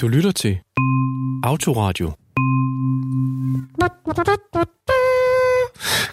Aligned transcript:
Du 0.00 0.08
lytter 0.08 0.32
til 0.32 0.58
Autoradio. 1.42 2.12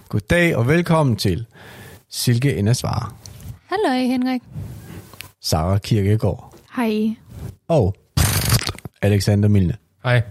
Goddag 0.09 0.55
og 0.55 0.67
velkommen 0.67 1.15
til 1.15 1.45
Silke 2.09 2.55
Indersvar, 2.55 3.15
Hallo, 3.69 4.07
Henrik. 4.07 4.41
Sara 5.41 5.77
Kirkegaard 5.77 6.55
Hej. 6.75 7.15
og 7.67 7.95
Alexander 9.01 9.49
Milne. 9.49 9.75
Hej. 10.03 10.21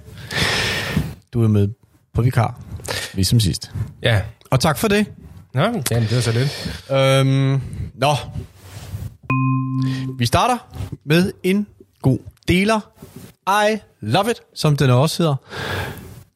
Du 1.33 1.43
er 1.45 1.49
med 1.49 1.69
på 2.15 2.23
vikar, 2.23 2.61
ligesom 3.15 3.41
sidst. 3.41 3.73
Ja. 4.03 4.23
Og 4.51 4.61
tak 4.61 4.79
for 4.79 4.89
det. 4.89 5.07
Nå, 5.55 5.61
jamen, 5.63 5.83
det 6.09 6.15
var 6.15 6.21
så 6.21 6.33
lidt. 6.33 6.85
Øhm, 6.91 7.61
nå. 7.95 8.15
Vi 10.19 10.27
starter 10.27 10.57
med 11.05 11.33
en 11.43 11.67
god 12.03 12.19
deler. 12.51 12.81
I 13.49 13.79
love 14.01 14.31
it, 14.31 14.41
som 14.55 14.77
den 14.77 14.91
også 14.91 15.23
hedder. 15.23 15.35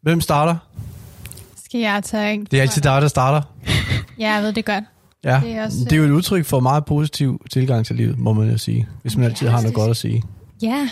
Hvem 0.02 0.20
starter? 0.20 0.56
Skal 1.64 1.80
jeg 1.80 2.02
tage? 2.04 2.46
Det 2.50 2.58
er 2.58 2.62
altid 2.62 2.82
dig, 2.82 3.02
der 3.02 3.08
starter. 3.08 3.42
Ja, 4.18 4.32
jeg 4.32 4.42
ved 4.42 4.52
det 4.52 4.64
godt. 4.64 4.84
Ja, 5.24 5.40
Det 5.44 5.52
er 5.52 5.64
også- 5.64 5.78
det 5.84 5.92
er 5.92 5.96
jo 5.96 6.04
et 6.04 6.10
udtryk 6.10 6.44
for 6.46 6.60
meget 6.60 6.84
positiv 6.84 7.42
tilgang 7.52 7.86
til 7.86 7.96
livet, 7.96 8.18
må 8.18 8.32
man 8.32 8.50
jo 8.50 8.58
sige. 8.58 8.88
Hvis 9.02 9.16
man 9.16 9.24
altid 9.24 9.48
har 9.48 9.60
noget 9.60 9.74
godt 9.74 9.90
at 9.90 9.96
sige. 9.96 10.22
Ja, 10.62 10.88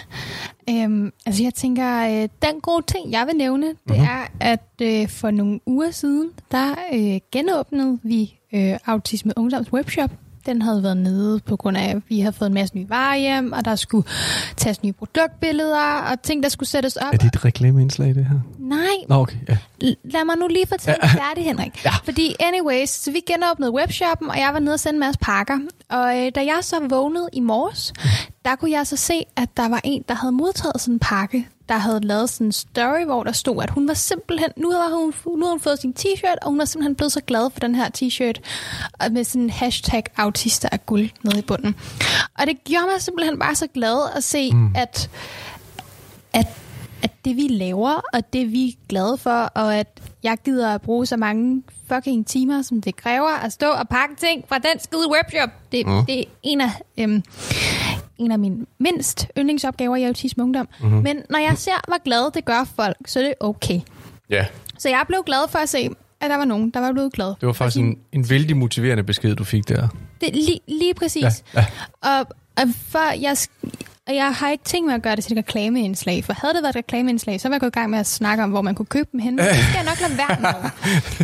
øhm, 0.70 1.10
altså 1.26 1.42
jeg 1.42 1.54
tænker, 1.54 2.06
øh, 2.22 2.28
den 2.42 2.60
gode 2.62 2.84
ting, 2.92 3.12
jeg 3.12 3.26
vil 3.26 3.36
nævne, 3.36 3.66
det 3.66 3.76
Mhm. 3.86 3.94
mm-hmm. 3.96 4.08
er, 4.10 4.26
at 4.40 4.68
øh, 4.82 5.08
for 5.08 5.30
nogle 5.30 5.60
uger 5.66 5.90
siden, 5.90 6.28
der 6.50 6.74
øh, 6.94 7.18
genåbnede 7.32 7.98
vi 8.02 8.34
øh, 8.54 8.76
Autisme 8.86 9.32
Ungdoms 9.36 9.72
webshop. 9.72 10.10
Den 10.46 10.62
havde 10.62 10.82
været 10.82 10.96
nede 10.96 11.40
på 11.40 11.56
grund 11.56 11.76
af, 11.76 11.90
at 11.90 12.02
vi 12.08 12.20
havde 12.20 12.32
fået 12.32 12.48
en 12.48 12.54
masse 12.54 12.76
nye 12.76 12.88
varer 12.88 13.16
hjem, 13.16 13.52
og 13.52 13.64
der 13.64 13.76
skulle 13.76 14.08
tages 14.56 14.82
nye 14.82 14.92
produktbilleder, 14.92 15.94
og 16.10 16.22
ting, 16.22 16.42
der 16.42 16.48
skulle 16.48 16.68
sættes 16.68 16.96
op. 16.96 17.12
Er 17.12 17.16
det 17.16 17.26
et 17.26 17.44
reklameindslag, 17.44 18.08
det 18.14 18.24
her? 18.24 18.38
Nej, 18.58 18.78
Nå, 19.08 19.14
okay. 19.14 19.36
Ja. 19.48 19.56
Lad 20.04 20.24
mig 20.24 20.36
nu 20.36 20.46
lige 20.46 20.66
fortælle 20.66 20.98
ja. 21.02 21.08
færdig, 21.08 21.44
Henrik. 21.44 21.84
Ja. 21.84 21.90
Fordi 22.04 22.34
anyways, 22.40 22.90
så 22.90 23.12
vi 23.12 23.20
genåbnede 23.26 23.72
webshoppen, 23.72 24.30
og 24.30 24.38
jeg 24.38 24.50
var 24.52 24.58
nede 24.58 24.74
og 24.74 24.80
sende 24.80 24.96
en 24.96 25.00
masse 25.00 25.18
pakker. 25.20 25.58
Og 25.90 26.18
øh, 26.18 26.32
da 26.34 26.40
jeg 26.40 26.58
så 26.60 26.76
vågnede 26.88 27.28
i 27.32 27.40
morges, 27.40 27.92
der 28.44 28.56
kunne 28.56 28.70
jeg 28.70 28.86
så 28.86 28.96
se, 28.96 29.24
at 29.36 29.48
der 29.56 29.68
var 29.68 29.80
en, 29.84 30.04
der 30.08 30.14
havde 30.14 30.32
modtaget 30.32 30.80
sådan 30.80 30.94
en 30.94 30.98
pakke, 30.98 31.48
der 31.72 31.78
havde 31.78 32.00
lavet 32.00 32.30
sådan 32.30 32.46
en 32.46 32.52
story, 32.52 33.04
hvor 33.04 33.22
der 33.22 33.32
stod, 33.32 33.62
at 33.62 33.70
hun 33.70 33.88
var 33.88 33.94
simpelthen, 33.94 34.48
nu 34.56 34.70
har 34.70 34.94
hun, 34.94 35.14
nu 35.38 35.44
har 35.44 35.50
hun 35.50 35.60
fået 35.60 35.78
sin 35.78 35.94
t-shirt, 35.98 36.36
og 36.42 36.48
hun 36.50 36.60
er 36.60 36.64
simpelthen 36.64 36.94
blevet 36.94 37.12
så 37.12 37.20
glad 37.20 37.50
for 37.50 37.60
den 37.60 37.74
her 37.74 37.88
t-shirt, 37.98 38.40
og 38.92 39.12
med 39.12 39.24
sådan 39.24 39.42
en 39.42 39.50
hashtag 39.50 40.02
autister 40.16 40.68
af 40.72 40.86
guld 40.86 41.10
nede 41.22 41.38
i 41.38 41.42
bunden. 41.42 41.74
Og 42.38 42.46
det 42.46 42.64
gjorde 42.64 42.86
mig 42.86 43.02
simpelthen 43.02 43.38
bare 43.38 43.54
så 43.54 43.66
glad 43.66 44.10
at 44.16 44.24
se, 44.24 44.52
mm. 44.52 44.72
at 44.74 45.10
at, 46.32 46.46
at 47.02 47.10
det 47.24 47.36
vi 47.36 47.48
laver, 47.48 48.00
og 48.12 48.32
det 48.32 48.52
vi 48.52 48.68
er 48.68 48.72
glade 48.88 49.18
for, 49.18 49.30
og 49.54 49.76
at 49.76 50.00
jeg 50.22 50.38
gider 50.44 50.74
at 50.74 50.82
bruge 50.82 51.06
så 51.06 51.16
mange 51.16 51.62
fucking 51.88 52.26
timer, 52.26 52.62
som 52.62 52.80
det 52.80 52.96
kræver 52.96 53.28
at 53.28 53.52
stå 53.52 53.70
og 53.70 53.88
pakke 53.88 54.14
ting 54.14 54.44
fra 54.48 54.58
den 54.58 54.80
skide 54.80 55.10
webshop. 55.10 55.50
Det, 55.72 55.86
mm. 55.86 56.06
det 56.06 56.20
er 56.20 56.24
en 56.42 56.60
af, 56.60 56.70
øhm, 56.98 57.22
en 58.24 58.32
af 58.32 58.38
mine 58.38 58.66
mindst 58.78 59.26
yndlingsopgaver 59.38 59.96
i 59.96 60.04
Autisme 60.04 60.44
Ungdom. 60.44 60.68
Mm-hmm. 60.80 61.02
Men 61.02 61.22
når 61.30 61.38
jeg 61.38 61.58
ser, 61.58 61.72
hvor 61.88 62.02
glade 62.04 62.30
det 62.34 62.44
gør 62.44 62.64
folk, 62.76 62.96
så 63.06 63.18
er 63.20 63.24
det 63.24 63.34
okay. 63.40 63.80
ja. 64.30 64.46
Så 64.78 64.88
jeg 64.88 65.04
blev 65.08 65.22
glad 65.26 65.48
for 65.48 65.58
at 65.58 65.68
se, 65.68 65.90
at 66.20 66.30
der 66.30 66.36
var 66.36 66.44
nogen, 66.44 66.70
der 66.70 66.80
var 66.80 66.92
blevet 66.92 67.12
glad. 67.12 67.26
Det 67.26 67.46
var 67.46 67.52
faktisk 67.52 67.80
en, 67.80 67.98
en 68.12 68.30
vældig 68.30 68.56
motiverende 68.56 69.02
besked, 69.02 69.36
du 69.36 69.44
fik 69.44 69.68
der. 69.68 69.88
Det 70.20 70.34
lige, 70.34 70.60
lige 70.68 70.94
præcis. 70.94 71.22
Ja, 71.22 71.30
ja. 71.54 71.66
Og, 72.00 72.26
og 72.56 72.64
for 72.88 73.20
jeg, 73.20 73.36
og 74.08 74.14
jeg 74.14 74.34
har 74.34 74.50
ikke 74.50 74.64
tænkt 74.64 74.86
mig 74.86 74.94
at 74.94 75.02
gøre 75.02 75.16
det 75.16 75.24
til 75.24 75.32
et 75.32 75.38
reklameindslag, 75.38 76.24
for 76.24 76.32
havde 76.32 76.54
det 76.54 76.62
været 76.62 76.70
et 76.72 76.76
reklameindslag, 76.76 77.40
så 77.40 77.48
var 77.48 77.54
jeg 77.54 77.60
gået 77.60 77.70
i 77.70 77.78
gang 77.78 77.90
med 77.90 77.98
at 77.98 78.06
snakke 78.06 78.44
om, 78.44 78.50
hvor 78.50 78.62
man 78.62 78.74
kunne 78.74 78.86
købe 78.86 79.08
dem 79.12 79.20
henne. 79.20 79.42
Det 79.42 79.54
skal 79.56 79.74
jeg 79.74 79.84
nok 79.84 80.00
lade 80.00 80.18
være 80.18 80.36
med. 80.40 80.70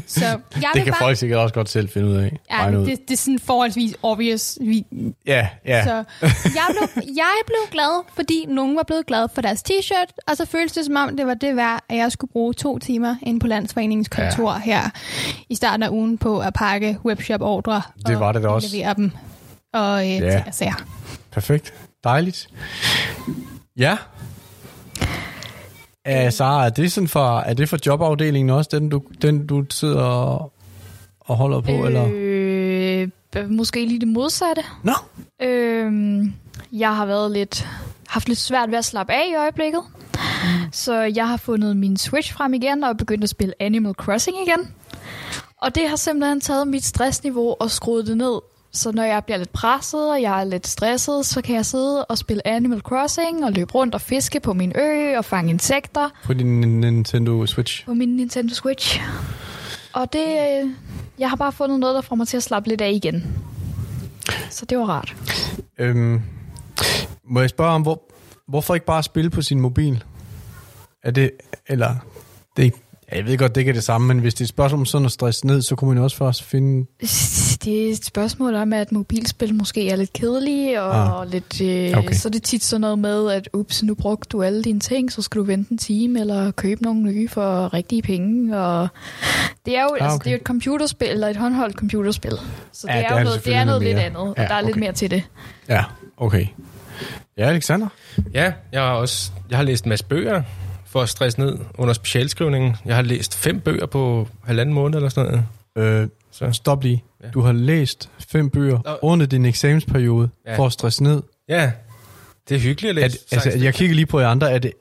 Så 0.07 0.25
jeg 0.25 0.39
Det 0.55 0.69
vil 0.75 0.83
kan 0.83 0.93
bare, 0.93 0.99
folk 1.01 1.17
sikkert 1.17 1.39
også 1.39 1.55
godt 1.55 1.69
selv 1.69 1.89
finde 1.89 2.09
ud 2.09 2.17
af. 2.17 2.39
ja, 2.50 2.71
det, 2.71 2.87
det, 3.09 3.15
er 3.15 3.16
sådan 3.16 3.39
forholdsvis 3.39 3.97
obvious. 4.03 4.59
Vi, 4.61 4.84
ja, 5.27 5.49
ja. 5.66 5.84
Så 5.84 6.05
jeg 6.44 6.65
blev, 6.71 7.05
jeg 7.16 7.34
blev 7.47 7.59
glad, 7.71 8.05
fordi 8.15 8.47
nogen 8.49 8.77
var 8.77 8.83
blevet 8.87 9.06
glade 9.06 9.28
for 9.34 9.43
deres 9.43 9.62
t-shirt, 9.71 10.25
og 10.28 10.37
så 10.37 10.47
føltes 10.47 10.72
det 10.72 10.84
som 10.84 10.97
om, 10.97 11.16
det 11.16 11.27
var 11.27 11.34
det 11.34 11.56
værd, 11.56 11.84
at 11.89 11.97
jeg 11.97 12.12
skulle 12.12 12.33
bruge 12.33 12.55
to 12.55 12.78
timer 12.78 13.16
inde 13.22 13.41
på 13.41 13.47
Landsforeningens 13.47 14.09
kontor 14.09 14.53
ja. 14.53 14.59
her 14.59 14.91
i 15.49 15.55
starten 15.55 15.83
af 15.83 15.89
ugen 15.89 16.19
på 16.19 16.39
at 16.41 16.55
pakke 16.55 16.99
webshop-ordre 17.05 17.83
Det 18.06 18.21
var 18.21 18.27
og 18.27 18.34
det 18.34 18.43
da 18.43 18.49
også. 18.49 18.77
levere 18.77 18.95
dem. 18.95 19.10
Og 19.75 20.03
øh, 20.06 20.10
ja. 20.10 20.31
ting 20.31 20.47
og 20.47 20.55
sager. 20.55 20.84
Perfekt. 21.33 21.75
Dejligt. 22.04 22.48
Ja. 23.76 23.97
Uh, 26.09 26.32
Sara, 26.32 26.64
er 26.66 26.70
det, 26.70 26.92
sådan 26.92 27.09
for, 27.09 27.38
er 27.38 27.54
det 27.54 27.69
for 27.69 27.78
jobafdelingen 27.86 28.50
også, 28.50 28.70
den 28.72 28.88
du, 28.88 29.03
den 29.22 29.47
du 29.47 29.64
sidder 29.70 30.03
og, 30.03 30.53
og 31.20 31.36
holder 31.36 31.60
på? 31.60 31.70
Øh. 31.72 31.86
Eller? 31.86 33.09
Måske 33.48 33.86
lige 33.86 34.00
det 34.00 34.09
modsatte. 34.09 34.62
Nå, 34.82 34.92
Øh, 35.42 35.92
jeg 36.72 36.97
har 36.97 37.06
været 37.06 37.31
lidt, 37.31 37.69
haft 38.09 38.28
lidt 38.28 38.38
svært 38.38 38.70
ved 38.70 38.78
at 38.78 38.84
slappe 38.84 39.12
af 39.12 39.25
i 39.30 39.34
øjeblikket. 39.34 39.80
Så 40.72 41.00
jeg 41.00 41.28
har 41.28 41.36
fundet 41.36 41.76
min 41.76 41.97
Switch 41.97 42.32
frem 42.32 42.54
igen 42.54 42.84
og 42.84 42.97
begyndt 42.97 43.25
at 43.25 43.30
spille 43.30 43.54
Animal 43.60 43.92
Crossing 43.92 44.36
igen. 44.47 44.72
Og 45.62 45.75
det 45.75 45.88
har 45.88 45.97
simpelthen 45.97 46.41
taget 46.41 46.69
mit 46.69 46.84
stressniveau 46.84 47.56
og 47.60 47.70
skruet 47.70 48.06
det 48.06 48.16
ned. 48.16 48.41
Så 48.73 48.93
når 48.93 49.03
jeg 49.03 49.25
bliver 49.25 49.39
lidt 49.39 49.53
presset, 49.53 50.11
og 50.11 50.23
jeg 50.23 50.41
er 50.41 50.45
lidt 50.45 50.67
stresset, 50.67 51.27
så 51.27 51.43
kan 51.43 51.56
jeg 51.56 51.67
sidde 51.67 52.05
og 52.05 52.19
spille 52.19 52.47
Animal 52.47 52.81
Crossing 52.81 53.45
og 53.45 53.53
løbe 53.53 53.75
rundt 53.75 53.95
og 53.95 54.01
fiske 54.01 54.41
på 54.41 54.53
min 54.53 54.73
ø 54.77 55.19
og 55.19 55.25
fange 55.25 55.51
insekter 55.51 56.09
på 56.25 56.33
din 56.33 56.61
Nintendo 56.61 57.47
Switch. 57.47 57.84
på 57.84 57.95
min 57.95 58.17
Nintendo 58.17 58.55
Switch. 58.55 59.01
Og 59.93 60.12
det, 60.12 60.27
øh, 60.27 60.71
jeg 61.19 61.28
har 61.28 61.37
bare 61.37 61.53
fundet 61.53 61.81
noget, 61.81 61.95
der 61.95 62.01
får 62.01 62.17
mig 62.17 62.28
til 62.28 62.37
at 62.37 62.43
slappe 62.43 62.69
lidt 62.69 62.81
af 62.81 62.91
igen. 62.93 63.39
Så 64.51 64.65
det 64.65 64.78
var 64.78 64.84
rart. 64.84 65.17
Øhm, 65.78 66.23
må 67.25 67.41
jeg 67.41 67.51
spørge 67.51 67.71
om, 67.71 67.83
hvor, 67.83 68.03
hvorfor 68.49 68.75
ikke 68.75 68.87
bare 68.87 69.03
spille 69.03 69.31
på 69.31 69.43
sin 69.43 69.61
mobil? 69.61 70.05
Er 71.03 71.11
det, 71.11 71.31
eller, 71.67 71.95
det 72.57 72.62
er 72.62 72.65
ikke, 72.65 72.78
ja, 73.13 73.17
jeg 73.17 73.27
ved 73.27 73.39
godt, 73.39 73.55
det 73.55 73.61
ikke 73.61 73.69
er 73.71 73.75
det 73.75 73.85
samme, 73.85 74.07
men 74.07 74.19
hvis 74.19 74.35
det 74.35 74.41
er 74.41 74.45
et 74.45 74.49
spørgsmål 74.49 74.79
om 74.81 74.87
sådan 74.87 75.05
at 75.07 75.13
stresse 75.13 75.47
ned, 75.47 75.63
så 75.63 75.77
kunne 75.77 75.95
man 75.95 76.03
også 76.05 76.17
først 76.17 76.43
finde... 76.43 76.87
Det 77.65 77.87
er 77.87 77.91
et 77.93 78.05
spørgsmål 78.05 78.55
om, 78.55 78.73
at 78.73 78.93
mobilspil 78.93 79.55
måske 79.55 79.91
er 79.91 79.97
lidt 79.97 80.13
kedelige, 80.13 80.83
og 80.83 81.21
Ah. 81.23 81.31
lidt, 81.31 81.61
øh, 81.61 81.99
Okay. 81.99 82.15
så 82.15 82.29
er 82.29 82.31
det 82.31 82.43
tit 82.43 82.65
sådan 82.65 82.81
noget 82.81 82.99
med, 82.99 83.31
at 83.31 83.49
ups, 83.53 83.83
nu 83.83 83.95
brugte 83.95 84.29
du 84.33 84.43
alle 84.43 84.63
dine 84.65 84.81
ting, 84.81 85.13
så 85.13 85.23
skal 85.23 85.39
du 85.39 85.45
vente 85.45 85.73
en 85.73 85.79
time, 85.79 86.21
eller 86.21 86.51
købe 86.51 86.83
nogle 86.83 87.03
nye 87.03 87.29
for 87.29 87.75
rigtige 87.75 88.03
penge. 88.03 88.59
Og 88.59 88.89
det 89.67 89.77
er 89.77 89.83
jo 89.83 89.89
Ah, 90.01 90.05
altså, 90.05 90.15
okay. 90.17 90.25
det 90.25 90.31
er 90.33 90.37
et 90.37 90.43
computerspil, 90.43 91.09
eller 91.09 91.29
et 91.29 91.37
håndholdt 91.37 91.77
computerspil. 91.77 92.33
Så 92.73 92.87
Ja, 92.91 92.97
det 92.99 93.05
det 93.05 93.11
er 93.11 93.11
er 93.11 93.13
jo 93.13 93.19
det 93.19 93.25
noget, 93.25 93.45
det 93.45 93.55
er 93.55 93.65
noget 93.65 93.67
noget 93.67 93.83
lidt 93.83 93.97
mere. 93.97 94.05
andet, 94.05 94.19
og 94.21 94.35
Ja, 94.39 94.43
der 94.43 94.55
er 94.55 94.61
lidt 94.61 94.71
okay. 94.71 94.81
mere 94.81 94.93
til 94.93 95.11
det. 95.11 95.23
Ja, 95.69 95.85
okay. 96.17 96.47
Ja, 97.39 97.49
Alexander? 97.49 97.89
Ja, 98.35 98.53
jeg 98.73 98.81
har 98.83 98.93
også 98.93 99.31
jeg 99.51 99.59
har 99.59 99.65
læst 99.65 99.85
en 99.85 99.89
masse 99.89 100.05
bøger 100.05 100.43
for 100.91 101.03
at 101.03 101.09
stresse 101.09 101.41
ned 101.41 101.59
under 101.75 101.94
specialskrivningen. 101.94 102.76
Jeg 102.84 102.94
har 102.94 103.03
læst 103.03 103.37
fem 103.37 103.60
bøger 103.60 103.87
på 103.87 104.28
halvanden 104.44 104.75
måned 104.75 104.97
eller 104.97 105.09
sådan 105.09 105.43
noget. 105.76 106.03
Øh, 106.03 106.09
Så. 106.31 106.53
stop 106.53 106.82
lige. 106.82 107.04
Ja. 107.25 107.28
Du 107.31 107.41
har 107.41 107.53
læst 107.53 108.10
fem 108.32 108.50
bøger 108.50 108.78
Nå. 108.84 108.97
under 109.03 109.27
din 109.27 109.44
eksamensperiode 109.44 110.28
Ja. 110.47 110.59
for 110.59 110.66
at 110.66 110.72
stresse 110.72 111.03
ned. 111.03 111.22
Ja, 111.48 111.72
det 112.48 112.54
er 112.54 112.59
hyggeligt 112.60 112.98
at 112.98 113.04
Er 113.04 113.09
læse. 113.09 113.19
det, 113.31 113.32
altså, 113.47 113.65
jeg 113.65 113.75
kigger 113.75 113.94
lige 113.97 114.06
på 114.06 114.21
jer 114.21 114.28
andre. 114.28 114.50
Er 114.53 114.59
det, 114.59 114.72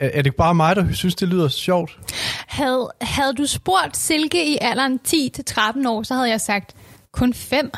er, 0.00 0.10
er 0.14 0.22
det 0.22 0.34
bare 0.36 0.54
mig, 0.54 0.76
der 0.76 0.92
synes, 0.92 1.14
det 1.14 1.28
lyder 1.28 1.48
sjovt? 1.48 1.98
Havde, 2.46 2.90
havde 3.00 3.32
du 3.34 3.46
spurgt 3.46 3.96
Silke 3.96 4.46
i 4.52 4.58
alderen 4.60 5.00
10-13 5.08 5.88
år, 5.88 6.02
så 6.02 6.14
havde 6.14 6.30
jeg 6.30 6.40
sagt 6.40 6.74
kun 7.12 7.34
5. 7.34 7.70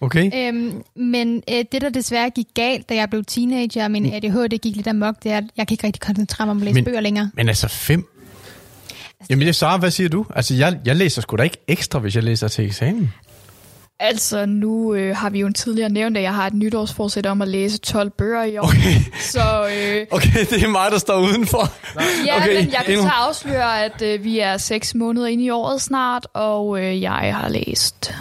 Okay? 0.00 0.30
Øhm, 0.48 0.82
men 0.96 1.42
øh, 1.50 1.64
det, 1.72 1.82
der 1.82 1.88
desværre 1.88 2.30
gik 2.30 2.46
galt, 2.54 2.88
da 2.88 2.94
jeg 2.94 3.10
blev 3.10 3.24
teenager, 3.24 3.84
og 3.84 3.90
min 3.90 4.12
ADHD 4.14 4.58
gik 4.58 4.76
lidt 4.76 4.86
amok, 4.86 5.14
det 5.22 5.32
er, 5.32 5.36
at 5.36 5.44
jeg 5.56 5.66
kan 5.68 5.74
ikke 5.74 5.86
rigtig 5.86 6.00
koncentrere 6.00 6.46
mig 6.46 6.50
om 6.50 6.58
at 6.58 6.64
læse 6.64 6.74
Men- 6.74 6.84
bøger 6.84 7.00
længere. 7.00 7.30
Men 7.34 7.48
altså 7.48 7.68
fem? 7.68 8.06
Jamen, 9.30 9.46
jeg 9.46 9.54
Sara, 9.54 9.76
hvad 9.76 9.90
siger 9.90 10.08
du? 10.08 10.26
Altså, 10.36 10.54
jeg, 10.54 10.78
jeg 10.84 10.96
læser 10.96 11.22
sgu 11.22 11.36
da 11.36 11.42
ikke 11.42 11.56
ekstra, 11.68 11.98
hvis 11.98 12.14
jeg 12.14 12.22
læser 12.24 12.48
til 12.48 12.64
eksamen. 12.66 13.12
Altså, 14.00 14.46
nu 14.46 14.94
øh, 14.94 15.16
har 15.16 15.30
vi 15.30 15.40
jo 15.40 15.52
tidligere 15.52 15.88
nævnt, 15.88 16.16
at 16.16 16.22
jeg 16.22 16.34
har 16.34 16.46
et 16.46 16.54
nytårsforsæt 16.54 17.26
om 17.26 17.42
at 17.42 17.48
læse 17.48 17.78
12 17.78 18.10
bøger 18.10 18.44
i 18.44 18.58
år. 18.58 18.64
Okay, 18.64 18.94
Så 19.20 19.40
øh, 19.76 20.06
okay 20.16 20.38
det 20.50 20.62
er 20.62 20.68
mig, 20.68 20.86
der 20.90 20.98
står 20.98 21.18
udenfor. 21.20 21.72
ja, 22.26 22.36
Okay, 22.36 22.56
men 22.64 22.72
jeg 22.72 22.82
kan 22.86 22.96
så 23.02 23.08
afsløre, 23.08 23.84
at 23.84 24.02
øh, 24.02 24.24
vi 24.24 24.38
er 24.38 24.56
seks 24.56 24.94
måneder 24.94 25.26
inde 25.26 25.44
i 25.44 25.50
året 25.50 25.80
snart, 25.82 26.26
og 26.34 26.80
øh, 26.80 27.02
jeg 27.02 27.34
har 27.36 27.48
læst 27.48 28.14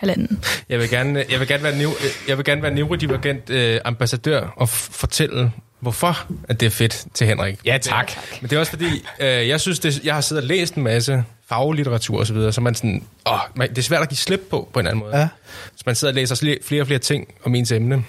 halvanden. 0.00 0.40
Jeg 0.68 0.78
vil 0.78 0.90
gerne, 0.90 1.24
jeg 1.30 1.40
vil 1.40 1.48
gerne 1.48 1.62
være, 1.62 1.78
neuro, 1.78 1.94
jeg 2.28 2.36
vil 2.36 2.44
gerne 2.44 2.62
være 2.62 2.74
neurodivergent 2.74 3.50
øh, 3.50 3.80
ambassadør 3.84 4.40
og 4.56 4.62
f- 4.64 4.88
fortælle, 4.92 5.52
hvorfor 5.80 6.26
at 6.48 6.60
det 6.60 6.66
er 6.66 6.70
fedt 6.70 7.06
til 7.14 7.26
Henrik. 7.26 7.58
Ja, 7.64 7.78
tak. 7.82 8.12
Men 8.40 8.50
det 8.50 8.56
er 8.56 8.60
også 8.60 8.70
fordi, 8.70 9.04
øh, 9.20 9.48
jeg 9.48 9.60
synes, 9.60 9.78
det, 9.78 10.04
jeg 10.04 10.14
har 10.14 10.20
siddet 10.20 10.42
og 10.42 10.48
læst 10.48 10.74
en 10.74 10.82
masse 10.82 11.24
faglitteratur 11.48 12.18
og 12.18 12.26
så 12.26 12.32
videre, 12.34 12.52
så 12.52 12.60
man 12.60 12.74
sådan, 12.74 13.04
åh, 13.28 13.38
man, 13.54 13.68
det 13.68 13.78
er 13.78 13.82
svært 13.82 14.02
at 14.02 14.08
give 14.08 14.16
slip 14.18 14.40
på, 14.50 14.68
på 14.72 14.80
en 14.80 14.86
anden 14.86 14.98
måde. 15.00 15.16
Ja. 15.18 15.28
Så 15.76 15.82
man 15.86 15.94
sidder 15.94 16.12
og 16.12 16.16
læser 16.16 16.56
flere 16.64 16.80
og 16.80 16.86
flere 16.86 16.98
ting 17.00 17.28
om 17.44 17.54
ens 17.54 17.72
emne. 17.72 18.04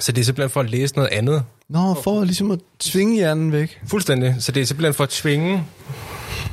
Så 0.00 0.12
det 0.12 0.20
er 0.20 0.24
simpelthen 0.24 0.50
for 0.50 0.60
at 0.60 0.70
læse 0.70 0.94
noget 0.96 1.08
andet, 1.12 1.44
Nå, 1.68 2.00
for 2.04 2.24
ligesom 2.24 2.50
at 2.50 2.58
tvinge 2.80 3.14
hjernen 3.16 3.52
væk. 3.52 3.80
Fuldstændig. 3.86 4.34
Så 4.40 4.52
det 4.52 4.60
er 4.60 4.66
simpelthen 4.66 4.94
for 4.94 5.04
at 5.04 5.10
tvinge 5.10 5.64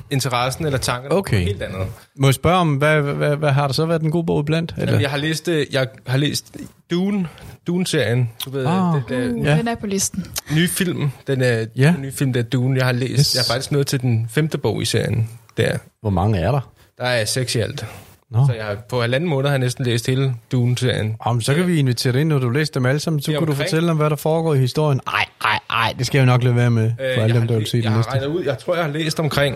interessen 0.10 0.66
eller 0.66 0.80
tankerne 0.80 1.16
Okay. 1.16 1.38
på 1.38 1.44
helt 1.44 1.62
andet. 1.62 1.88
Må 2.16 2.28
jeg 2.28 2.34
spørge 2.34 2.58
om, 2.58 2.76
hvad, 2.76 3.02
hvad, 3.02 3.36
hvad, 3.36 3.52
har 3.52 3.68
der 3.68 3.74
så 3.74 3.86
været 3.86 4.02
den 4.02 4.12
gode 4.12 4.26
bog 4.26 4.46
blandt? 4.46 4.72
Eller? 4.78 4.86
Jamen, 4.86 5.02
jeg 5.02 5.10
har 5.10 5.18
læst, 5.18 5.48
øh, 5.48 5.66
jeg 5.72 5.88
har 6.08 6.18
læst 6.18 6.58
Dune, 6.92 7.28
Dune-serien. 7.68 8.30
Du 8.46 8.50
ved, 8.50 8.66
Ah. 8.66 8.94
den 8.94 9.04
der 9.10 9.34
Uh, 9.34 9.46
Ja. 9.46 9.58
Den 9.58 9.68
er 9.68 9.76
på 9.76 9.88
listen. 9.88 10.26
nye 10.56 10.68
film. 10.68 11.12
Den 11.28 11.42
er 11.42 11.66
Ja. 11.76 11.94
den 11.96 12.02
nye 12.02 12.12
film, 12.12 12.34
der 12.34 12.40
er 12.40 12.44
Dune. 12.44 12.78
Jeg 12.78 12.86
har 12.86 12.94
læst. 12.94 13.12
Yes. 13.20 13.36
Jeg 13.36 13.42
er 13.42 13.54
faktisk 13.54 13.72
nået 13.72 13.88
til 13.88 14.02
den 14.02 14.28
femte 14.30 14.58
bog 14.58 14.82
i 14.82 14.86
serien. 14.86 15.30
Der. 15.58 15.78
Hvor 16.02 16.10
mange 16.10 16.40
er 16.40 16.52
der? 16.52 16.72
Der 16.98 17.04
er 17.04 17.26
seks 17.26 17.56
i 17.56 17.60
alt. 17.60 17.86
Nå. 18.32 18.46
Så 18.48 18.54
jeg 18.54 18.78
på 18.90 19.02
halvanden 19.02 19.30
måned 19.30 19.50
har 19.50 19.54
jeg 19.54 19.60
næsten 19.60 19.86
læst 19.86 20.08
hele 20.08 20.36
Dune-serien. 20.52 21.16
Jamen, 21.28 21.42
så 21.42 21.54
kan 21.56 21.68
vi 21.68 21.80
invitere 21.80 22.14
dig 22.14 22.22
ind, 22.22 22.30
når 22.30 22.40
du 22.40 22.50
læser 22.50 22.74
dem 22.74 22.86
alle 22.86 23.00
sammen. 23.00 23.22
Så 23.22 23.32
Det 23.32 23.40
kan 23.40 23.48
du 23.48 23.54
fortælle 23.54 23.92
om, 23.92 23.98
hvad 23.98 24.10
der 24.10 24.16
foregår 24.16 24.54
i 24.54 24.58
historien. 24.58 25.00
Ej, 25.08 25.26
ej, 25.46 25.60
ej, 25.70 25.94
det 25.98 26.06
skal 26.08 26.18
jeg 26.18 26.26
jo 26.26 26.32
nok 26.32 26.44
lade 26.44 26.56
være 26.56 26.72
med, 26.72 26.92
for 26.98 27.04
Øh, 27.04 27.10
alle 27.10 27.22
jeg 27.22 27.30
dem, 27.30 27.42
har, 27.42 27.48
der 27.48 27.56
vil 27.58 27.68
se 27.68 27.78
jeg 27.78 27.84
den 27.84 27.94
næste. 27.94 28.12
regnet 28.12 28.26
ud, 28.28 28.44
jeg 28.44 28.58
tror, 28.58 28.76
jeg 28.76 28.84
har 28.86 28.92
læst 28.92 29.20
omkring, 29.20 29.56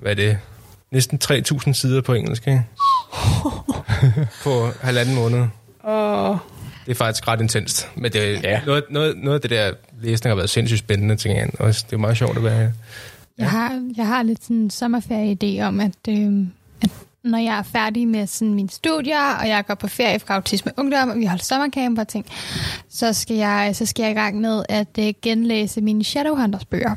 hvad 0.00 0.10
er 0.10 0.16
det, 0.16 0.38
næsten 0.92 1.18
3.000 1.24 1.72
sider 1.72 2.00
på 2.00 2.14
engelsk, 2.14 2.46
ikke? 2.48 2.62
på 4.44 4.66
halvanden 4.80 5.14
måned. 5.14 5.38
Det 6.86 6.94
er 6.94 6.94
faktisk 6.94 7.28
ret 7.28 7.40
intenst. 7.40 7.88
Men 7.94 8.12
det, 8.12 8.20
Ja. 8.20 8.50
ja. 8.50 8.60
noget, 8.66 8.84
noget, 8.90 9.16
noget 9.16 9.34
af 9.34 9.40
det 9.40 9.50
der 9.50 9.70
læsning 10.00 10.30
har 10.30 10.36
været 10.36 10.50
sindssygt 10.50 10.78
spændende, 10.78 11.16
tænker 11.16 11.40
jeg. 11.40 11.50
Også, 11.60 11.84
det 11.86 11.92
er 11.92 11.98
meget 12.00 12.16
sjovt 12.16 12.36
at 12.36 12.44
være 12.44 12.72
Jeg 13.38 13.50
har, 13.50 13.90
jeg 13.96 14.06
har 14.06 14.22
lidt 14.22 14.42
sådan 14.42 14.56
en 14.56 14.70
sommerferie-idé 14.70 15.62
om, 15.62 15.80
at, 15.80 15.92
øh, 16.08 16.14
at 16.16 16.44
når 17.28 17.38
jeg 17.38 17.58
er 17.58 17.62
færdig 17.62 18.08
med 18.08 18.26
sådan 18.26 18.54
mine 18.54 18.70
studier, 18.70 19.34
og 19.40 19.48
jeg 19.48 19.66
går 19.66 19.74
på 19.74 19.88
ferie 19.88 20.18
fra 20.18 20.34
Autisme 20.34 20.72
Ungdom, 20.76 21.08
og 21.08 21.18
vi 21.18 21.24
holder 21.24 21.44
sommercamp 21.44 21.98
og 21.98 22.08
ting, 22.08 22.26
så 22.88 23.12
skal 23.12 23.36
jeg, 23.36 23.76
så 23.76 23.86
skal 23.86 24.02
jeg 24.02 24.10
i 24.10 24.14
gang 24.14 24.40
med 24.40 24.62
at 24.68 24.98
øh, 24.98 25.14
genlæse 25.22 25.80
mine 25.80 26.04
Shadowhunters 26.04 26.64
bøger. 26.64 26.94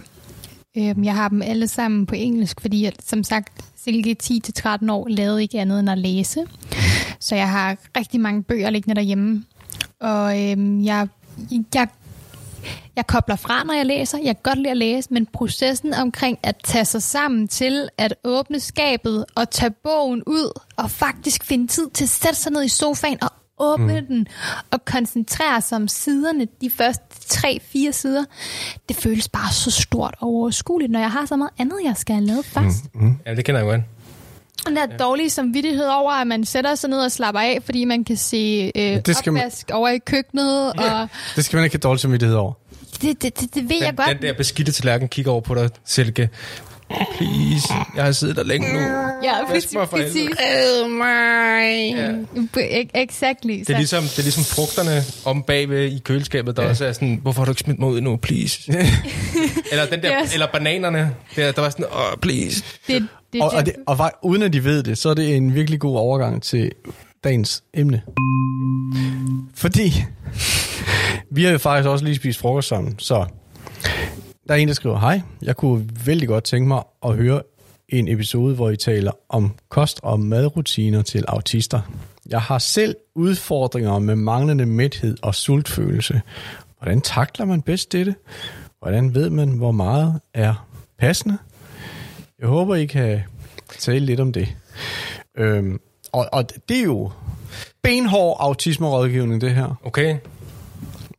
Øh, 0.77 1.05
jeg 1.05 1.15
har 1.15 1.27
dem 1.27 1.41
alle 1.41 1.67
sammen 1.67 2.05
på 2.05 2.15
engelsk, 2.15 2.61
fordi 2.61 2.83
jeg, 2.83 2.93
som 3.05 3.23
sagt, 3.23 3.65
Silke 3.83 4.15
10-13 4.23 4.91
år 4.91 5.07
lavede 5.07 5.41
ikke 5.41 5.59
andet 5.59 5.79
end 5.79 5.89
at 5.89 5.97
læse. 5.97 6.45
Så 7.19 7.35
jeg 7.35 7.49
har 7.49 7.77
rigtig 7.97 8.19
mange 8.19 8.43
bøger 8.43 8.69
liggende 8.69 8.95
derhjemme. 8.95 9.43
Og 9.99 10.39
øh, 10.39 10.85
jeg, 10.85 11.07
jeg 11.73 11.87
jeg 13.01 13.07
kobler 13.07 13.35
fra, 13.35 13.63
når 13.63 13.73
jeg 13.73 13.85
læser. 13.85 14.17
Jeg 14.17 14.35
kan 14.35 14.41
godt 14.43 14.57
lide 14.57 14.71
at 14.71 14.77
læse, 14.77 15.07
men 15.13 15.25
processen 15.33 15.93
omkring 15.93 16.37
at 16.43 16.55
tage 16.63 16.85
sig 16.85 17.03
sammen 17.03 17.47
til 17.47 17.89
at 17.97 18.13
åbne 18.23 18.59
skabet 18.59 19.25
og 19.35 19.49
tage 19.49 19.71
bogen 19.83 20.23
ud 20.27 20.59
og 20.77 20.91
faktisk 20.91 21.43
finde 21.43 21.67
tid 21.67 21.89
til 21.89 22.03
at 22.03 22.09
sætte 22.09 22.39
sig 22.39 22.51
ned 22.51 22.63
i 22.63 22.67
sofaen 22.69 23.17
og 23.23 23.29
åbne 23.59 23.99
mm. 24.01 24.07
den 24.07 24.27
og 24.71 24.85
koncentrere 24.85 25.61
sig 25.61 25.75
om 25.75 25.87
siderne, 25.87 26.47
de 26.61 26.69
første 26.69 27.03
tre-fire 27.27 27.93
sider, 27.93 28.23
det 28.89 28.95
føles 28.97 29.29
bare 29.29 29.53
så 29.53 29.71
stort 29.71 30.15
og 30.19 30.27
overskueligt, 30.27 30.91
når 30.91 30.99
jeg 30.99 31.11
har 31.11 31.25
så 31.25 31.35
meget 31.35 31.51
andet, 31.59 31.75
jeg 31.83 31.93
skal 31.97 32.15
have 32.15 32.25
lavet 32.25 32.45
først. 32.45 32.95
Mm. 32.95 33.15
Ja, 33.25 33.35
det 33.35 33.45
kender 33.45 33.61
jeg 33.61 33.65
godt. 33.69 33.81
Den 34.67 34.75
der 34.75 34.85
dårlige 34.97 35.29
samvittighed 35.29 35.85
over, 35.85 36.11
at 36.11 36.27
man 36.27 36.45
sætter 36.45 36.75
sig 36.75 36.89
ned 36.89 36.99
og 36.99 37.11
slapper 37.11 37.41
af, 37.41 37.59
fordi 37.65 37.85
man 37.85 38.03
kan 38.03 38.17
se 38.17 38.71
øh, 38.75 38.81
det 39.05 39.15
skal 39.15 39.33
man- 39.33 39.41
opvask 39.41 39.69
over 39.73 39.89
i 39.89 39.97
køkkenet, 39.97 40.73
og 40.73 41.07
Det 41.35 41.45
skal 41.45 41.57
man 41.57 41.63
ikke 41.63 41.73
have 41.73 41.79
dårlig 41.79 41.99
samvittighed 41.99 42.35
over. 42.37 42.53
Det, 43.01 43.21
det, 43.23 43.39
det, 43.39 43.55
det 43.55 43.69
ved 43.69 43.77
jeg 43.81 43.87
Den, 43.87 43.95
godt. 43.95 44.07
den 44.09 44.21
der 44.21 44.33
beskidte 44.33 44.71
tallerken 44.71 45.07
kigger 45.07 45.31
over 45.31 45.41
på 45.41 45.55
dig, 45.55 45.69
Silke. 45.85 46.29
Please, 47.17 47.73
jeg 47.95 48.03
har 48.03 48.11
siddet 48.11 48.35
der 48.35 48.43
længe 48.43 48.73
nu. 48.73 48.79
Ja, 49.23 49.33
mig 49.73 49.89
præcis. 49.89 50.29
Oh 50.83 50.89
my. 50.89 51.95
Ja. 51.97 52.11
Exactly. 52.93 53.59
Det 53.59 53.69
er, 53.69 53.77
ligesom, 53.77 54.03
det 54.03 54.17
er 54.19 54.23
ligesom 54.23 54.43
frugterne 54.43 55.03
om 55.25 55.43
bagved 55.43 55.91
i 55.91 55.99
køleskabet, 55.99 56.57
der 56.57 56.63
ja. 56.63 56.69
også 56.69 56.85
er 56.85 56.93
sådan, 56.93 57.19
hvorfor 57.21 57.41
har 57.41 57.45
du 57.45 57.51
ikke 57.51 57.61
smidt 57.61 57.79
mig 57.79 57.89
ud 57.89 58.01
nu, 58.01 58.15
please? 58.17 58.71
eller, 59.71 59.85
den 59.91 60.01
der, 60.01 60.21
Yes. 60.23 60.33
eller 60.33 60.47
bananerne, 60.53 61.15
der, 61.35 61.51
der 61.51 61.61
var 61.61 61.69
sådan, 61.69 61.85
oh, 61.91 62.17
please. 62.21 62.63
det, 62.87 63.07
det, 63.33 63.41
Og, 63.41 63.49
og, 63.51 63.65
det, 63.65 63.73
og 63.87 64.07
fak- 64.07 64.19
uden 64.23 64.41
at 64.43 64.53
de 64.53 64.63
ved 64.63 64.83
det, 64.83 64.97
så 64.97 65.09
er 65.09 65.13
det 65.13 65.35
en 65.35 65.55
virkelig 65.55 65.79
god 65.79 65.97
overgang 65.97 66.43
til 66.43 66.71
dagens 67.23 67.63
emne. 67.73 68.01
Fordi 69.55 69.93
vi 71.29 71.43
har 71.43 71.51
jo 71.51 71.57
faktisk 71.57 71.89
også 71.89 72.05
lige 72.05 72.15
spist 72.15 72.39
frokost 72.39 72.67
sammen, 72.67 72.99
så 72.99 73.25
der 74.47 74.53
er 74.53 74.55
en, 74.55 74.67
der 74.67 74.73
skriver, 74.73 74.99
hej, 74.99 75.21
jeg 75.41 75.55
kunne 75.55 75.89
vældig 76.05 76.27
godt 76.27 76.43
tænke 76.43 76.67
mig 76.67 76.83
at 77.05 77.15
høre 77.15 77.41
en 77.89 78.07
episode, 78.07 78.55
hvor 78.55 78.69
I 78.69 78.75
taler 78.75 79.11
om 79.29 79.55
kost 79.69 79.99
og 80.03 80.19
madrutiner 80.19 81.01
til 81.01 81.25
autister. 81.27 81.81
Jeg 82.29 82.41
har 82.41 82.59
selv 82.59 82.95
udfordringer 83.15 83.99
med 83.99 84.15
manglende 84.15 84.65
mæthed 84.65 85.17
og 85.21 85.35
sultfølelse. 85.35 86.21
Hvordan 86.77 87.01
takler 87.01 87.45
man 87.45 87.61
bedst 87.61 87.91
dette? 87.91 88.15
Hvordan 88.79 89.15
ved 89.15 89.29
man, 89.29 89.49
hvor 89.49 89.71
meget 89.71 90.19
er 90.33 90.67
passende? 90.99 91.37
Jeg 92.39 92.47
håber, 92.47 92.75
I 92.75 92.85
kan 92.85 93.21
tale 93.79 94.05
lidt 94.05 94.19
om 94.19 94.33
det. 94.33 94.55
Øhm, 95.37 95.79
og, 96.11 96.29
og 96.31 96.49
det 96.69 96.77
er 96.77 96.83
jo 96.83 97.11
benhård 97.83 98.37
autismerådgivning, 98.39 99.41
det 99.41 99.51
her. 99.51 99.79
Okay. 99.83 100.17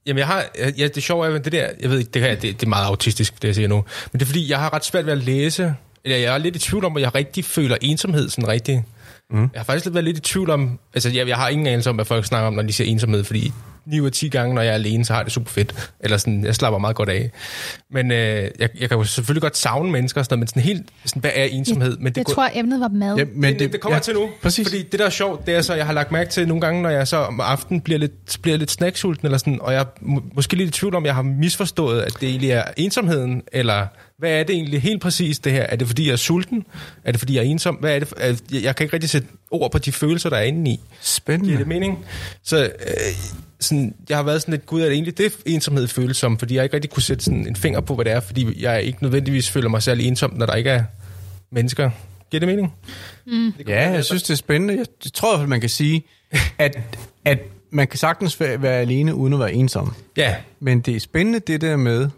Jamen, 0.07 0.19
jeg 0.19 0.27
har, 0.27 0.45
ja, 0.79 0.89
det 0.89 1.03
sjove 1.03 1.27
er, 1.27 1.35
at 1.35 1.45
det 1.45 1.53
der, 1.53 1.69
jeg 1.81 1.91
ved 1.91 1.99
ikke, 1.99 2.11
det, 2.11 2.23
her, 2.23 2.35
det, 2.35 2.43
det 2.43 2.63
er 2.63 2.69
meget 2.69 2.87
autistisk, 2.87 3.43
det 3.43 3.49
jeg 3.49 3.55
siger 3.55 3.69
nu, 3.69 3.85
men 4.13 4.21
det 4.21 4.23
er 4.23 4.27
fordi, 4.27 4.51
jeg 4.51 4.59
har 4.59 4.75
ret 4.75 4.85
svært 4.85 5.07
ved 5.07 5.13
at 5.13 5.19
læse, 5.19 5.75
eller 6.05 6.17
jeg 6.17 6.35
er 6.35 6.39
lidt 6.39 6.57
i 6.57 6.59
tvivl 6.59 6.85
om, 6.85 6.97
at 6.97 7.03
jeg 7.03 7.15
rigtig 7.15 7.45
føler 7.45 7.77
ensomhed 7.81 8.29
sådan 8.29 8.49
rigtig. 8.49 8.85
Mm. 9.31 9.41
Jeg 9.41 9.61
har 9.61 9.65
faktisk 9.65 9.85
lidt 9.85 9.95
været 9.95 10.05
lidt 10.05 10.19
i 10.19 10.21
tvivl 10.21 10.51
om, 10.51 10.79
altså 10.95 11.11
jeg, 11.11 11.29
jeg 11.29 11.37
har 11.37 11.49
ingen 11.49 11.67
anelse 11.67 11.91
om, 11.91 11.97
hvad 11.97 12.05
folk 12.05 12.25
snakker 12.25 12.47
om, 12.47 12.55
når 12.55 12.63
de 12.63 12.73
siger 12.73 12.91
ensomhed, 12.91 13.25
fordi 13.25 13.53
9 13.87 14.01
ud 14.01 14.07
af 14.07 14.13
10 14.13 14.29
gange, 14.29 14.55
når 14.55 14.63
jeg 14.63 14.71
er 14.71 14.75
alene, 14.75 15.05
så 15.05 15.13
har 15.13 15.21
jeg 15.21 15.25
det 15.25 15.33
super 15.33 15.51
fedt. 15.51 15.91
Eller 16.01 16.17
sådan, 16.17 16.45
jeg 16.45 16.55
slapper 16.55 16.79
meget 16.79 16.97
godt 16.97 17.09
af. 17.09 17.31
Men 17.91 18.11
øh, 18.11 18.19
jeg, 18.59 18.69
jeg 18.81 18.89
kan 18.89 18.99
jo 18.99 19.05
selvfølgelig 19.05 19.43
godt 19.43 19.57
savne 19.57 19.91
mennesker, 19.93 20.21
og 20.21 20.25
sådan 20.25 20.35
noget, 20.39 20.41
men 20.41 20.49
sådan 20.49 20.63
helt, 20.63 20.83
sådan, 21.05 21.21
hvad 21.21 21.31
er 21.35 21.45
ensomhed? 21.45 21.97
Men 21.99 22.13
det 22.13 22.27
går- 22.27 22.33
tror 22.35 22.43
jeg, 22.45 22.53
emnet 22.59 22.81
var 22.81 22.89
mad. 22.89 23.17
Ja, 23.17 23.25
men 23.35 23.59
det, 23.59 23.73
det 23.73 23.81
kommer 23.81 23.97
ja, 23.97 24.01
til 24.01 24.15
nu. 24.15 24.29
Præcis. 24.43 24.69
Fordi 24.69 24.83
det, 24.83 24.99
der 25.01 25.07
er 25.07 25.11
sjovt, 25.11 25.47
det 25.47 25.55
er 25.55 25.63
så, 25.63 25.75
jeg 25.75 25.87
har 25.87 25.93
lagt 25.93 26.13
mærke 26.13 26.31
til 26.31 26.49
nogle 26.49 26.61
gange, 26.61 26.83
når 26.83 26.91
jeg 26.91 27.09
så 27.09 27.17
om 27.17 27.41
aftenen 27.41 27.81
bliver 27.81 27.99
lidt, 27.99 28.39
bliver 28.43 28.57
lidt 28.57 28.71
snacksulten, 28.71 29.27
eller 29.27 29.39
sådan, 29.39 29.59
og 29.61 29.73
jeg 29.73 29.81
er 29.81 29.85
må, 30.01 30.23
måske 30.35 30.57
lidt 30.57 30.69
i 30.69 30.73
tvivl 30.73 30.95
om, 30.95 31.05
jeg 31.07 31.15
har 31.15 31.23
misforstået, 31.23 32.01
at 32.03 32.13
det 32.21 32.29
egentlig 32.29 32.51
er 32.51 32.65
ensomheden, 32.77 33.43
eller 33.53 33.87
hvad 34.19 34.31
er 34.31 34.43
det 34.45 34.55
egentlig 34.55 34.83
helt 34.83 35.03
præcis 35.03 35.39
det 35.39 35.53
her? 35.53 35.63
Er 35.63 35.77
det 35.77 35.87
fordi, 35.87 36.07
jeg 36.07 36.13
er 36.13 36.17
sulten? 36.17 36.65
Er 37.05 37.11
det 37.13 37.19
fordi, 37.21 37.35
jeg 37.37 37.41
er 37.41 37.45
ensom? 37.51 37.75
Hvad 37.75 37.95
er 37.95 37.99
det? 37.99 38.13
Er, 38.17 38.27
jeg, 38.53 38.63
jeg 38.63 38.77
kan 38.77 38.85
ikke 38.85 38.95
rigtig 38.95 39.11
sætte 39.11 39.29
ord 39.51 39.73
på 39.73 39.79
de 39.79 39.93
følelser, 39.93 40.31
der 40.31 40.37
er 40.37 40.43
inde 40.43 40.71
i. 40.71 40.75
Giver 40.75 40.81
Spændende. 41.01 41.59
det 41.59 41.67
mening? 41.67 42.05
Så 42.45 42.65
øh, 42.65 42.71
sådan, 43.63 43.95
jeg 44.09 44.17
har 44.17 44.25
været 44.25 44.41
sådan 44.43 44.53
lidt, 44.53 44.67
gud, 44.67 44.81
er 44.81 44.85
det 44.85 44.93
egentlig 44.93 45.19
det 45.19 45.33
ensomhed 45.47 45.89
føles 45.89 46.17
som? 46.17 46.39
Fordi 46.39 46.55
jeg 46.55 46.65
ikke 46.65 46.75
rigtig 46.77 46.91
kunne 46.91 47.03
sætte 47.03 47.25
sådan 47.25 47.47
en 47.47 47.57
finger 47.57 47.81
på, 47.81 47.95
hvad 47.95 48.05
det 48.05 48.13
er, 48.13 48.21
fordi 48.21 48.63
jeg 48.63 48.83
ikke 48.83 48.99
nødvendigvis 49.03 49.51
føler 49.51 49.69
mig 49.69 49.83
særlig 49.83 50.07
ensom, 50.07 50.33
når 50.37 50.47
der 50.47 50.55
ikke 50.55 50.71
er 50.71 50.85
mennesker. 51.51 51.91
Giver 52.31 52.39
det 52.41 52.49
mening? 52.49 52.75
Mm. 53.27 53.53
Det 53.59 53.69
Ja, 53.69 53.91
jeg 53.91 54.05
synes, 54.05 54.23
det 54.23 54.31
er 54.31 54.37
spændende. 54.37 54.75
Jeg 55.05 55.13
tror 55.15 55.29
i 55.29 55.33
hvert 55.33 55.41
fald, 55.41 55.49
man 55.49 55.61
kan 55.61 55.71
sige, 55.71 56.05
at, 56.59 56.79
at 57.25 57.39
man 57.71 57.87
kan 57.89 57.99
sagtens 57.99 58.41
være 58.41 58.75
alene 58.81 59.15
uden 59.15 59.33
at 59.33 59.39
være 59.39 59.53
ensom. 59.53 59.95
Ja, 60.17 60.37
Men 60.61 60.81
det 60.81 60.97
er 60.97 61.01
spændende 61.01 61.39
det 61.47 61.61
der 61.61 61.77
med, 61.77 62.09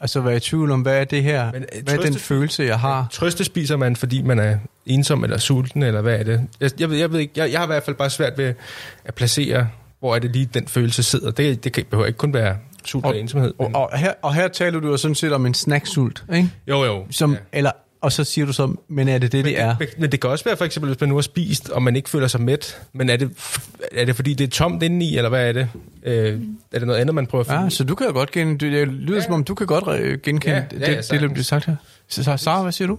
altså 0.00 0.20
være 0.20 0.36
i 0.36 0.40
tvivl 0.40 0.70
om, 0.70 0.80
hvad 0.80 1.00
er 1.00 1.04
det 1.04 1.22
her? 1.22 1.52
Men, 1.52 1.62
øh, 1.62 1.82
hvad 1.84 1.94
er 1.94 1.98
den 2.02 2.12
trøste- 2.12 2.18
følelse, 2.26 2.62
jeg 2.62 2.78
har? 2.80 3.06
Trøste 3.12 3.44
spiser 3.44 3.76
man, 3.76 3.96
fordi 3.96 4.22
man 4.22 4.38
er 4.38 4.58
ensom 4.86 5.24
eller 5.24 5.38
sulten, 5.38 5.82
eller 5.82 6.00
hvad 6.00 6.18
er 6.18 6.22
det? 6.22 6.40
Jeg, 6.60 6.70
jeg, 6.80 6.90
ved, 6.90 6.96
jeg 6.98 7.12
ved 7.12 7.20
ikke, 7.20 7.32
jeg, 7.36 7.52
jeg 7.52 7.58
har 7.60 7.66
i 7.66 7.72
hvert 7.72 7.82
fald 7.82 7.96
bare 7.96 8.10
svært 8.10 8.38
ved 8.38 8.54
at 9.04 9.14
placere, 9.14 9.68
hvor 10.00 10.14
er 10.14 10.18
det 10.18 10.30
lige, 10.32 10.48
den 10.54 10.68
følelse 10.68 11.02
sidder. 11.02 11.30
Det, 11.30 11.64
det 11.64 11.72
kan, 11.72 11.84
behøver 11.90 12.06
ikke 12.06 12.16
kun 12.16 12.34
være 12.34 12.56
sult 12.84 13.04
og, 13.04 13.10
Og- 13.10 13.18
ensomhed. 13.18 13.54
Og, 13.58 13.64
Men, 13.64 13.76
og, 13.76 13.98
her, 13.98 14.12
og 14.22 14.34
her 14.34 14.48
taler 14.48 14.80
du 14.80 14.88
jo 14.88 14.96
sådan 14.96 15.14
set 15.14 15.32
om 15.32 15.46
en 15.46 15.54
snacksult, 15.54 16.24
ikke? 16.34 16.50
jo, 16.68 16.84
jo. 16.84 17.06
Som, 17.10 17.32
ja. 17.32 17.38
eller, 17.52 17.70
og 18.00 18.12
så 18.12 18.24
siger 18.24 18.46
du 18.46 18.52
så, 18.52 18.74
men 18.88 19.08
er 19.08 19.18
det 19.18 19.32
det, 19.32 19.44
det 19.44 19.60
er? 19.60 19.76
Men, 19.78 19.88
men 19.98 20.12
det 20.12 20.20
kan 20.20 20.30
også 20.30 20.44
være 20.44 20.56
for 20.56 20.64
eksempel, 20.64 20.88
hvis 20.92 21.00
man 21.00 21.08
nu 21.08 21.14
har 21.14 21.22
spist, 21.22 21.68
og 21.68 21.82
man 21.82 21.96
ikke 21.96 22.10
føler 22.10 22.26
sig 22.28 22.40
mæt, 22.40 22.80
men 22.92 23.10
er 23.10 23.16
det, 23.16 23.30
er 23.92 24.04
det 24.04 24.16
fordi, 24.16 24.34
det 24.34 24.44
er 24.44 24.50
tomt 24.50 24.82
indeni, 24.82 25.16
eller 25.16 25.28
hvad 25.28 25.48
er 25.48 25.52
det? 25.52 25.68
Øh, 26.04 26.40
er 26.72 26.78
det 26.78 26.86
noget 26.86 27.00
andet, 27.00 27.14
man 27.14 27.26
prøver 27.26 27.40
at 27.44 27.46
finde? 27.46 27.62
Ja, 27.62 27.68
så 27.70 27.84
du 27.84 27.94
kan 27.94 28.06
jo 28.06 28.12
godt 28.12 28.30
genkende, 28.30 28.78
det 28.78 28.88
lyder 28.88 29.18
ja. 29.18 29.24
som 29.24 29.32
om, 29.34 29.44
du 29.44 29.54
kan 29.54 29.66
godt 29.66 30.22
genkende 30.22 30.56
Ja, 30.56 30.56
ja, 30.56 30.64
det, 30.70 30.80
ja, 30.88 30.96
det, 30.96 31.10
det, 31.10 31.20
der 31.20 31.28
bliver 31.28 31.44
sagt 31.44 31.64
her. 31.64 31.76
Så, 32.08 32.24
så 32.24 32.36
Sara, 32.36 32.62
hvad 32.62 32.72
siger 32.72 32.88
du? 32.88 32.98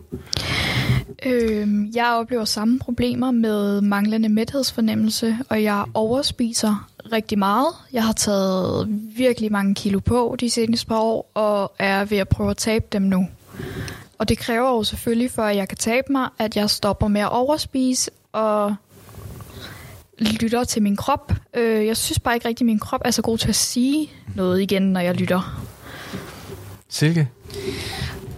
Øhm, 1.26 1.92
jeg 1.96 2.08
oplever 2.08 2.46
samme 2.46 2.80
problemer 2.80 3.32
med 3.32 3.82
manglende 3.82 4.30
mæthedsfornemmelse, 4.30 5.38
og 5.50 5.64
jeg 5.64 5.86
overspiser 5.94 6.90
rigtig 7.12 7.40
meget. 7.40 7.68
Jeg 7.94 8.04
har 8.04 8.14
taget 8.14 8.88
virkelig 9.18 9.52
mange 9.52 9.76
kilo 9.76 10.00
på 10.00 10.36
de 10.40 10.50
seneste 10.50 10.88
par 10.88 11.00
år, 11.00 11.32
og 11.34 11.72
er 11.80 12.06
ved 12.06 12.18
at 12.18 12.30
prøve 12.30 12.50
at 12.50 12.58
tabe 12.58 12.86
dem 12.92 13.02
nu. 13.02 13.28
Og 14.18 14.30
det 14.30 14.38
kræver 14.38 14.70
jo 14.70 14.84
selvfølgelig, 14.84 15.32
for 15.32 15.44
at 15.44 15.56
jeg 15.56 15.68
kan 15.68 15.78
tabe 15.78 16.12
mig, 16.12 16.30
at 16.40 16.56
jeg 16.56 16.70
stopper 16.70 17.08
med 17.08 17.22
at 17.22 17.30
overspise 17.32 18.12
og 18.32 18.76
lytter 20.20 20.64
til 20.64 20.82
min 20.82 20.96
krop. 20.96 21.34
Øh, 21.54 21.86
jeg 21.86 21.98
synes 21.98 22.20
bare 22.20 22.36
ikke 22.36 22.48
rigtig, 22.48 22.64
at 22.64 22.66
min 22.66 22.80
krop 22.80 23.02
er 23.06 23.12
så 23.12 23.22
god 23.22 23.38
til 23.38 23.50
at 23.50 23.56
sige 23.56 24.12
noget 24.36 24.62
igen, 24.62 24.82
når 24.82 25.00
jeg 25.00 25.16
lytter. 25.16 25.66
Silke? 26.90 27.30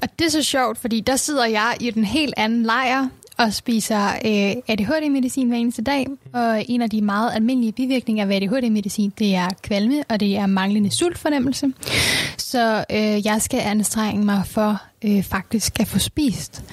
Og 0.01 0.09
det 0.19 0.25
er 0.25 0.29
så 0.29 0.43
sjovt, 0.43 0.77
fordi 0.77 0.99
der 0.99 1.15
sidder 1.15 1.45
jeg 1.45 1.77
i 1.79 1.89
den 1.89 2.05
helt 2.05 2.33
anden 2.37 2.63
lejr 2.63 3.07
og 3.37 3.53
spiser 3.53 4.07
øh, 4.07 4.55
ADHD-medicin 4.67 5.47
hver 5.47 5.57
eneste 5.57 5.81
dag. 5.81 6.07
Og 6.33 6.65
en 6.69 6.81
af 6.81 6.89
de 6.89 7.01
meget 7.01 7.31
almindelige 7.35 7.71
bivirkninger 7.71 8.25
ved 8.25 8.35
ADHD-medicin, 8.35 9.13
det 9.19 9.35
er 9.35 9.47
kvalme, 9.63 10.03
og 10.09 10.19
det 10.19 10.37
er 10.37 10.45
manglende 10.45 10.91
sultfornemmelse. 10.91 11.73
Så 12.37 12.85
øh, 12.91 13.25
jeg 13.25 13.41
skal 13.41 13.59
anstrenge 13.59 14.25
mig 14.25 14.43
for 14.45 14.81
øh, 15.05 15.23
faktisk 15.23 15.79
at 15.79 15.87
få 15.87 15.99
spist. 15.99 16.63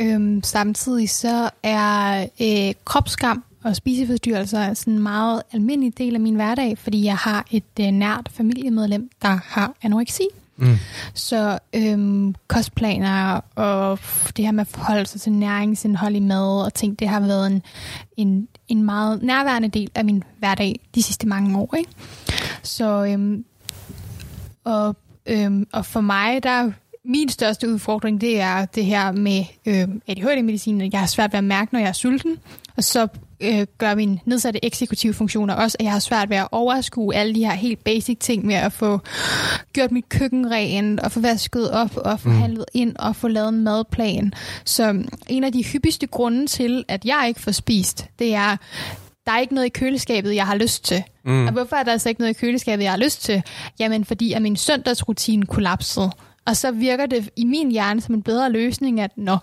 Øhm, 0.00 0.42
samtidig 0.42 1.10
så 1.10 1.50
er 1.62 2.26
øh, 2.40 2.74
kropskam 2.84 3.44
og 3.64 3.76
spiseforstyrrelser 3.76 4.74
sådan 4.74 4.92
en 4.92 4.98
meget 5.02 5.42
almindelig 5.52 5.98
del 5.98 6.14
af 6.14 6.20
min 6.20 6.34
hverdag, 6.34 6.78
fordi 6.78 7.04
jeg 7.04 7.16
har 7.16 7.46
et 7.50 7.64
øh, 7.80 7.86
nært 7.86 8.28
familiemedlem, 8.30 9.10
der 9.22 9.38
har 9.44 9.74
anoreksi. 9.82 10.24
Mm. 10.32 10.47
Mm. 10.58 10.76
Så 11.14 11.58
øhm, 11.74 12.34
kostplaner 12.48 13.40
og 13.54 13.98
det 14.36 14.44
her 14.44 14.52
med 14.52 14.60
at 14.60 14.66
forholde 14.66 15.06
sig 15.06 15.20
til 15.20 15.32
næringsindhold 15.32 16.16
i 16.16 16.20
mad 16.20 16.64
og 16.64 16.74
ting, 16.74 16.98
det 16.98 17.08
har 17.08 17.20
været 17.20 17.46
en, 17.46 17.62
en, 18.16 18.48
en 18.68 18.82
meget 18.82 19.22
nærværende 19.22 19.68
del 19.68 19.90
af 19.94 20.04
min 20.04 20.22
hverdag 20.38 20.80
de 20.94 21.02
sidste 21.02 21.28
mange 21.28 21.58
år. 21.58 21.74
Ikke? 21.76 21.90
Så 22.62 23.04
øhm, 23.04 23.44
og, 24.64 24.96
øhm, 25.26 25.66
og 25.72 25.86
for 25.86 26.00
mig, 26.00 26.42
der 26.42 26.70
min 27.08 27.28
største 27.28 27.68
udfordring, 27.68 28.20
det 28.20 28.40
er 28.40 28.64
det 28.64 28.84
her 28.84 29.12
med 29.12 29.44
øh, 29.66 29.88
ADHD-medicin, 30.08 30.92
jeg 30.92 31.00
har 31.00 31.06
svært 31.06 31.32
ved 31.32 31.38
at 31.38 31.44
mærke, 31.44 31.72
når 31.72 31.80
jeg 31.80 31.88
er 31.88 31.92
sulten. 31.92 32.38
Og 32.76 32.84
så 32.84 33.08
øh, 33.40 33.66
gør 33.78 33.94
min 33.94 34.20
nedsatte 34.24 34.64
eksekutive 34.64 35.14
funktioner 35.14 35.54
også, 35.54 35.76
at 35.80 35.84
jeg 35.84 35.92
har 35.92 35.98
svært 35.98 36.30
ved 36.30 36.36
at 36.36 36.48
overskue 36.52 37.14
alle 37.14 37.34
de 37.34 37.44
her 37.44 37.52
helt 37.52 37.84
basic 37.84 38.18
ting 38.18 38.46
med 38.46 38.54
at 38.54 38.72
få 38.72 39.00
gjort 39.72 39.92
mit 39.92 40.08
køkken 40.08 40.50
rent, 40.50 41.00
og 41.00 41.12
få 41.12 41.20
vasket 41.20 41.70
op, 41.70 41.96
og 41.96 42.20
få 42.20 42.30
handlet 42.30 42.64
ind, 42.74 42.96
og 42.96 43.16
få 43.16 43.28
lavet 43.28 43.48
en 43.48 43.64
madplan. 43.64 44.32
Så 44.64 45.04
en 45.28 45.44
af 45.44 45.52
de 45.52 45.64
hyppigste 45.64 46.06
grunde 46.06 46.46
til, 46.46 46.84
at 46.88 47.04
jeg 47.04 47.24
ikke 47.28 47.40
får 47.40 47.52
spist, 47.52 48.06
det 48.18 48.34
er, 48.34 48.56
der 49.26 49.32
er 49.32 49.38
ikke 49.40 49.54
noget 49.54 49.66
i 49.66 49.70
køleskabet, 49.70 50.34
jeg 50.34 50.46
har 50.46 50.56
lyst 50.56 50.84
til. 50.84 51.02
Mm. 51.24 51.46
Og 51.46 51.52
hvorfor 51.52 51.76
er 51.76 51.82
der 51.82 51.92
altså 51.92 52.08
ikke 52.08 52.20
noget 52.20 52.36
i 52.36 52.40
køleskabet, 52.40 52.84
jeg 52.84 52.92
har 52.92 52.98
lyst 52.98 53.22
til? 53.22 53.42
Jamen, 53.80 54.04
fordi 54.04 54.32
at 54.32 54.42
min 54.42 54.56
søndagsrutine 54.56 55.46
kollapsede. 55.46 56.10
Og 56.48 56.56
så 56.56 56.70
virker 56.70 57.06
det 57.06 57.30
i 57.36 57.44
min 57.44 57.70
hjerne 57.70 58.00
som 58.00 58.14
en 58.14 58.22
bedre 58.22 58.52
løsning, 58.52 59.00
at 59.00 59.10
nå, 59.16 59.36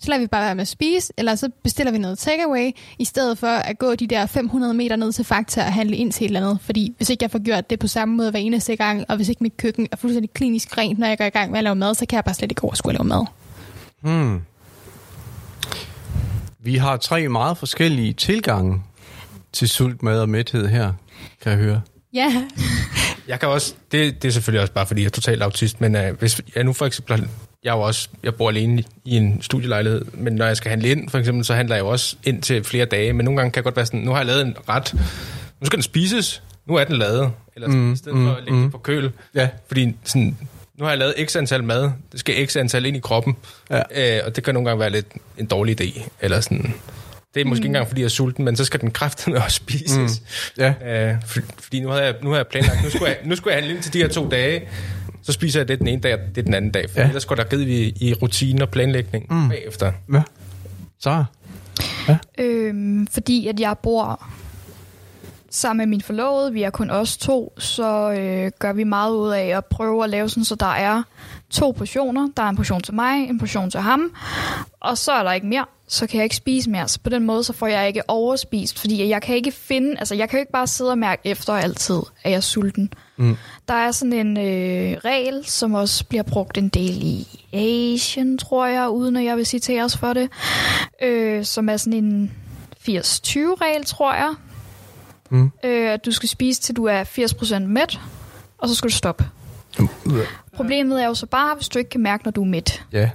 så 0.00 0.10
lader 0.10 0.20
vi 0.20 0.26
bare 0.26 0.44
være 0.44 0.54
med 0.54 0.62
at 0.62 0.68
spise, 0.68 1.12
eller 1.16 1.34
så 1.34 1.50
bestiller 1.62 1.92
vi 1.92 1.98
noget 1.98 2.18
takeaway, 2.18 2.70
i 2.98 3.04
stedet 3.04 3.38
for 3.38 3.46
at 3.46 3.78
gå 3.78 3.94
de 3.94 4.06
der 4.06 4.26
500 4.26 4.74
meter 4.74 4.96
ned 4.96 5.12
til 5.12 5.24
Fakta 5.24 5.60
og 5.60 5.72
handle 5.72 5.96
ind 5.96 6.12
til 6.12 6.24
et 6.24 6.28
eller 6.28 6.40
andet. 6.40 6.58
Fordi 6.62 6.94
hvis 6.96 7.10
ikke 7.10 7.22
jeg 7.22 7.30
får 7.30 7.44
gjort 7.44 7.70
det 7.70 7.78
på 7.78 7.86
samme 7.86 8.16
måde 8.16 8.30
hver 8.30 8.40
eneste 8.40 8.76
gang, 8.76 9.04
og 9.08 9.16
hvis 9.16 9.28
ikke 9.28 9.42
mit 9.42 9.56
køkken 9.56 9.88
er 9.92 9.96
fuldstændig 9.96 10.30
klinisk 10.30 10.78
rent, 10.78 10.98
når 10.98 11.06
jeg 11.06 11.18
går 11.18 11.24
i 11.24 11.28
gang 11.28 11.50
med 11.50 11.58
at 11.58 11.64
lave 11.64 11.76
mad, 11.76 11.94
så 11.94 12.06
kan 12.06 12.16
jeg 12.16 12.24
bare 12.24 12.34
slet 12.34 12.52
ikke 12.52 12.64
overskue 12.64 12.92
at 12.92 12.98
lave 12.98 13.04
mad. 13.08 13.26
Hmm. 14.00 14.42
Vi 16.60 16.76
har 16.76 16.96
tre 16.96 17.28
meget 17.28 17.58
forskellige 17.58 18.12
tilgange 18.12 18.82
til 19.52 19.68
sult, 19.68 20.02
mad 20.02 20.20
og 20.20 20.28
mæthed 20.28 20.66
her, 20.66 20.92
kan 21.42 21.52
jeg 21.52 21.58
høre. 21.58 21.80
Ja, 22.12 22.42
Jeg 23.28 23.40
kan 23.40 23.48
også, 23.48 23.74
det, 23.92 24.22
det 24.22 24.28
er 24.28 24.32
selvfølgelig 24.32 24.60
også 24.60 24.72
bare 24.72 24.86
fordi, 24.86 25.00
jeg 25.00 25.06
er 25.06 25.10
totalt 25.10 25.42
autist, 25.42 25.80
men 25.80 25.94
uh, 25.94 26.18
hvis 26.18 26.40
jeg 26.54 26.64
nu 26.64 26.72
for 26.72 26.86
eksempel, 26.86 27.28
jeg 27.64 27.72
jo 27.72 27.80
også, 27.80 28.08
jeg 28.22 28.34
bor 28.34 28.48
alene 28.48 28.84
i 29.04 29.16
en 29.16 29.42
studielejlighed, 29.42 30.04
men 30.14 30.32
når 30.34 30.46
jeg 30.46 30.56
skal 30.56 30.70
handle 30.70 30.88
ind, 30.88 31.08
for 31.10 31.18
eksempel, 31.18 31.44
så 31.44 31.54
handler 31.54 31.74
jeg 31.76 31.82
jo 31.82 31.88
også 31.88 32.16
ind 32.24 32.42
til 32.42 32.64
flere 32.64 32.84
dage, 32.84 33.12
men 33.12 33.24
nogle 33.24 33.38
gange 33.40 33.52
kan 33.52 33.58
jeg 33.58 33.64
godt 33.64 33.76
være 33.76 33.86
sådan, 33.86 34.00
nu 34.00 34.10
har 34.10 34.18
jeg 34.18 34.26
lavet 34.26 34.42
en 34.42 34.56
ret, 34.68 34.94
nu 35.60 35.66
skal 35.66 35.76
den 35.76 35.82
spises, 35.82 36.42
nu 36.66 36.74
er 36.74 36.84
den 36.84 36.96
lavet, 36.96 37.30
eller 37.56 37.68
sådan, 37.68 37.80
Mm, 37.80 37.92
i 37.92 37.96
stedet 37.96 38.16
for 38.18 38.30
at 38.32 38.38
lægge 38.38 38.52
mm, 38.54 38.60
den 38.62 38.70
på 38.70 38.78
køl, 38.78 39.10
Ja. 39.34 39.48
fordi 39.68 39.96
sådan, 40.04 40.38
nu 40.78 40.84
har 40.84 40.90
jeg 40.90 40.98
lavet 40.98 41.14
x 41.30 41.36
antal 41.36 41.64
mad, 41.64 41.90
det 42.12 42.20
skal 42.20 42.48
x 42.48 42.56
antal 42.56 42.86
ind 42.86 42.96
i 42.96 43.00
kroppen, 43.00 43.36
Ja. 43.70 44.16
øh, 44.18 44.20
og 44.26 44.36
det 44.36 44.44
kan 44.44 44.54
nogle 44.54 44.68
gange 44.68 44.80
være 44.80 44.90
lidt 44.90 45.06
en 45.38 45.46
dårlig 45.46 45.80
idé, 45.80 46.08
eller 46.20 46.40
sådan, 46.40 46.74
det 47.38 47.44
er 47.44 47.48
måske 47.48 47.60
mm. 47.60 47.64
ikke 47.64 47.68
engang, 47.68 47.88
fordi 47.88 48.00
jeg 48.00 48.04
er 48.04 48.10
sulten, 48.10 48.44
men 48.44 48.56
så 48.56 48.64
skal 48.64 48.80
den 48.80 48.90
kraftedeme 48.90 49.42
også 49.44 49.56
spises. 49.56 50.22
Mm. 50.56 50.62
Ja. 50.62 51.10
Øh, 51.10 51.16
for, 51.26 51.40
fordi 51.58 51.80
nu 51.80 51.88
havde, 51.88 52.04
jeg, 52.04 52.14
nu 52.22 52.28
havde 52.28 52.38
jeg 52.38 52.46
planlagt, 52.46 52.84
nu 52.84 52.90
skulle 52.90 53.06
jeg, 53.06 53.16
nu 53.24 53.36
skulle 53.36 53.54
jeg 53.54 53.62
handle 53.62 53.74
ind 53.74 53.82
til 53.82 53.92
de 53.92 53.98
her 53.98 54.08
to 54.08 54.28
dage, 54.28 54.62
så 55.22 55.32
spiser 55.32 55.60
jeg 55.60 55.68
det 55.68 55.78
den 55.78 55.88
ene 55.88 56.00
dag, 56.00 56.14
og 56.14 56.20
det 56.34 56.46
den 56.46 56.54
anden 56.54 56.70
dag. 56.70 56.90
For 56.90 56.96
Ja. 56.96 57.02
ja. 57.02 57.08
ellers 57.08 57.24
går 57.24 57.34
der 57.34 57.44
givet 57.44 57.68
i, 57.68 58.08
i 58.08 58.14
rutine 58.14 58.62
og 58.62 58.68
planlægning 58.70 59.26
mm. 59.30 59.48
bagefter. 59.48 59.92
Ja. 60.12 60.22
Så. 61.00 61.24
Øhm, 62.38 63.06
fordi 63.06 63.48
at 63.48 63.60
jeg 63.60 63.76
bor 63.82 64.28
sammen 65.50 65.78
med 65.78 65.86
min 65.86 66.00
forlovede, 66.00 66.52
vi 66.52 66.62
er 66.62 66.70
kun 66.70 66.90
os 66.90 67.16
to, 67.16 67.52
så 67.58 68.10
øh, 68.10 68.50
gør 68.58 68.72
vi 68.72 68.84
meget 68.84 69.12
ud 69.12 69.30
af 69.30 69.46
at 69.46 69.64
prøve 69.64 70.04
at 70.04 70.10
lave 70.10 70.28
sådan, 70.28 70.44
så 70.44 70.54
der 70.54 70.66
er 70.66 71.02
to 71.50 71.70
portioner. 71.70 72.28
Der 72.36 72.42
er 72.42 72.48
en 72.48 72.56
portion 72.56 72.80
til 72.80 72.94
mig, 72.94 73.28
en 73.28 73.38
portion 73.38 73.70
til 73.70 73.80
ham, 73.80 74.12
og 74.80 74.98
så 74.98 75.12
er 75.12 75.22
der 75.22 75.32
ikke 75.32 75.46
mere. 75.46 75.64
Så 75.90 76.06
kan 76.06 76.16
jeg 76.16 76.24
ikke 76.24 76.36
spise 76.36 76.70
mere. 76.70 76.88
Så 76.88 77.00
på 77.00 77.10
den 77.10 77.26
måde, 77.26 77.44
så 77.44 77.52
får 77.52 77.66
jeg 77.66 77.86
ikke 77.88 78.10
overspist, 78.10 78.78
fordi 78.78 79.08
jeg 79.08 79.22
kan 79.22 79.36
ikke 79.36 79.52
finde, 79.52 79.98
altså 79.98 80.14
jeg 80.14 80.28
kan 80.28 80.38
jo 80.38 80.40
ikke 80.40 80.52
bare 80.52 80.66
sidde 80.66 80.90
og 80.90 80.98
mærke 80.98 81.22
efter 81.24 81.52
altid, 81.52 81.98
at 82.22 82.30
jeg 82.30 82.36
er 82.36 82.40
sulten. 82.40 82.92
Mm. 83.16 83.36
Der 83.68 83.74
er 83.74 83.90
sådan 83.90 84.12
en 84.12 84.36
øh, 84.36 84.98
regel, 85.04 85.44
som 85.44 85.74
også 85.74 86.04
bliver 86.04 86.22
brugt 86.22 86.58
en 86.58 86.68
del 86.68 87.02
i 87.02 87.46
Asien, 87.52 88.38
tror 88.38 88.66
jeg, 88.66 88.88
uden 88.88 89.16
at 89.16 89.24
jeg 89.24 89.36
vil 89.36 89.46
citeres 89.46 89.96
for 89.96 90.12
det, 90.12 90.30
øh, 91.02 91.44
som 91.44 91.68
er 91.68 91.76
sådan 91.76 92.04
en 92.04 92.32
80-20-regel, 92.88 93.84
tror 93.84 94.14
jeg. 94.14 94.34
Mm. 95.30 95.50
Øh, 95.64 95.92
at 95.92 96.04
du 96.04 96.12
skal 96.12 96.28
spise, 96.28 96.60
til 96.60 96.76
du 96.76 96.84
er 96.84 97.04
80% 97.04 97.58
mæt, 97.58 98.00
og 98.58 98.68
så 98.68 98.74
skal 98.74 98.90
du 98.90 98.94
stoppe. 98.94 99.24
Problemet 100.52 101.02
er 101.02 101.06
jo 101.06 101.14
så 101.14 101.26
bare, 101.26 101.54
hvis 101.54 101.68
du 101.68 101.78
ikke 101.78 101.90
kan 101.90 102.00
mærke, 102.00 102.24
når 102.24 102.30
du 102.30 102.42
er 102.42 102.46
mæt. 102.46 102.84
Ja. 102.92 103.10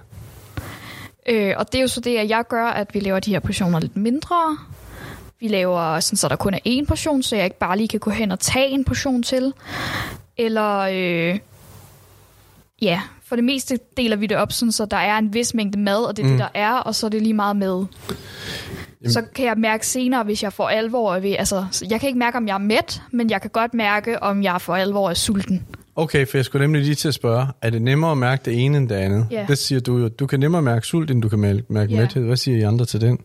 Øh, 1.30 1.54
og 1.58 1.72
det 1.72 1.78
er 1.78 1.82
jo 1.82 1.88
så 1.88 2.00
det, 2.00 2.18
at 2.18 2.30
jeg 2.30 2.44
gør, 2.50 2.66
at 2.66 2.94
vi 2.94 3.00
laver 3.00 3.20
de 3.20 3.32
her 3.32 3.40
portioner 3.40 3.80
lidt 3.80 3.98
mindre. 3.98 4.58
Vi 5.40 5.48
laver 5.48 6.00
sådan, 6.00 6.18
så 6.18 6.28
der 6.28 6.36
kun 6.36 6.54
er 6.54 6.60
én 6.68 6.86
portion, 6.86 7.24
så 7.24 7.36
jeg 7.36 7.46
ikke 7.46 7.60
bare 7.60 7.78
lige 7.78 7.88
kan 7.88 8.00
gå 8.00 8.12
hen 8.12 8.32
og 8.32 8.40
tage 8.40 8.70
en 8.70 8.84
portion 8.84 9.24
til. 9.24 9.54
Eller, 10.38 10.80
øh, 10.80 11.40
ja, 12.82 13.02
for 13.26 13.36
det 13.36 13.46
meste 13.46 13.80
deler 13.98 14.16
vi 14.16 14.26
det 14.26 14.38
op, 14.38 14.52
sådan, 14.52 14.72
så 14.72 14.86
der 14.86 14.98
er 14.98 15.18
en 15.18 15.34
vis 15.34 15.54
mængde 15.54 15.80
mad, 15.80 16.04
og 16.04 16.18
det 16.18 16.24
er 16.24 16.28
mm. 16.28 16.32
det, 16.32 16.40
der 16.40 16.50
er, 16.54 16.74
og 16.74 16.96
så 16.96 17.06
er 17.06 17.10
det 17.10 17.22
lige 17.22 17.34
meget 17.34 17.56
med. 17.56 17.86
Så 19.12 19.22
kan 19.36 19.46
jeg 19.46 19.54
mærke 19.58 19.88
senere, 19.88 20.24
hvis 20.24 20.44
jeg 20.44 20.54
får 20.54 20.70
alvor 20.70 21.20
ved, 21.20 21.36
altså, 21.40 21.66
jeg 21.90 22.00
kan 22.00 22.08
ikke 22.08 22.20
mærke, 22.20 22.38
om 22.38 22.48
jeg 22.48 22.54
er 22.54 22.58
mæt, 22.58 23.02
men 23.12 23.30
jeg 23.30 23.42
kan 23.42 23.50
godt 23.50 23.74
mærke, 23.74 24.24
om 24.24 24.44
jeg 24.44 24.62
for 24.62 24.76
alvor 24.76 25.10
er 25.10 25.14
sulten. 25.14 25.66
Okay, 25.96 26.28
for 26.28 26.38
jeg 26.38 26.46
skulle 26.46 26.64
nemlig 26.64 26.82
lige 26.82 26.96
til 26.96 27.08
at 27.08 27.14
spørge, 27.14 27.48
er 27.62 27.70
det 27.70 27.82
nemmere 27.82 28.12
at 28.12 28.18
mærke 28.18 28.42
det 28.46 28.66
ene 28.66 28.78
end 28.78 28.90
det 28.90 28.96
andet? 28.96 29.28
Ja. 29.32 29.46
Det 29.48 29.58
siger 29.58 29.82
du 29.82 29.98
jo. 29.98 30.08
Du 30.08 30.28
kan 30.28 30.40
nemmere 30.40 30.62
mærke 30.62 30.88
sult, 30.88 31.12
end 31.12 31.22
du 31.22 31.30
kan 31.30 31.40
mærke, 31.40 31.64
Ja. 31.70 31.86
mæthed. 32.02 32.24
Hvad 32.24 32.38
siger 32.38 32.58
I 32.58 32.62
andre 32.62 32.86
til 32.86 33.02
den? 33.02 33.20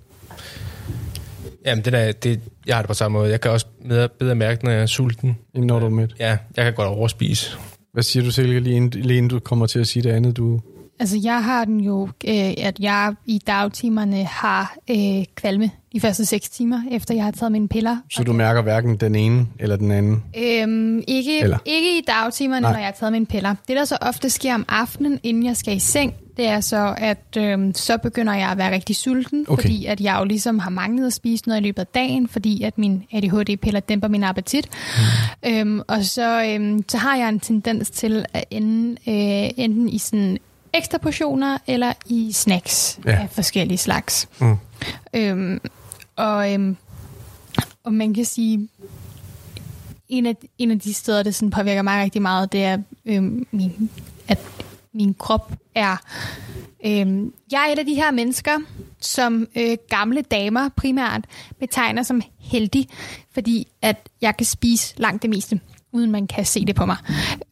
Jamen, 1.67 1.85
det 1.85 1.93
der, 1.93 2.13
det, 2.13 2.41
jeg 2.67 2.77
har 2.77 2.83
det 2.83 2.89
på 2.89 2.95
samme 2.95 3.19
måde. 3.19 3.31
Jeg 3.31 3.41
kan 3.41 3.51
også 3.51 3.67
bedre, 3.89 4.09
bedre 4.09 4.35
mærke, 4.35 4.65
når 4.65 4.71
jeg 4.73 4.83
er 4.83 4.87
sulten. 4.87 5.37
Inden 5.55 5.67
når 5.67 5.79
du 5.79 5.87
er 5.87 5.91
mæt? 5.91 6.15
Ja, 6.19 6.37
jeg 6.57 6.65
kan 6.65 6.75
godt 6.75 6.89
overspise. 6.89 7.57
Hvad 7.93 8.03
siger 8.03 8.23
du, 8.25 8.31
Silke, 8.31 8.61
lige 8.61 8.77
inden, 8.77 9.01
lige 9.01 9.19
inden 9.19 9.31
du 9.31 9.39
kommer 9.39 9.67
til 9.67 9.79
at 9.79 9.87
sige 9.87 10.03
det 10.03 10.11
andet, 10.11 10.37
du... 10.37 10.61
Altså, 11.01 11.21
jeg 11.23 11.45
har 11.45 11.65
den 11.65 11.81
jo, 11.81 12.09
øh, 12.29 12.55
at 12.59 12.81
jeg 12.81 13.15
i 13.27 13.39
dagtimerne 13.47 14.25
har 14.25 14.77
øh, 14.91 15.25
kvalme 15.35 15.71
de 15.93 16.01
første 16.01 16.25
6 16.27 16.49
timer, 16.49 16.83
efter 16.91 17.15
jeg 17.15 17.25
har 17.25 17.31
taget 17.31 17.53
mine 17.53 17.69
piller. 17.69 17.97
Så 18.11 18.23
du 18.25 18.33
mærker 18.33 18.63
hverken 18.63 18.97
den 18.97 19.15
ene 19.15 19.47
eller 19.59 19.77
den 19.77 19.91
anden? 19.91 20.23
Øhm, 20.39 21.03
ikke, 21.09 21.41
Eller? 21.41 21.59
ikke 21.67 21.99
i 21.99 22.01
dagtimerne, 22.07 22.61
Nej. 22.61 22.73
når 22.73 22.79
jeg 22.79 22.87
har 22.87 22.93
taget 22.93 23.13
mine 23.13 23.27
piller. 23.27 23.55
Det, 23.69 23.77
der 23.77 23.85
så 23.85 23.97
ofte 24.01 24.31
sker 24.31 24.55
om 24.55 24.65
aftenen, 24.69 25.21
inden 25.23 25.45
jeg 25.45 25.57
skal 25.57 25.77
i 25.77 25.79
seng, 25.79 26.15
det 26.37 26.47
er 26.49 26.61
så, 26.61 26.95
at 26.99 27.37
øhm, 27.39 27.75
så 27.75 27.99
begynder 27.99 28.35
jeg 28.35 28.49
at 28.51 28.59
være 28.59 28.73
rigtig 28.75 28.97
sulten, 28.97 29.45
Okay. 29.49 29.63
fordi 29.63 29.85
at 29.87 30.01
jeg 30.01 30.17
jo 30.19 30.25
ligesom 30.25 30.59
har 30.59 30.71
manglet 30.71 31.07
at 31.07 31.13
spise 31.13 31.49
noget 31.49 31.61
i 31.61 31.65
løbet 31.65 31.79
af 31.81 31.87
dagen, 31.87 32.29
fordi 32.29 32.63
at 32.63 32.79
min 32.79 33.05
ADHD-piller 33.13 33.81
dæmper 33.81 34.09
min 34.09 34.25
appetit. 34.25 34.69
Mm. 35.43 35.51
Øhm, 35.51 35.81
og 35.89 36.05
så, 36.05 36.45
øhm, 36.45 36.85
så 36.89 36.99
har 36.99 37.17
jeg 37.17 37.29
en 37.29 37.41
tendens 37.41 37.91
til 37.91 38.25
at 38.33 38.45
ende 38.51 38.91
øh, 39.09 39.51
enten 39.57 39.89
i 39.89 39.99
sådan 39.99 40.39
ekstra 40.73 40.99
portioner 40.99 41.59
eller 41.67 41.93
i 42.07 42.33
snacks 42.33 42.99
Ja. 43.05 43.11
af 43.11 43.31
forskellige 43.31 43.79
slags. 43.79 44.29
Mm. 44.41 44.57
Øhm, 45.15 45.61
og, 46.17 46.53
øhm, 46.53 46.77
og 47.85 47.93
man 47.93 48.15
kan 48.15 48.25
sige, 48.25 48.69
en 50.09 50.27
af, 50.27 50.37
en 50.59 50.71
af 50.71 50.81
de 50.81 50.95
steder, 50.95 51.23
det 51.23 51.35
sådan 51.35 51.51
påvirker 51.51 51.83
mig 51.83 52.03
rigtig 52.03 52.23
meget, 52.23 52.53
det 52.53 52.65
er, 52.65 52.79
øhm, 53.07 53.47
min, 53.51 53.91
at 54.29 54.39
min 54.93 55.15
krop 55.15 55.53
er... 55.75 55.97
Øhm, 56.87 57.33
jeg 57.53 57.65
er 57.69 57.73
et 57.73 57.79
af 57.79 57.87
de 57.87 57.95
her 57.95 58.11
mennesker, 58.11 58.59
som 59.01 59.47
øh, 59.57 59.77
gamle 59.89 60.23
damer 60.23 60.69
primært 60.77 61.25
betegner 61.61 62.03
som 62.03 62.23
heldig, 62.39 62.89
fordi 63.35 63.67
at 63.83 64.09
jeg 64.21 64.37
kan 64.37 64.47
spise 64.47 64.95
langt 64.97 65.23
det 65.23 65.31
meste, 65.31 65.61
uden 65.93 66.11
man 66.11 66.27
kan 66.27 66.45
se 66.45 66.65
det 66.65 66.75
på 66.75 66.87
mig. 66.87 66.97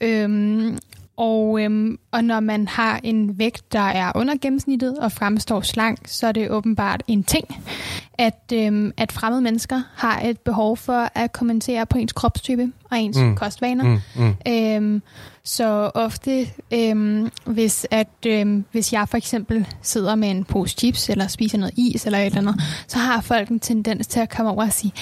Øhm, 0.00 0.78
og, 1.16 1.61
øhm, 1.61 1.99
og 2.11 2.25
når 2.25 2.40
man 2.40 2.68
har 2.68 3.00
en 3.04 3.38
vægt, 3.38 3.73
der 3.73 3.78
er 3.78 4.12
under 4.14 4.35
gennemsnittet 4.42 4.99
og 4.99 5.12
fremstår 5.12 5.61
slank, 5.61 5.99
så 6.06 6.26
er 6.26 6.32
det 6.32 6.50
åbenbart 6.50 7.02
en 7.06 7.25
ting, 7.25 7.44
at, 8.18 8.52
øhm, 8.54 8.92
at 8.96 9.12
fremmede 9.12 9.42
mennesker 9.42 9.82
har 9.94 10.20
et 10.20 10.40
behov 10.40 10.76
for 10.76 11.08
at 11.14 11.32
kommentere 11.32 11.87
på 11.87 11.99
ens 11.99 12.12
kropstype 12.12 12.73
og 12.90 12.98
ens 12.98 13.16
mm. 13.18 13.36
kostvaner. 13.36 13.84
Mm, 13.84 14.00
mm. 14.24 14.34
Øhm, 14.48 15.02
så 15.44 15.90
ofte, 15.94 16.46
øhm, 16.72 17.30
hvis, 17.44 17.86
at, 17.90 18.08
øhm, 18.26 18.64
hvis 18.72 18.92
jeg 18.92 19.08
for 19.08 19.16
eksempel 19.16 19.66
sidder 19.82 20.14
med 20.14 20.30
en 20.30 20.44
pose 20.44 20.74
chips, 20.78 21.08
eller 21.08 21.26
spiser 21.28 21.58
noget 21.58 21.74
is, 21.76 22.06
eller 22.06 22.18
et 22.18 22.26
eller 22.26 22.38
andet, 22.38 22.60
så 22.88 22.98
har 22.98 23.20
folk 23.20 23.48
en 23.48 23.60
tendens 23.60 24.06
til 24.06 24.20
at 24.20 24.30
komme 24.30 24.50
over 24.50 24.64
og 24.66 24.72
sige, 24.72 24.92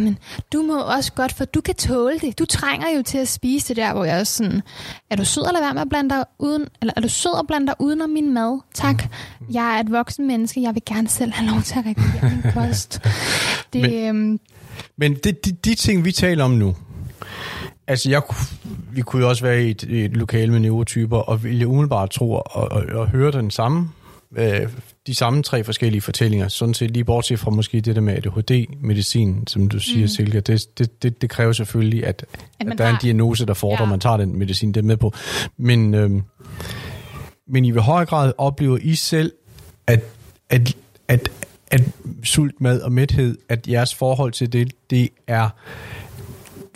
men 0.00 0.18
du 0.52 0.62
må 0.62 0.80
også 0.80 1.12
godt, 1.12 1.32
for 1.32 1.44
du 1.44 1.60
kan 1.60 1.74
tåle 1.74 2.18
det. 2.18 2.38
Du 2.38 2.44
trænger 2.44 2.86
jo 2.96 3.02
til 3.02 3.18
at 3.18 3.28
spise 3.28 3.68
det 3.68 3.76
der, 3.76 3.92
hvor 3.92 4.04
jeg 4.04 4.20
er 4.20 4.24
sådan, 4.24 4.62
er 5.10 5.16
du 5.16 5.24
sød 5.24 5.42
eller 5.48 5.60
være 5.60 5.74
med 5.74 5.82
at 5.82 5.88
blande 5.88 6.10
dig 6.10 6.24
uden, 6.38 6.66
eller 6.80 6.92
er 6.96 7.00
du 7.00 7.08
sød 7.08 7.32
at 7.38 7.46
blande 7.46 7.66
dig 7.66 7.74
udenom 7.78 8.10
min 8.10 8.34
mad? 8.34 8.60
Tak. 8.74 9.04
Jeg 9.52 9.76
er 9.76 9.80
et 9.80 9.92
voksen 9.92 10.26
menneske, 10.26 10.62
jeg 10.62 10.74
vil 10.74 10.82
gerne 10.86 11.08
selv 11.08 11.32
have 11.32 11.50
lov 11.50 11.62
til 11.62 11.78
at 11.78 11.84
regulere 11.86 12.30
min 12.42 12.52
kost. 12.54 13.00
Det, 13.72 13.82
Men- 13.82 13.92
øhm, 14.08 14.40
Men 14.96 15.14
det, 15.14 15.44
de, 15.44 15.52
de 15.52 15.74
ting, 15.74 16.04
vi 16.04 16.12
taler 16.12 16.44
om 16.44 16.50
nu, 16.50 16.76
altså 17.86 18.10
jeg, 18.10 18.22
vi 18.92 19.02
kunne 19.02 19.22
jo 19.22 19.28
også 19.28 19.42
være 19.44 19.64
i 19.64 19.70
et, 19.70 19.82
i 19.82 20.04
et 20.04 20.16
lokale 20.16 20.52
med 20.52 20.60
neurotyper, 20.60 21.16
og 21.18 21.44
ville 21.44 21.66
umiddelbart 21.66 22.10
tro 22.10 22.32
og, 22.32 22.44
og, 22.54 22.82
og 22.92 23.08
høre 23.08 23.32
den 23.32 23.50
samme, 23.50 23.88
øh, 24.36 24.60
de 25.06 25.14
samme 25.14 25.42
tre 25.42 25.64
forskellige 25.64 26.00
fortællinger, 26.00 26.48
sådan 26.48 26.74
set 26.74 26.90
lige 26.90 27.04
bortset 27.04 27.38
fra 27.38 27.50
måske 27.50 27.80
det 27.80 27.94
der 27.96 28.00
med 28.02 28.14
ADHD-medicin, 28.16 29.46
som 29.46 29.68
du 29.68 29.78
siger, 29.78 30.00
mm. 30.04 30.08
Silke, 30.08 30.40
det, 30.40 30.78
det, 30.78 31.02
det, 31.02 31.22
det 31.22 31.30
kræver 31.30 31.52
selvfølgelig, 31.52 32.06
at, 32.06 32.24
at, 32.60 32.68
at 32.70 32.78
der 32.78 32.84
er 32.84 32.88
en 32.88 32.94
har- 32.94 33.00
diagnose, 33.00 33.46
der 33.46 33.54
fordrer, 33.54 33.84
Ja. 33.84 33.90
man 33.90 34.00
tager 34.00 34.16
den 34.16 34.38
medicin, 34.38 34.68
det 34.72 34.80
er 34.80 34.84
med 34.84 34.96
på. 34.96 35.12
Men, 35.56 35.94
øh, 35.94 36.10
men 37.48 37.64
i 37.64 37.70
hvor 37.70 37.80
høj 37.80 38.04
grad 38.06 38.32
oplever 38.38 38.78
I 38.82 38.94
selv, 38.94 39.32
at, 39.86 40.00
at, 40.50 40.76
at, 41.08 41.28
at 41.70 41.82
sult, 42.24 42.60
mad 42.60 42.80
og 42.80 42.92
mæthed, 42.92 43.38
at 43.48 43.68
jeres 43.68 43.94
forhold 43.94 44.32
til 44.32 44.52
det, 44.52 44.72
det 44.90 45.08
er 45.26 45.48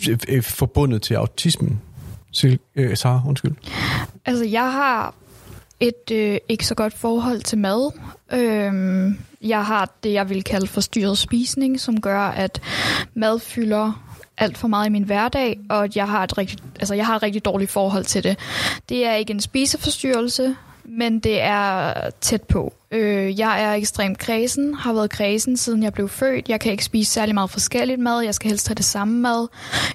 Øh, 0.09 0.17
øh, 0.27 0.43
forbundet 0.43 1.01
til 1.01 1.13
autismen? 1.13 1.81
Sil, 2.37 2.59
øh, 2.75 2.97
Sarah, 2.97 3.27
undskyld. 3.27 3.53
Altså, 4.25 4.45
jeg 4.45 4.71
har 4.71 5.15
et 5.79 6.11
øh, 6.11 6.37
ikke 6.49 6.65
så 6.65 6.75
godt 6.75 6.93
forhold 6.93 7.41
til 7.41 7.57
mad. 7.57 7.91
Øhm, 8.33 9.17
jeg 9.41 9.65
har 9.65 9.89
det, 10.03 10.13
jeg 10.13 10.29
vil 10.29 10.43
kalde 10.43 10.67
forstyrret 10.67 11.17
spisning, 11.17 11.79
som 11.79 12.01
gør, 12.01 12.19
at 12.19 12.61
mad 13.13 13.39
fylder 13.39 14.03
alt 14.37 14.57
for 14.57 14.67
meget 14.67 14.85
i 14.87 14.89
min 14.89 15.03
hverdag, 15.03 15.59
og 15.69 15.83
at 15.83 15.95
jeg 15.95 16.07
har 16.07 16.23
et 16.23 16.37
rigtig, 16.37 16.57
altså, 16.79 16.93
jeg 16.93 17.05
har 17.05 17.15
et 17.15 17.23
rigtig 17.23 17.45
dårligt 17.45 17.71
forhold 17.71 18.05
til 18.05 18.23
det. 18.23 18.39
Det 18.89 19.05
er 19.05 19.13
ikke 19.13 19.33
en 19.33 19.41
spiseforstyrrelse, 19.41 20.55
men 20.85 21.19
det 21.19 21.41
er 21.41 21.93
tæt 22.21 22.41
på. 22.41 22.73
Øh, 22.91 23.39
jeg 23.39 23.63
er 23.63 23.73
ekstremt 23.73 24.17
kredsen, 24.17 24.73
har 24.73 24.93
været 24.93 25.09
kredsen 25.09 25.57
siden 25.57 25.83
jeg 25.83 25.93
blev 25.93 26.09
født. 26.09 26.49
Jeg 26.49 26.59
kan 26.59 26.71
ikke 26.71 26.83
spise 26.83 27.11
særlig 27.11 27.33
meget 27.33 27.49
forskelligt 27.49 27.99
mad. 27.99 28.21
Jeg 28.21 28.35
skal 28.35 28.49
helst 28.49 28.67
have 28.67 28.75
det 28.75 28.85
samme 28.85 29.19
mad. 29.19 29.47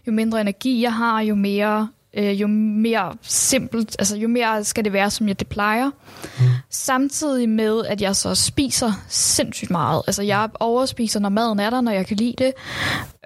Jo 0.07 0.13
mindre 0.13 0.41
energi 0.41 0.83
jeg 0.83 0.95
har, 0.95 1.21
jo 1.21 1.35
mere 1.35 1.89
øh, 2.17 2.41
jo 2.41 2.47
mere 2.47 3.15
simpelt, 3.23 3.97
altså 3.99 4.17
jo 4.17 4.29
mere 4.29 4.65
skal 4.65 4.85
det 4.85 4.93
være, 4.93 5.11
som 5.11 5.29
jeg 5.29 5.39
det 5.39 5.47
plejer. 5.47 5.91
Mm. 6.39 6.45
Samtidig 6.71 7.49
med, 7.49 7.85
at 7.87 8.01
jeg 8.01 8.17
så 8.17 8.35
spiser 8.35 8.93
sindssygt 9.09 9.71
meget. 9.71 10.03
Altså 10.07 10.23
jeg 10.23 10.49
overspiser, 10.61 11.21
når 11.21 11.29
maden 11.29 11.61
er 11.61 11.71
der, 11.71 11.81
når 11.81 11.93
jeg 11.93 12.07
kan 12.07 12.17
lide 12.17 12.35
det, 12.39 12.53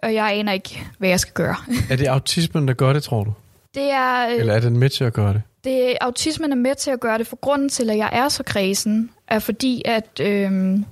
og 0.03 0.15
jeg 0.15 0.33
aner 0.33 0.53
ikke, 0.53 0.83
hvad 0.99 1.09
jeg 1.09 1.21
skal 1.21 1.33
gøre. 1.33 1.57
Er 1.91 1.97
det 1.97 2.07
autismen, 2.07 2.69
der 2.69 2.75
gør 2.75 2.93
det, 2.93 3.03
tror 3.03 3.25
du? 3.25 3.33
Det 3.75 3.91
er, 3.91 4.29
øh, 4.29 4.35
Eller 4.35 4.55
er 4.55 4.61
den 4.61 4.79
med 4.79 4.89
til 4.89 5.05
at 5.05 5.13
gøre 5.13 5.33
det? 5.33 5.43
det, 5.65 5.97
autismen 6.01 6.53
er 6.53 6.57
med 6.57 6.75
til 6.75 6.91
at 6.91 7.01
gøre 7.01 7.19
det, 7.19 7.27
for 7.27 7.37
grunden 7.37 7.69
til, 7.69 7.91
at 7.91 7.97
jeg 7.97 8.11
er 8.13 8.29
så 8.29 8.43
kredsen, 8.43 9.11
er 9.29 9.39
fordi, 9.39 9.83
at, 9.85 10.21
øhm, 10.21 10.85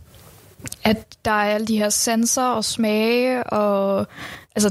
at 0.84 1.16
der 1.24 1.30
er 1.30 1.54
alle 1.54 1.66
de 1.66 1.78
her 1.78 1.88
sensorer 1.88 2.52
og 2.52 2.64
smage, 2.64 3.44
og 3.44 4.06
altså, 4.56 4.70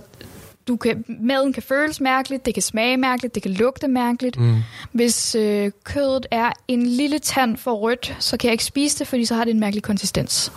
du 0.67 0.75
kan, 0.75 1.05
maden 1.21 1.53
kan 1.53 1.63
føles 1.63 2.01
mærkeligt, 2.01 2.45
det 2.45 2.53
kan 2.53 2.63
smage 2.63 2.97
mærkeligt, 2.97 3.35
det 3.35 3.43
kan 3.43 3.51
lugte 3.51 3.87
mærkeligt. 3.87 4.39
Mm. 4.39 4.55
Hvis 4.91 5.35
øh, 5.35 5.71
kødet 5.83 6.25
er 6.31 6.51
en 6.67 6.85
lille 6.85 7.19
tand 7.19 7.57
for 7.57 7.73
rødt, 7.73 8.15
så 8.19 8.37
kan 8.37 8.47
jeg 8.47 8.51
ikke 8.51 8.65
spise 8.65 8.99
det, 8.99 9.07
fordi 9.07 9.25
så 9.25 9.35
har 9.35 9.43
det 9.43 9.51
en 9.51 9.59
mærkelig 9.59 9.83
konsistens. 9.83 10.51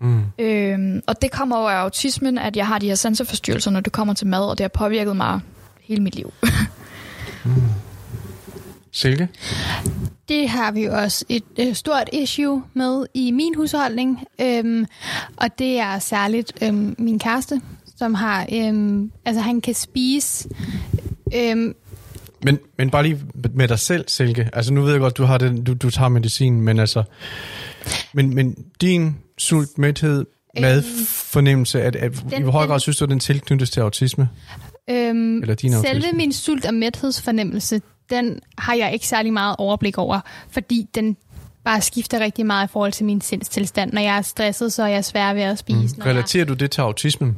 Mm. 0.00 0.22
Øhm, 0.38 1.02
og 1.06 1.22
det 1.22 1.30
kommer 1.30 1.56
over 1.56 1.70
af 1.70 1.76
autismen, 1.76 2.38
at 2.38 2.56
jeg 2.56 2.66
har 2.66 2.78
de 2.78 2.86
her 2.86 2.94
sanseforstyrrelser, 2.94 3.70
når 3.70 3.80
det 3.80 3.92
kommer 3.92 4.14
til 4.14 4.26
mad, 4.26 4.44
og 4.44 4.58
det 4.58 4.64
har 4.64 4.68
påvirket 4.68 5.16
mig 5.16 5.40
hele 5.90 6.02
mit 6.02 6.14
liv. 6.14 6.32
Silke? 8.92 9.28
Det 10.28 10.48
har 10.48 10.72
vi 10.72 10.84
jo 10.84 10.92
også 10.92 11.24
et 11.28 11.42
øh, 11.60 11.74
stort 11.74 12.08
issue 12.12 12.62
med 12.74 13.06
i 13.14 13.30
min 13.30 13.54
husholdning, 13.56 14.18
øhm, 14.40 14.86
og 15.36 15.58
det 15.58 15.78
er 15.78 15.98
særligt 15.98 16.52
øhm, 16.62 16.94
min 16.98 17.18
kæreste, 17.18 17.60
som 17.96 18.14
har, 18.14 18.46
øhm, 18.52 19.10
altså 19.24 19.40
han 19.42 19.60
kan 19.60 19.74
spise, 19.74 20.48
øhm, 21.34 21.74
Men, 22.44 22.58
men 22.78 22.90
bare 22.90 23.02
lige 23.02 23.20
med 23.54 23.68
dig 23.68 23.78
selv, 23.78 24.04
Silke. 24.08 24.50
Altså 24.52 24.72
nu 24.72 24.82
ved 24.82 24.90
jeg 24.92 25.00
godt, 25.00 25.16
du 25.16 25.24
har 25.24 25.38
den, 25.38 25.64
du, 25.64 25.74
du 25.74 25.90
tager 25.90 26.08
medicin, 26.08 26.60
men 26.60 26.78
altså... 26.78 27.02
Men, 28.12 28.34
men 28.34 28.54
din 28.80 29.16
sult, 29.38 29.78
mæthed, 29.78 30.24
madfornemmelse, 30.60 31.82
at, 31.82 31.96
at 31.96 32.14
i 32.14 32.18
den- 32.30 32.42
hvor 32.42 32.52
høj 32.52 32.66
grad 32.66 32.80
synes 32.80 32.96
du, 32.96 33.04
at 33.04 33.10
den 33.10 33.20
tilknyttes 33.20 33.70
til 33.70 33.80
autisme? 33.80 34.28
Øhm, 34.90 35.42
Eller 35.42 35.54
din 35.54 35.72
selve 35.72 36.12
min 36.12 36.32
sult- 36.32 36.66
og 36.66 36.74
mæthedsfornemmelse, 36.74 37.80
den 38.10 38.40
har 38.58 38.74
jeg 38.74 38.92
ikke 38.92 39.06
særlig 39.06 39.32
meget 39.32 39.56
overblik 39.58 39.98
over, 39.98 40.20
fordi 40.50 40.86
den 40.94 41.16
bare 41.64 41.80
skifter 41.80 42.20
rigtig 42.20 42.46
meget 42.46 42.68
i 42.68 42.70
forhold 42.72 42.92
til 42.92 43.06
min 43.06 43.20
sindstilstand. 43.20 43.92
Når 43.92 44.00
jeg 44.00 44.16
er 44.16 44.22
stresset, 44.22 44.72
så 44.72 44.82
er 44.82 44.86
jeg 44.86 45.04
svær 45.04 45.32
ved 45.34 45.42
at 45.42 45.58
spise. 45.58 45.78
Mm. 45.78 45.98
Når 45.98 46.04
jeg, 46.06 46.14
Relaterer 46.14 46.44
du 46.44 46.54
det 46.54 46.70
til 46.70 46.80
autismen? 46.80 47.36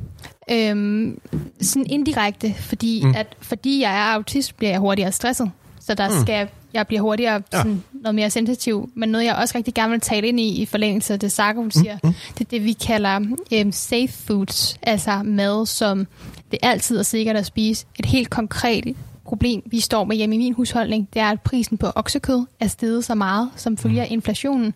Øhm, 0.50 1.18
sådan 1.60 1.86
indirekte, 1.90 2.54
fordi, 2.54 3.00
Mm. 3.02 3.08
mm. 3.08 3.14
at, 3.16 3.26
fordi 3.40 3.80
jeg 3.80 3.96
er 3.96 4.14
autist, 4.14 4.56
bliver 4.56 4.70
jeg 4.70 4.80
hurtigere 4.80 5.12
stresset. 5.12 5.50
Så 5.80 5.94
der 5.94 6.08
Mm. 6.08 6.14
mm. 6.14 6.20
skal 6.20 6.48
jeg 6.74 6.86
bliver 6.86 7.02
hurtigere 7.02 7.32
Ja. 7.52 7.58
sådan, 7.58 7.82
noget 7.92 8.14
mere 8.14 8.30
sensitiv. 8.30 8.90
Men 8.94 9.08
noget, 9.08 9.24
jeg 9.24 9.34
også 9.34 9.58
rigtig 9.58 9.74
gerne 9.74 9.90
vil 9.90 10.00
tale 10.00 10.26
ind 10.28 10.40
i, 10.40 10.62
i 10.62 10.66
forlængelse 10.66 11.12
af 11.12 11.20
det, 11.20 11.32
Sarko 11.32 11.60
hun 11.60 11.70
siger, 11.70 11.98
mm. 12.02 12.08
mm. 12.08 12.14
det 12.38 12.40
er 12.44 12.48
det, 12.50 12.64
vi 12.64 12.72
kalder 12.72 13.20
øhm, 13.52 13.72
safe 13.72 14.08
foods. 14.08 14.76
Altså 14.82 15.22
mad, 15.24 15.66
som 15.66 16.06
det 16.52 16.58
altid 16.62 16.98
er 16.98 17.02
sikkert 17.02 17.36
at 17.36 17.46
spise. 17.46 17.86
Et 17.98 18.06
helt 18.06 18.30
konkret 18.30 18.96
problem, 19.24 19.62
vi 19.66 19.80
står 19.80 20.04
med 20.04 20.16
hjemme 20.16 20.34
i 20.34 20.38
min 20.38 20.52
husholdning, 20.52 21.08
det 21.14 21.22
er, 21.22 21.30
at 21.30 21.40
prisen 21.40 21.78
på 21.78 21.86
oksekød 21.94 22.46
er 22.60 22.66
steget 22.66 23.04
så 23.04 23.14
meget, 23.14 23.50
som 23.56 23.76
følger 23.76 24.04
inflationen. 24.04 24.74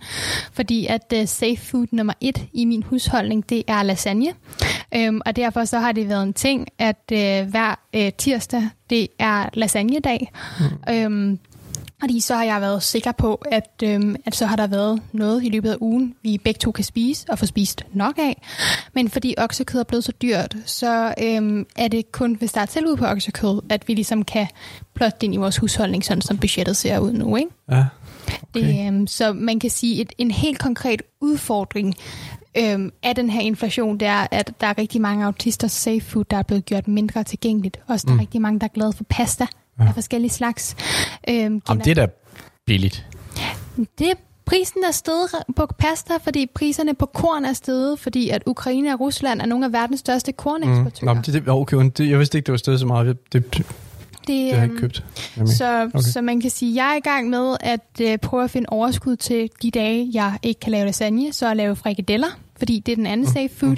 Fordi 0.53 0.87
at 0.87 1.15
uh, 1.17 1.25
safe 1.25 1.57
food 1.57 1.87
nummer 1.93 2.13
et 2.21 2.45
i 2.53 2.65
min 2.65 2.83
husholdning, 2.83 3.49
det 3.51 3.63
er 3.69 3.83
lasagne. 3.83 4.33
Øhm, 4.95 5.21
og 5.27 5.37
derfor 5.37 5.65
så 5.65 5.79
har 5.79 5.93
det 5.93 6.09
været 6.09 6.23
en 6.23 6.33
ting, 6.33 6.69
at 6.79 7.03
øh, 7.13 7.49
hver 7.49 7.81
øh, 7.95 8.13
tirsdag, 8.19 8.69
det 8.91 9.09
er 9.19 9.49
lasagnedag. 9.55 10.33
Mm. 10.89 10.95
Øhm, 10.95 11.39
fordi 12.01 12.21
så 12.21 12.35
har 12.35 12.45
jeg 12.45 12.61
været 12.61 12.83
sikker 12.83 13.13
på, 13.13 13.43
at, 13.51 13.71
øhm, 13.83 14.17
at 14.27 14.37
så 14.37 14.47
har 14.47 14.57
der 14.57 14.67
været 14.67 15.03
noget 15.13 15.45
i 15.45 15.49
løbet 15.49 15.71
af 15.71 15.77
ugen, 15.81 16.15
vi 16.23 16.39
begge 16.45 16.59
to 16.59 16.71
kan 16.73 16.85
spise 16.85 17.27
og 17.29 17.39
få 17.39 17.47
spist 17.47 17.85
nok 17.93 18.19
af. 18.19 18.43
Men 18.95 19.09
fordi 19.11 19.35
oksekød 19.39 19.81
er 19.81 19.85
blevet 19.85 20.05
så 20.05 20.13
dyrt, 20.23 20.57
så 20.65 21.15
øhm, 21.23 21.67
er 21.77 21.89
det 21.89 22.13
kun, 22.13 22.35
hvis 22.35 22.53
der 22.53 22.61
er 22.61 22.67
tilbud 22.67 22.97
på 22.97 23.07
oksekød, 23.07 23.61
at 23.71 23.89
vi 23.89 23.95
ligesom 23.95 24.23
kan 24.25 24.47
plotte 24.95 25.17
det 25.21 25.23
ind 25.23 25.35
i 25.35 25.37
vores 25.37 25.57
husholdning, 25.57 26.05
sådan 26.05 26.23
som 26.23 26.39
budgettet 26.39 26.77
ser 26.77 26.99
ud 26.99 27.13
nu. 27.13 27.37
Ikke? 27.37 27.51
Ja. 27.71 27.85
Okay. 28.43 28.67
Det, 28.67 28.87
øhm, 28.87 29.07
så 29.07 29.33
man 29.33 29.59
kan 29.61 29.71
sige, 29.71 30.01
at 30.01 30.13
en 30.19 30.31
helt 30.31 30.59
konkret 30.59 31.03
udfordring 31.21 31.95
øhm, 32.59 32.91
af 33.03 33.15
den 33.15 33.31
her 33.31 33.41
inflation, 33.41 33.99
det 34.01 34.09
er, 34.09 34.27
at 34.31 34.53
der 34.61 34.67
er 34.67 34.79
rigtig 34.79 35.01
mange 35.01 35.25
autister 35.25 35.69
safe 35.69 36.01
food, 36.01 36.25
der 36.31 36.37
er 36.37 36.43
blevet 36.43 36.65
gjort 36.65 36.89
mindre 36.89 37.25
tilgængeligt. 37.25 37.81
Også 37.87 38.05
der 38.07 38.11
er 38.13 38.15
Mm. 38.15 38.21
rigtig 38.21 38.41
mange, 38.41 38.61
der 38.61 38.65
er 38.65 38.69
glade 38.75 38.93
for 38.93 39.05
pasta 39.05 39.47
Ja. 39.81 39.85
af 39.89 39.95
forskellige 39.95 40.31
slags. 40.31 40.77
Øhm, 41.29 41.63
Jamen, 41.69 41.85
det 41.85 41.91
er 41.91 41.95
da 41.95 42.07
billigt. 42.67 43.07
det 43.99 44.13
prisen 44.45 44.85
er 44.89 44.91
steget 44.91 45.29
på 45.57 45.67
pasta, 45.79 46.17
fordi 46.17 46.47
priserne 46.55 46.95
på 46.95 47.07
korn 47.07 47.45
er 47.45 47.53
steget, 47.53 47.99
fordi 47.99 48.29
at 48.31 48.43
Ukraine 48.47 48.93
og 48.95 49.01
Rusland 49.01 49.41
er 49.41 49.47
nogle 49.47 49.67
af 49.67 49.73
verdens 49.73 50.01
største 50.01 50.31
Mm. 50.33 50.37
korneksportører. 50.37 51.05
Nå, 51.05 51.15
men 51.15 51.23
det, 51.23 51.35
det, 51.35 51.49
okay, 51.49 51.77
det, 51.97 52.11
jeg 52.11 52.19
vidste 52.19 52.39
ikke, 52.39 52.47
det 52.47 52.53
var 52.53 52.59
stedet 52.59 52.81
så 52.81 52.87
meget. 52.87 53.07
Det, 53.07 53.33
det, 53.33 53.55
det 53.57 53.67
det, 54.27 54.51
har 54.51 54.55
jeg 54.57 54.63
ikke 54.63 54.73
øhm, 54.73 54.81
købt. 54.81 55.05
Jamen. 55.37 55.49
Så, 55.49 55.85
Okay. 55.95 56.01
så 56.01 56.21
man 56.21 56.41
kan 56.41 56.51
sige, 56.51 56.71
at 56.71 56.77
jeg 56.77 56.93
er 56.93 56.97
i 56.97 57.01
gang 57.01 57.31
med 57.31 57.57
at 57.61 57.81
øh, 58.03 58.19
prøve 58.19 58.45
at 58.45 58.51
finde 58.51 58.67
overskud 58.69 59.17
til 59.17 59.51
de 59.63 59.71
dage, 59.71 60.11
jeg 60.13 60.39
ikke 60.43 60.61
kan 60.61 60.73
lave 60.73 60.85
lasagne, 60.87 61.33
så 61.33 61.51
at 61.51 61.57
lave 61.57 61.77
frikadeller, 61.77 62.29
fordi 62.59 62.79
det 62.87 62.93
er 62.93 62.97
den 62.97 63.07
anden 63.07 63.27
safe 63.27 63.49
food. 63.57 63.77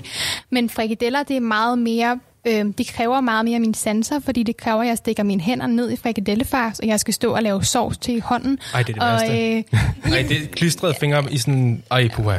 Men 0.50 0.70
frikadeller, 0.70 1.22
det 1.22 1.36
er 1.36 1.40
meget 1.40 1.78
mere... 1.78 2.18
Øh, 2.48 2.64
det 2.78 2.86
kræver 2.86 3.20
meget 3.20 3.44
mere 3.44 3.58
mine 3.58 3.74
sanser, 3.74 4.20
fordi 4.20 4.42
det 4.42 4.56
kræver, 4.56 4.82
at 4.82 4.88
jeg 4.88 4.96
stikker 4.98 5.22
mine 5.22 5.40
hænder 5.40 5.66
ned 5.66 5.90
i 5.90 5.96
frikadellefars, 5.96 6.78
og 6.78 6.86
jeg 6.86 7.00
skal 7.00 7.14
stå 7.14 7.34
og 7.34 7.42
lave 7.42 7.64
sovs 7.64 7.98
til 7.98 8.16
i 8.16 8.18
hånden. 8.18 8.58
Ej, 8.74 8.82
det 8.82 8.96
er 8.96 9.00
det 9.00 9.02
og, 9.02 9.20
værste. 9.20 9.56
øh, 9.56 10.12
Ej, 10.12 10.22
det 10.28 10.42
er 10.42 10.46
klistrede 10.52 10.94
fingre 11.00 11.24
i 11.30 11.38
sådan... 11.38 11.82
Ej, 11.90 12.08
puha. 12.08 12.38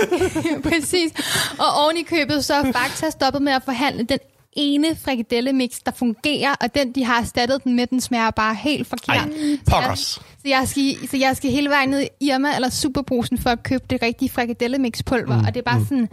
Præcis. 0.68 1.12
Og 1.58 1.82
oven 1.84 1.96
i 1.96 2.02
købet, 2.02 2.44
så 2.44 2.54
er 2.54 2.72
Fakta 2.72 3.10
stoppet 3.10 3.42
med 3.42 3.52
at 3.52 3.62
forhandle 3.64 4.04
den 4.04 4.18
ene 4.56 4.96
frikadellemix, 5.04 5.70
der 5.86 5.92
fungerer, 5.92 6.54
og 6.60 6.74
den, 6.74 6.92
de 6.92 7.04
har 7.04 7.20
erstattet 7.20 7.64
den 7.64 7.76
med, 7.76 7.86
den 7.86 8.00
smager 8.00 8.30
bare 8.30 8.54
helt 8.54 8.86
forkert. 8.86 9.16
Ej, 9.28 9.58
pokkers. 9.70 10.20
Så 10.46 10.50
jeg, 10.50 10.68
skal, 10.68 11.08
så 11.10 11.16
jeg 11.16 11.36
skal 11.36 11.50
hele 11.50 11.68
vejen 11.70 11.88
ned 11.88 12.00
i 12.02 12.08
Irma 12.20 12.54
eller 12.54 12.70
Superbrusen 12.70 13.38
for 13.38 13.50
at 13.50 13.62
købe 13.62 13.84
det 13.90 14.02
rigtige 14.02 14.30
frikadellemix-pulver, 14.30 15.34
mm, 15.40 15.44
og 15.46 15.54
det 15.54 15.56
er 15.56 15.62
bare 15.62 15.78
mm. 15.78 15.86
sådan... 15.86 16.08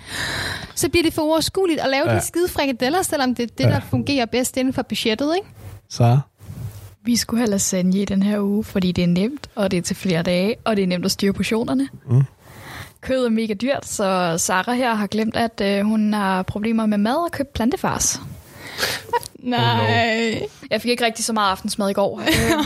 Så 0.76 0.90
bliver 0.90 1.04
det 1.04 1.14
for 1.14 1.22
uoverskueligt 1.22 1.80
at 1.80 1.90
lave 1.90 2.10
Ja. 2.12 2.16
de 2.16 2.22
skide 2.22 2.48
frikadeller, 2.50 3.02
selvom 3.02 3.36
det 3.36 3.44
er 3.44 3.56
det, 3.58 3.64
Ja. 3.64 3.70
der 3.70 3.80
fungerer 3.90 4.26
bedst 4.26 4.58
inden 4.58 4.74
for 4.74 4.82
budgettet, 4.82 5.36
ikke? 5.36 5.48
Så 5.90 6.20
Vi 7.06 7.16
skulle 7.16 7.40
have 7.40 7.50
lasagne 7.50 7.98
i 7.98 8.06
den 8.06 8.24
her 8.24 8.40
uge, 8.40 8.64
fordi 8.64 8.92
det 8.92 9.04
er 9.04 9.08
nemt, 9.08 9.50
og 9.56 9.72
det 9.72 9.78
er 9.78 9.82
til 9.82 9.96
flere 9.96 10.24
dage, 10.24 10.56
og 10.66 10.76
det 10.76 10.84
er 10.84 10.88
nemt 10.88 11.06
at 11.06 11.12
styre 11.12 11.34
portionerne. 11.34 11.90
Mm. 12.10 12.24
Kød 13.02 13.26
er 13.26 13.30
mega 13.30 13.54
dyrt, 13.54 13.86
så 13.88 14.36
Sara 14.38 14.74
her 14.74 14.94
har 14.94 15.08
glemt, 15.08 15.36
at 15.36 15.62
øh, 15.64 15.82
hun 15.86 16.14
har 16.14 16.44
problemer 16.44 16.86
med 16.86 16.98
mad 16.98 17.16
og 17.16 17.32
købt 17.32 17.54
plantefars. 17.54 18.20
Nej. 19.44 20.42
Jeg 20.72 20.82
fik 20.82 20.92
ikke 20.92 21.06
rigtig 21.06 21.26
så 21.26 21.34
meget 21.34 21.52
aftensmad 21.52 21.90
i 21.90 21.94
går. 21.94 22.20
Øhm, 22.28 22.66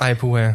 Ej, 0.00 0.14
puha. 0.14 0.50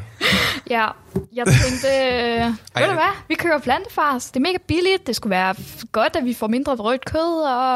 ja, 0.70 0.88
jeg 1.36 1.46
tænkte, 1.48 1.88
øh, 2.14 2.46
ved 2.82 2.88
du 2.88 2.94
hvad, 2.94 3.14
vi 3.28 3.36
køber 3.36 3.58
plantefars. 3.60 4.26
Det 4.26 4.36
er 4.36 4.40
mega 4.42 4.58
billigt, 4.68 5.08
det 5.08 5.16
skulle 5.16 5.32
være 5.32 5.56
godt, 5.92 6.16
at 6.16 6.26
vi 6.26 6.34
får 6.34 6.48
mindre 6.48 6.76
rødt 6.76 7.06
kød, 7.06 7.44
og 7.48 7.76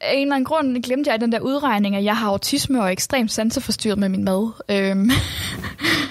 af 0.00 0.14
en 0.14 0.22
eller 0.22 0.34
anden 0.34 0.44
grund 0.44 0.82
glemte 0.82 1.10
jeg 1.10 1.20
den 1.20 1.32
der 1.32 1.40
udregning, 1.40 1.96
at 1.96 2.04
jeg 2.04 2.16
har 2.16 2.28
autisme 2.28 2.80
og 2.80 2.86
er 2.86 2.90
ekstremt 2.90 3.32
sanseforstyrret 3.32 3.98
med 3.98 4.08
min 4.08 4.24
mad. 4.24 4.52
Øhm, 4.68 5.10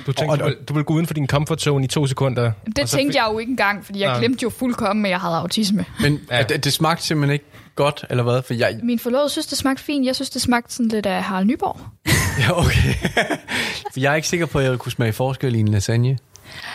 Du 0.05 0.11
tænkte, 0.13 0.37
du, 0.37 0.43
vil, 0.45 0.55
du 0.69 0.73
vil 0.73 0.83
gå 0.83 0.93
uden 0.93 1.07
for 1.07 1.13
din 1.13 1.27
comfort 1.27 1.61
zone 1.61 1.83
i 1.85 1.87
to 1.87 2.07
sekunder. 2.07 2.51
det 2.65 2.75
tænkte 2.75 2.95
fik- 2.97 3.15
jeg 3.15 3.27
jo 3.33 3.39
ikke 3.39 3.49
engang, 3.49 3.85
fordi 3.85 3.99
jeg 3.99 4.09
Nej. 4.09 4.19
glemte 4.19 4.43
jo 4.43 4.49
fuldkommen, 4.49 5.05
at 5.05 5.09
jeg 5.11 5.19
havde 5.19 5.35
autisme. 5.35 5.85
Men 6.01 6.19
ja. 6.31 6.43
det, 6.43 6.63
det 6.63 6.73
smagte 6.73 7.05
simpelthen 7.05 7.33
ikke 7.33 7.45
godt, 7.75 8.05
eller 8.09 8.23
hvad? 8.23 8.41
For 8.41 8.53
jeg... 8.53 8.79
Min 8.83 8.99
forlovede 8.99 9.29
synes, 9.29 9.45
det 9.47 9.57
smagte 9.57 9.83
fint. 9.83 10.05
Jeg 10.05 10.15
synes, 10.15 10.29
det 10.29 10.41
smagte 10.47 10.73
sådan 10.73 10.87
lidt 10.87 11.05
af 11.05 11.23
Harald 11.23 11.45
Nyborg. 11.45 11.79
Ja, 12.39 12.59
okay. 12.59 12.93
Jeg 13.97 14.11
er 14.11 14.15
ikke 14.15 14.27
sikker 14.27 14.45
på, 14.45 14.59
at 14.59 14.65
jeg 14.65 14.79
kunne 14.79 14.91
smage 14.91 15.13
forskel 15.13 15.55
i 15.55 15.59
en 15.59 15.67
lasagne. 15.67 16.17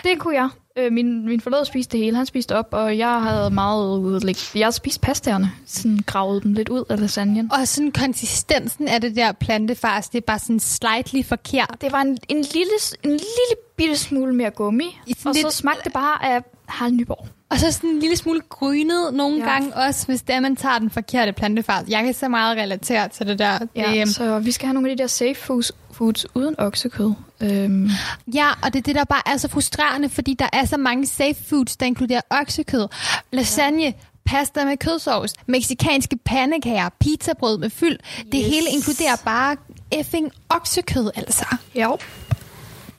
Det 0.04 0.18
kunne 0.18 0.34
jeg. 0.34 0.48
Øh, 0.78 0.92
min, 0.92 1.26
min 1.26 1.40
forlovede 1.40 1.66
spiste 1.66 1.92
det 1.96 2.04
hele. 2.04 2.16
Han 2.16 2.26
spiste 2.26 2.56
op, 2.56 2.68
og 2.70 2.98
jeg 2.98 3.22
havde 3.22 3.50
meget 3.50 3.98
udlæg. 3.98 4.36
Jeg 4.54 4.64
havde 4.66 4.72
spist 4.76 5.00
pastaerne. 5.00 5.52
Sådan 5.66 5.98
gravet 6.06 6.42
dem 6.42 6.52
lidt 6.52 6.68
ud 6.68 6.84
af 6.88 7.00
lasagnen. 7.00 7.52
Og 7.52 7.68
sådan 7.68 7.92
konsistensen 7.92 8.88
af 8.88 9.00
det 9.00 9.16
der 9.16 9.32
plantefars, 9.32 10.08
det 10.08 10.18
er 10.18 10.22
bare 10.26 10.38
sådan 10.38 10.60
slightly 10.60 11.22
forkert. 11.24 11.76
Det 11.80 11.92
var 11.92 12.00
en, 12.00 12.18
en, 12.28 12.36
lille, 12.36 12.72
en 13.02 13.10
lille 13.10 13.54
bitte 13.76 13.96
smule 13.96 14.34
mere 14.34 14.50
gummi, 14.50 14.98
og 15.10 15.34
så 15.34 15.40
lidt- 15.42 15.52
smagte 15.52 15.84
det 15.84 15.92
bare 15.92 16.24
af 16.24 16.42
Harald 16.66 16.94
Nyborg. 16.94 17.26
Og 17.52 17.58
så 17.60 17.72
sådan 17.72 17.90
en 17.90 17.98
lille 17.98 18.16
smule 18.16 18.40
grynet 18.48 19.14
nogle 19.14 19.38
Ja. 19.44 19.50
gange 19.52 19.74
også, 19.76 20.06
hvis 20.06 20.22
det 20.22 20.34
er, 20.34 20.40
man 20.40 20.56
tager 20.56 20.78
den 20.78 20.90
forkerte 20.90 21.32
plantefars. 21.32 21.84
Jeg 21.88 22.04
kan 22.04 22.14
så 22.14 22.28
meget 22.28 22.56
relatere 22.56 23.08
til 23.08 23.26
det 23.26 23.38
der. 23.38 23.58
Ja, 23.76 23.90
Det, 23.94 24.14
så 24.14 24.38
vi 24.38 24.52
skal 24.52 24.66
have 24.66 24.74
nogle 24.74 24.90
af 24.90 24.96
de 24.96 25.02
der 25.02 25.08
safe 25.08 25.34
foods, 25.34 25.72
foods 25.92 26.26
uden 26.36 26.54
oksekød. 26.58 27.12
Øhm, 27.40 27.90
Ja, 28.34 28.48
og 28.62 28.72
det 28.72 28.78
er 28.78 28.82
det, 28.82 28.94
der 28.94 29.04
bare 29.04 29.22
er 29.26 29.36
så 29.36 29.48
frustrerende, 29.48 30.08
fordi 30.08 30.34
der 30.38 30.48
er 30.52 30.64
så 30.64 30.76
mange 30.76 31.06
safe 31.06 31.36
foods, 31.48 31.76
der 31.76 31.86
inkluderer 31.86 32.20
oksekød, 32.30 32.88
lasagne, 33.32 33.82
ja. 33.82 33.92
pasta 34.26 34.64
med 34.64 34.76
kødsovs, 34.76 35.32
meksikanske 35.46 36.16
pandekager, 36.24 36.88
pizzabrød 37.00 37.58
med 37.58 37.70
fyld. 37.70 37.98
Det 38.32 38.40
Yes. 38.40 38.46
hele 38.46 38.66
inkluderer 38.70 39.16
bare 39.24 39.56
effing 39.90 40.30
oksekød, 40.48 41.10
altså. 41.16 41.46
ja, 41.74 41.88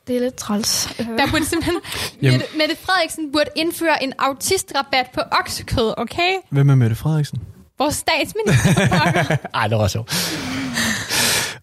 det 0.08 0.16
er 0.16 0.20
lidt 0.20 0.36
træls. 0.36 0.90
Øh, 1.00 1.06
Der 1.08 1.28
burde 1.32 1.46
simpelthen... 1.46 1.76
Jamen- 2.22 2.40
Mette, 2.40 2.58
Mette 2.58 2.76
Frederiksen 2.86 3.32
burde 3.32 3.50
indføre 3.56 4.04
en 4.04 4.14
autistrabat 4.20 5.06
på 5.14 5.22
oksekød, 5.40 5.94
okay? 5.98 6.34
Hvem 6.50 6.70
er 6.70 6.76
Mette 6.76 6.96
Frederiksen? 6.96 7.40
Vores 7.80 7.96
statsminister. 7.96 9.38
Ej, 9.60 9.68
det 9.68 9.78
var 9.78 9.88
så. 9.88 10.04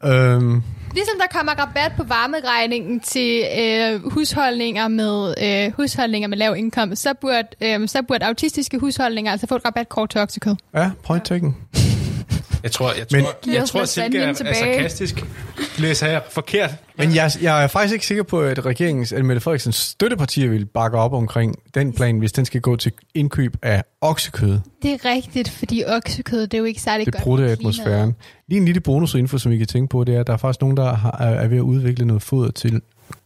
øhm, 0.04 0.62
Ligesom 0.94 1.14
der 1.20 1.26
kommer 1.38 1.52
rabat 1.52 1.92
på 1.96 2.02
varmeregningen 2.04 3.00
til 3.00 3.44
øh, 3.60 4.10
husholdninger 4.12 4.88
med 4.88 5.34
øh, 5.42 5.72
husholdninger 5.76 6.28
med 6.28 6.38
lav 6.38 6.56
indkomst, 6.56 7.02
så 7.02 7.14
burde, 7.20 7.48
øh, 7.60 7.88
så 7.88 8.02
burde 8.08 8.26
autistiske 8.26 8.78
husholdninger 8.78 9.32
altså 9.32 9.46
få 9.46 9.56
et 9.56 9.64
rabatkort 9.64 10.10
til 10.10 10.20
oksekød. 10.20 10.54
ja, 10.74 10.90
point 11.06 11.24
taken. 11.24 11.56
Jeg 12.62 12.70
tror, 12.72 12.92
jeg 12.92 13.06
Men- 13.12 13.24
tror, 13.24 13.34
jeg 13.52 13.62
os 13.62 13.70
tror 13.70 13.84
Silke 13.84 14.18
er, 14.18 14.28
er 14.28 14.32
tilbage. 14.32 14.54
sarkastisk. 14.54 15.24
Læser 15.78 16.06
jeg 16.06 16.22
forkert. 16.30 16.70
Men 16.96 17.14
jeg, 17.14 17.30
jeg 17.42 17.62
er 17.64 17.66
faktisk 17.66 17.92
ikke 17.92 18.06
sikker 18.06 18.22
på, 18.22 18.40
at 18.40 18.66
regeringens, 18.66 19.12
at 19.12 19.24
Mette 19.24 19.40
Frederiksens 19.40 19.76
støttepartier 19.76 20.48
vil 20.48 20.66
bakke 20.66 20.98
op 20.98 21.12
omkring 21.12 21.56
den 21.74 21.92
plan, 21.92 22.18
hvis 22.18 22.32
den 22.32 22.44
skal 22.44 22.60
gå 22.60 22.76
til 22.76 22.92
indkøb 23.14 23.56
af 23.62 23.82
oksekød. 24.00 24.58
Det 24.82 24.92
er 24.92 25.04
rigtigt, 25.04 25.48
fordi 25.50 25.84
oksekød, 25.86 26.40
det 26.42 26.54
er 26.54 26.58
jo 26.58 26.64
ikke 26.64 26.80
særlig 26.80 27.06
Det 27.06 27.14
godt. 27.14 27.22
brudte 27.24 27.44
for 27.46 27.52
atmosfæren. 27.52 28.14
Lige 28.48 28.58
en 28.58 28.64
lille 28.64 28.80
bonusinfo, 28.80 29.38
som 29.38 29.52
I 29.52 29.56
kan 29.58 29.66
tænke 29.66 29.88
på, 29.90 30.04
det 30.04 30.14
er, 30.16 30.20
at 30.20 30.26
der 30.26 30.32
er 30.32 30.36
faktisk 30.36 30.60
nogen, 30.60 30.76
der 30.76 30.94
har, 30.94 31.16
er 31.20 31.26
er 31.40 31.46
ved 31.48 31.56
at 31.56 31.60
udvikle 31.62 32.04
noget 32.04 32.22
foder 32.22 32.50
til 32.50 32.80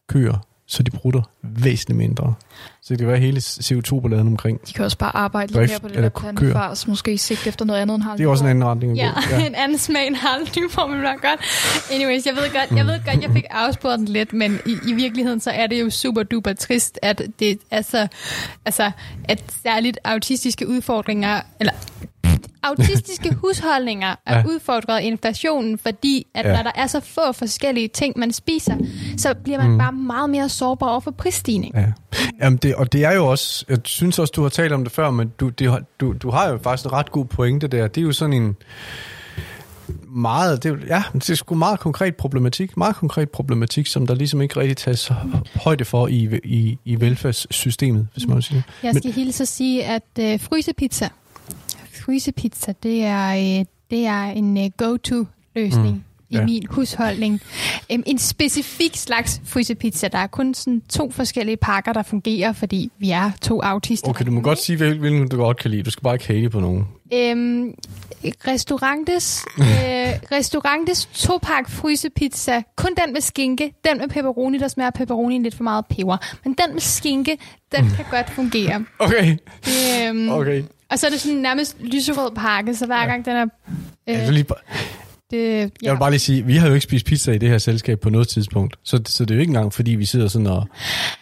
køer, 0.09 0.47
så 0.67 0.83
de 0.83 0.91
brutter 0.91 1.23
væsentligt 1.43 1.99
mindre. 1.99 2.35
Så 2.83 2.95
det 2.95 2.99
kan 2.99 3.09
være 3.09 3.19
hele 3.19 3.39
CO2-balladen 3.41 4.27
omkring. 4.27 4.61
De 4.69 4.73
kan 4.73 4.85
også 4.85 4.99
bare 4.99 5.17
arbejde 5.17 5.53
lidt 5.53 5.59
Drift 5.59 5.71
mere 5.71 5.81
på 5.81 5.89
det 5.89 5.97
eller 5.97 6.09
der 6.09 6.21
køer. 6.21 6.33
plantefars. 6.33 6.87
Måske 6.89 7.19
sigte 7.19 7.49
efter 7.49 7.65
noget 7.65 7.81
andet 7.81 7.95
end 7.95 8.03
Harald 8.03 8.19
Det 8.19 8.25
er 8.25 8.29
også 8.29 8.45
en 8.45 8.51
anden 8.51 8.65
retning. 8.65 8.97
Ja, 8.97 9.11
gå. 9.31 9.37
en 9.47 9.55
anden 9.55 9.79
smag 9.79 10.07
end 10.07 10.17
Harald 10.17 10.47
Nyborg 10.57 10.91
vil 10.93 11.03
være 11.03 11.19
godt. 11.23 11.41
Anyways, 11.93 12.27
jeg 12.27 12.35
ved 12.35 12.43
godt, 12.53 12.79
jeg 12.79 12.87
ved 12.87 13.01
godt, 13.05 13.23
jeg 13.23 13.31
fik 13.33 13.45
afsporet 13.51 13.99
den 13.99 14.09
lidt, 14.09 14.33
men 14.33 14.59
i, 14.67 14.77
i 14.89 14.93
virkeligheden 14.93 15.41
så 15.41 15.51
er 15.51 15.67
det 15.67 15.81
jo 15.81 15.91
super 15.91 16.23
duper 16.23 16.53
trist, 16.53 16.99
at 17.03 17.23
det 17.41 17.59
altså, 17.71 18.07
altså, 18.65 18.91
at 19.25 19.45
særligt 19.63 19.99
autistiske 20.05 20.69
udfordringer, 20.69 21.41
eller 21.61 21.73
autistiske 22.65 23.35
husholdninger 23.43 24.15
er 24.27 24.39
Ja. 24.39 24.45
udfordret 24.49 24.97
af 24.99 25.03
inflationen, 25.03 25.79
fordi 25.79 26.27
at 26.35 26.47
Ja. 26.47 26.57
når 26.57 26.63
der 26.63 26.71
er 26.75 26.87
så 26.87 27.01
få 27.01 27.33
forskellige 27.33 27.89
ting, 27.89 28.19
man 28.19 28.33
spiser, 28.33 28.77
så 29.17 29.35
bliver 29.45 29.59
man 29.59 29.71
mm. 29.71 29.79
bare 29.79 29.93
meget 29.93 30.31
mere 30.31 30.49
sårbar 30.49 30.87
over 30.87 31.01
for 31.01 31.11
prisstigning. 31.11 31.75
Ja. 31.75 31.87
Jamen 32.41 32.57
det, 32.57 32.75
og 32.75 32.93
det 32.93 33.05
er 33.05 33.13
jo 33.13 33.27
også, 33.27 33.65
jeg 33.69 33.79
synes 33.85 34.19
også, 34.19 34.33
du 34.37 34.43
har 34.43 34.49
talt 34.49 34.73
om 34.73 34.85
det 34.85 34.93
før, 34.93 35.11
men 35.11 35.33
du, 35.41 35.49
det, 35.49 35.85
du, 36.01 36.13
du 36.13 36.31
har 36.31 36.49
jo 36.49 36.59
faktisk 36.63 36.85
en 36.87 36.93
ret 36.93 37.11
god 37.13 37.25
pointe 37.25 37.69
der. 37.69 37.87
Det 37.89 38.01
er 38.01 38.05
jo 38.05 38.13
sådan 38.13 38.33
en 38.33 38.57
meget, 40.09 40.63
det 40.63 40.79
ja, 40.89 41.03
det 41.15 41.31
er 41.31 41.35
sgu 41.35 41.55
meget 41.55 41.81
konkret 41.81 42.17
problematik, 42.17 42.77
meget 42.77 42.97
konkret 42.97 43.31
problematik, 43.31 43.87
som 43.87 44.07
der 44.07 44.15
ligesom 44.15 44.41
ikke 44.43 44.61
rigtig 44.61 44.77
tages 44.77 45.13
højde 45.55 45.85
for 45.85 46.07
i, 46.09 46.41
i, 46.45 46.79
i 46.85 47.01
velfærdssystemet, 47.01 48.09
hvis 48.13 48.27
man 48.27 48.35
vil 48.35 48.43
sige. 48.43 48.63
Jeg 48.83 48.95
skal 48.95 49.13
hilse 49.13 49.43
at 49.43 49.49
sige, 49.49 49.85
at 49.85 50.03
øh, 50.21 50.41
frysepizza, 50.41 51.09
frysepizza, 52.05 52.73
det 52.83 53.05
er, 53.05 53.29
øh, 53.61 53.65
det 53.91 54.07
er 54.07 54.23
en 54.23 54.59
øh, 54.65 54.71
go-to-løsning. 54.77 55.95
Mm. 55.95 56.03
i 56.31 56.37
Ja. 56.37 56.45
min 56.45 56.67
husholdning. 56.71 57.41
Øhm, 57.93 58.03
en 58.07 58.19
specifik 58.19 58.97
slags 58.97 59.41
frysepizza. 59.45 60.09
Der 60.09 60.19
er 60.19 60.27
kun 60.27 60.55
sådan 60.55 60.83
to 60.91 61.11
forskellige 61.11 61.57
pakker, 61.57 61.93
der 61.93 62.03
fungerer, 62.03 62.53
fordi 62.53 62.91
vi 62.99 63.11
er 63.11 63.31
to 63.43 63.61
autister. 63.63 64.09
Okay, 64.09 64.25
du 64.25 64.31
må 64.31 64.41
godt 64.41 64.59
sige, 64.59 64.77
hvil- 64.77 64.99
hvilken 64.99 65.29
du 65.29 65.37
godt 65.37 65.57
kan 65.57 65.71
lide. 65.71 65.83
Du 65.83 65.91
skal 65.91 66.03
bare 66.03 66.15
ikke 66.15 66.27
hate 66.27 66.51
på 66.51 66.61
nogen. 66.61 66.85
Øhm, 67.15 67.75
restaurantes, 68.49 69.45
øh, 69.59 69.65
restaurantes 70.33 71.05
to-pakke 71.07 71.71
frysepizza. 71.71 72.63
Kun 72.77 72.91
den 73.05 73.13
med 73.13 73.21
skinke. 73.21 73.73
Den 73.85 73.99
med 73.99 74.09
pepperoni, 74.09 74.59
der 74.59 74.69
smager 74.69 74.91
pepperoni 74.91 75.39
lidt 75.39 75.55
for 75.55 75.65
meget 75.65 75.87
peber. 75.87 76.17
Men 76.45 76.53
den 76.65 76.73
med 76.73 76.81
skinke, 76.81 77.39
den 77.77 77.85
kan 77.97 78.05
godt 78.11 78.31
fungere. 78.31 78.85
Okay, 78.99 79.37
øhm, 80.09 80.29
okay. 80.29 80.63
Og 80.91 80.99
så 80.99 81.07
er 81.07 81.11
det 81.11 81.21
sådan 81.21 81.39
nærmest 81.39 81.77
lyserød 81.81 82.31
pakke, 82.37 82.75
så 82.75 82.87
hver 82.87 83.01
Ja. 83.01 83.07
gang 83.07 83.25
den 83.25 83.37
er... 83.37 83.47
Øh, 84.09 84.19
Altså 84.19 84.33
lige, 84.33 84.45
det, 85.31 85.59
jeg 85.61 85.71
ja. 85.83 85.91
vil 85.93 85.99
bare 85.99 86.11
lige 86.11 86.21
sige, 86.21 86.45
vi 86.47 86.57
har 86.57 86.69
jo 86.69 86.75
ikke 86.75 86.85
spist 86.85 87.07
pizza 87.07 87.33
i 87.33 87.39
det 87.39 87.49
her 87.49 87.59
selskab 87.59 88.01
på 88.01 88.11
noget 88.11 88.29
tidspunkt. 88.29 88.77
Så, 88.85 89.01
så 89.07 89.25
det 89.25 89.31
er 89.31 89.35
jo 89.35 89.41
ikke 89.41 89.51
engang, 89.51 89.73
fordi 89.73 89.91
vi 89.91 90.05
sidder 90.05 90.29
sådan 90.29 90.47
og, 90.47 90.67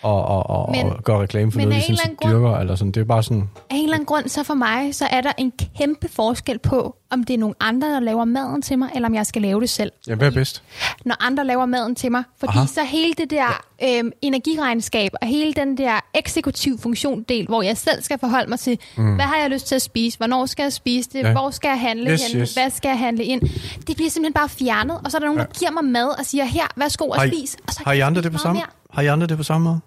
og, 0.03 0.25
og, 0.25 0.51
og, 0.51 0.71
Men- 0.71 0.87
og 0.87 1.05
gør 1.05 1.23
reklame 1.23 1.53
for 1.53 1.59
noget, 1.61 1.75
vi 1.89 1.99
anden 2.05 2.19
dyrker. 2.25 2.57
Eller 2.57 2.75
sådan. 2.75 2.93
Det 2.93 3.01
er 3.01 3.05
bare 3.05 3.23
sådan, 3.23 3.49
Af 3.71 3.77
en 3.77 3.82
eller 3.93 3.97
anden 3.97 4.07
grund, 4.07 4.29
så 4.29 4.43
for 4.43 4.55
mig, 4.55 4.95
så 4.95 5.07
er 5.11 5.21
der 5.21 5.33
en 5.39 5.53
kæmpe 5.79 6.09
forskel 6.09 6.59
på, 6.59 6.97
om 7.11 7.25
det 7.25 7.35
er 7.35 7.39
nogle 7.39 7.55
andre, 7.61 7.89
der 7.89 8.01
laver 8.01 8.25
maden 8.25 8.63
til 8.63 8.79
mig, 8.79 8.91
eller 8.95 9.09
om 9.09 9.15
jeg 9.15 9.27
skal 9.27 9.43
lave 9.43 9.61
det 9.61 9.71
selv. 9.71 9.93
ja, 10.09 10.15
hvad 10.15 10.27
er 10.27 10.31
bedst? 10.31 10.63
når 11.05 11.17
andre 11.21 11.47
laver 11.47 11.67
maden 11.67 11.95
til 11.95 12.11
mig. 12.13 12.25
Fordi 12.41 12.53
Aha. 12.57 12.67
Så 12.67 12.85
hele 12.85 13.15
det 13.15 13.31
der 13.31 13.65
øhm, 13.85 14.11
energiregnskab 14.23 15.11
og 15.23 15.27
hele 15.29 15.53
den 15.53 15.79
der 15.79 16.01
eksekutiv 16.15 16.79
funktion 16.79 17.23
del, 17.23 17.47
hvor 17.47 17.63
jeg 17.63 17.77
selv 17.77 18.03
skal 18.03 18.19
forholde 18.19 18.51
mig 18.51 18.59
til, 18.59 18.79
mm. 18.97 19.15
hvad 19.15 19.25
har 19.25 19.37
jeg 19.37 19.51
lyst 19.51 19.67
til 19.67 19.75
at 19.75 19.83
spise, 19.83 20.19
hvornår 20.19 20.47
skal 20.47 20.63
jeg 20.63 20.73
spise 20.73 21.11
det, 21.13 21.19
Ja. 21.19 21.33
hvor 21.33 21.51
skal 21.51 21.69
jeg 21.69 21.81
handle 21.81 22.11
Yes, 22.13 22.33
hen, 22.33 22.41
yes. 22.41 22.55
hvad 22.55 22.71
skal 22.71 22.89
jeg 22.89 22.99
handle 22.99 23.25
ind. 23.25 23.41
Det 23.87 23.97
bliver 23.97 24.11
simpelthen 24.11 24.33
bare 24.33 24.49
fjernet, 24.49 25.01
og 25.05 25.11
så 25.11 25.17
er 25.17 25.19
der 25.19 25.27
nogen, 25.27 25.39
Ja. 25.41 25.45
der 25.45 25.59
giver 25.59 25.71
mig 25.71 25.85
mad 25.85 26.09
og 26.19 26.27
siger, 26.27 26.45
her, 26.45 26.67
værsgo 26.77 27.05
og 27.09 27.21
spis. 27.27 27.57
Og 27.69 27.75
så 27.75 27.81
Har 27.85 27.93
I 27.93 28.01
andre 28.01 28.23
det 28.23 28.33
på 28.33 28.39
samme? 28.39 28.55
mere. 28.59 28.67
Har 28.91 29.03
I 29.03 29.07
andre 29.07 29.27
det 29.27 29.37
på 29.37 29.43
samme 29.43 29.65
måde? 29.65 29.81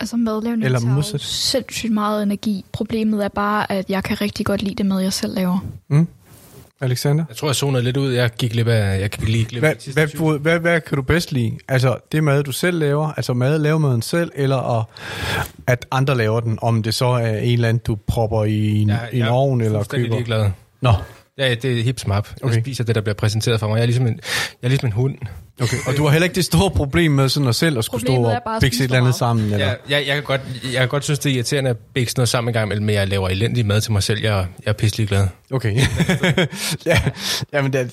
Altså 0.00 0.16
madlavning 0.16 0.64
Eller 0.64 0.78
tager 0.78 0.90
jo 0.90 0.94
modsat. 0.94 1.20
sindssygt 1.20 1.92
meget 1.92 2.22
energi. 2.22 2.64
Problemet 2.72 3.24
er 3.24 3.28
bare, 3.28 3.72
at 3.72 3.90
jeg 3.90 4.04
kan 4.04 4.20
rigtig 4.20 4.46
godt 4.46 4.62
lide 4.62 4.74
det 4.74 4.86
mad, 4.86 5.00
jeg 5.00 5.12
selv 5.12 5.34
laver. 5.34 5.64
Mm? 5.88 6.08
Alexander? 6.80 7.24
Jeg 7.28 7.36
tror, 7.36 7.48
jeg 7.48 7.54
zonede 7.54 7.82
lidt 7.84 7.96
ud. 7.96 8.12
Jeg 8.12 8.30
gik 8.38 8.50
glip 8.50 8.66
af... 8.68 9.00
Jeg 9.00 9.10
gik 9.10 9.28
lige 9.28 9.44
glip 9.44 9.62
af 9.64 9.74
Hvad, 9.84 9.92
hvad, 9.92 10.08
20. 10.08 10.30
hvad, 10.30 10.38
hvad, 10.38 10.58
hvad 10.60 10.80
kan 10.80 10.96
du 10.96 11.02
bedst 11.02 11.32
lide? 11.32 11.58
Altså 11.68 11.96
det 12.12 12.24
mad, 12.24 12.42
du 12.42 12.52
selv 12.52 12.78
laver, 12.78 13.12
altså 13.12 13.32
mad, 13.34 13.58
laver 13.58 13.78
maden 13.78 14.02
selv, 14.02 14.30
eller 14.34 14.78
at, 14.80 14.84
at 15.66 15.86
andre 15.90 16.16
laver 16.16 16.40
den, 16.40 16.58
om 16.62 16.82
det 16.82 16.94
så 16.94 17.06
er 17.06 17.36
en 17.38 17.52
eller 17.52 17.68
anden, 17.68 17.82
du 17.86 17.98
propper 18.06 18.44
i 18.44 18.76
en, 18.82 18.88
Jeg- 18.88 19.08
i 19.12 19.16
en 19.16 19.20
jeg 19.22 19.28
er 19.28 19.32
ovn, 19.32 19.60
eller 19.60 19.84
køber? 19.84 20.14
ligeglad. 20.14 20.50
Nå, 20.80 20.92
Ja, 21.38 21.54
det 21.54 21.78
er 21.78 21.82
hip 21.82 21.98
smap. 22.00 22.28
Jeg 22.40 22.44
Okay. 22.44 22.60
spiser 22.60 22.84
det, 22.84 22.94
der 22.94 23.00
bliver 23.00 23.14
præsenteret 23.14 23.60
for 23.60 23.68
mig. 23.68 23.74
Jeg 23.76 23.82
er 23.82 23.86
ligesom 23.86 24.06
en, 24.06 24.12
jeg 24.62 24.66
er 24.66 24.68
ligesom 24.68 24.86
en 24.86 24.92
hund. 24.92 25.14
Okay. 25.60 25.76
Og 25.86 25.96
du 25.96 26.04
har 26.04 26.10
heller 26.10 26.24
ikke 26.24 26.34
det 26.34 26.44
store 26.44 26.70
problem 26.70 27.12
med 27.12 27.28
sådan 27.28 27.48
at 27.48 27.54
selv 27.54 27.78
at 27.78 27.84
skulle 27.84 28.00
stå 28.00 28.12
Problemet 28.14 28.34
er 28.34 28.40
og 28.50 28.60
bikse 28.60 28.80
et 28.80 28.84
eller 28.84 28.98
andet 28.98 29.14
sammen? 29.14 29.44
Eller? 29.52 29.66
Ja, 29.66 29.72
jeg, 29.88 30.06
jeg, 30.06 30.14
kan 30.14 30.22
godt, 30.22 30.40
jeg 30.64 30.80
kan 30.80 30.88
godt 30.88 31.04
synes, 31.04 31.18
det 31.18 31.30
er 31.30 31.34
irriterende 31.34 31.70
at 31.70 31.76
sådan 31.96 32.12
noget 32.16 32.28
sammen 32.28 32.50
en 32.50 32.52
gang 32.52 32.66
imellem, 32.66 32.86
men 32.86 32.94
jeg 32.94 33.08
laver 33.08 33.28
elendig 33.28 33.66
mad 33.66 33.80
til 33.80 33.92
mig 33.92 34.02
selv. 34.02 34.20
Jeg, 34.22 34.46
jeg 34.64 34.70
er 34.70 34.72
pisselig 34.72 35.08
glad. 35.08 35.26
Okay. 35.50 35.80
ja, 36.86 37.00
jamen, 37.52 37.72
der, 37.72 37.84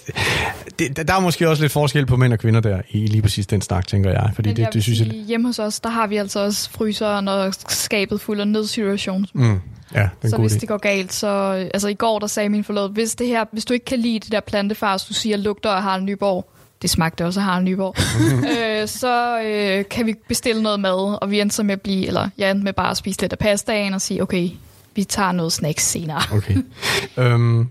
det, 0.80 1.08
der 1.08 1.14
er 1.16 1.20
måske 1.20 1.50
også 1.50 1.64
lidt 1.64 1.72
forskel 1.72 2.06
på 2.06 2.16
mænd 2.18 2.34
og 2.34 2.40
kvinder 2.40 2.60
der 2.60 2.82
i 2.90 3.06
lige 3.06 3.22
præcis 3.22 3.48
den 3.48 3.62
snak, 3.62 3.88
tænker 3.88 4.12
jeg. 4.12 4.32
Fordi 4.36 4.50
Men 4.50 4.56
det, 4.56 4.64
jeg 4.64 4.74
det 4.74 4.84
synes 4.84 5.00
jeg... 5.00 5.08
sige, 5.08 5.24
hjemme 5.24 5.48
hos 5.48 5.60
os, 5.60 5.80
der 5.80 5.90
har 5.90 6.08
vi 6.08 6.18
altså 6.18 6.40
også 6.40 6.70
fryseren 6.70 7.28
og 7.28 7.54
skabet 7.70 8.22
fuld 8.22 8.40
af 8.40 8.48
nødsituation. 8.48 9.26
Mm, 9.34 9.44
ja, 9.44 9.50
det 9.54 9.60
er 9.96 10.10
en 10.24 10.30
Så 10.30 10.38
hvis 10.38 10.54
idé. 10.54 10.60
det 10.60 10.68
går 10.68 10.78
galt, 10.78 11.14
så... 11.14 11.28
Altså 11.74 11.88
i 11.88 11.94
går, 11.94 12.20
der 12.20 12.28
sagde 12.28 12.50
min 12.50 12.64
forlod, 12.64 12.94
hvis, 12.94 13.16
det 13.16 13.28
her, 13.28 13.46
hvis 13.52 13.66
du 13.66 13.74
ikke 13.74 13.86
kan 13.86 14.00
lide 14.00 14.20
det 14.20 14.32
der 14.32 14.40
plantefars, 14.40 15.06
du 15.06 15.14
siger 15.14 15.38
lugter 15.38 15.70
af 15.70 15.84
Harald 15.84 16.04
Nyborg, 16.04 16.52
det 16.82 16.90
smagte 16.90 17.26
også 17.26 17.40
af 17.40 17.46
Harald 17.46 17.64
Nyborg, 17.64 17.96
øh, 18.82 18.88
så 18.88 19.42
øh, 19.42 19.86
kan 19.90 20.06
vi 20.06 20.16
bestille 20.28 20.64
noget 20.64 20.80
mad, 20.80 21.18
og 21.22 21.32
vi 21.32 21.40
endte 21.40 21.56
så 21.56 21.64
med 21.64 21.74
at 21.74 21.82
blive, 21.82 22.08
eller 22.08 22.30
jeg 22.38 22.52
endte 22.52 22.64
med 22.64 22.74
bare 22.74 22.92
at 22.92 22.98
spise 22.98 23.22
lidt 23.22 23.32
af 23.32 23.40
pastaen 23.40 23.94
og 23.94 24.02
sige, 24.02 24.22
okay, 24.22 24.50
vi 24.96 25.04
tager 25.04 25.32
noget 25.32 25.52
snacks 25.52 25.84
senere. 25.84 26.22
Okay. 26.32 26.56
øhm, 27.18 27.70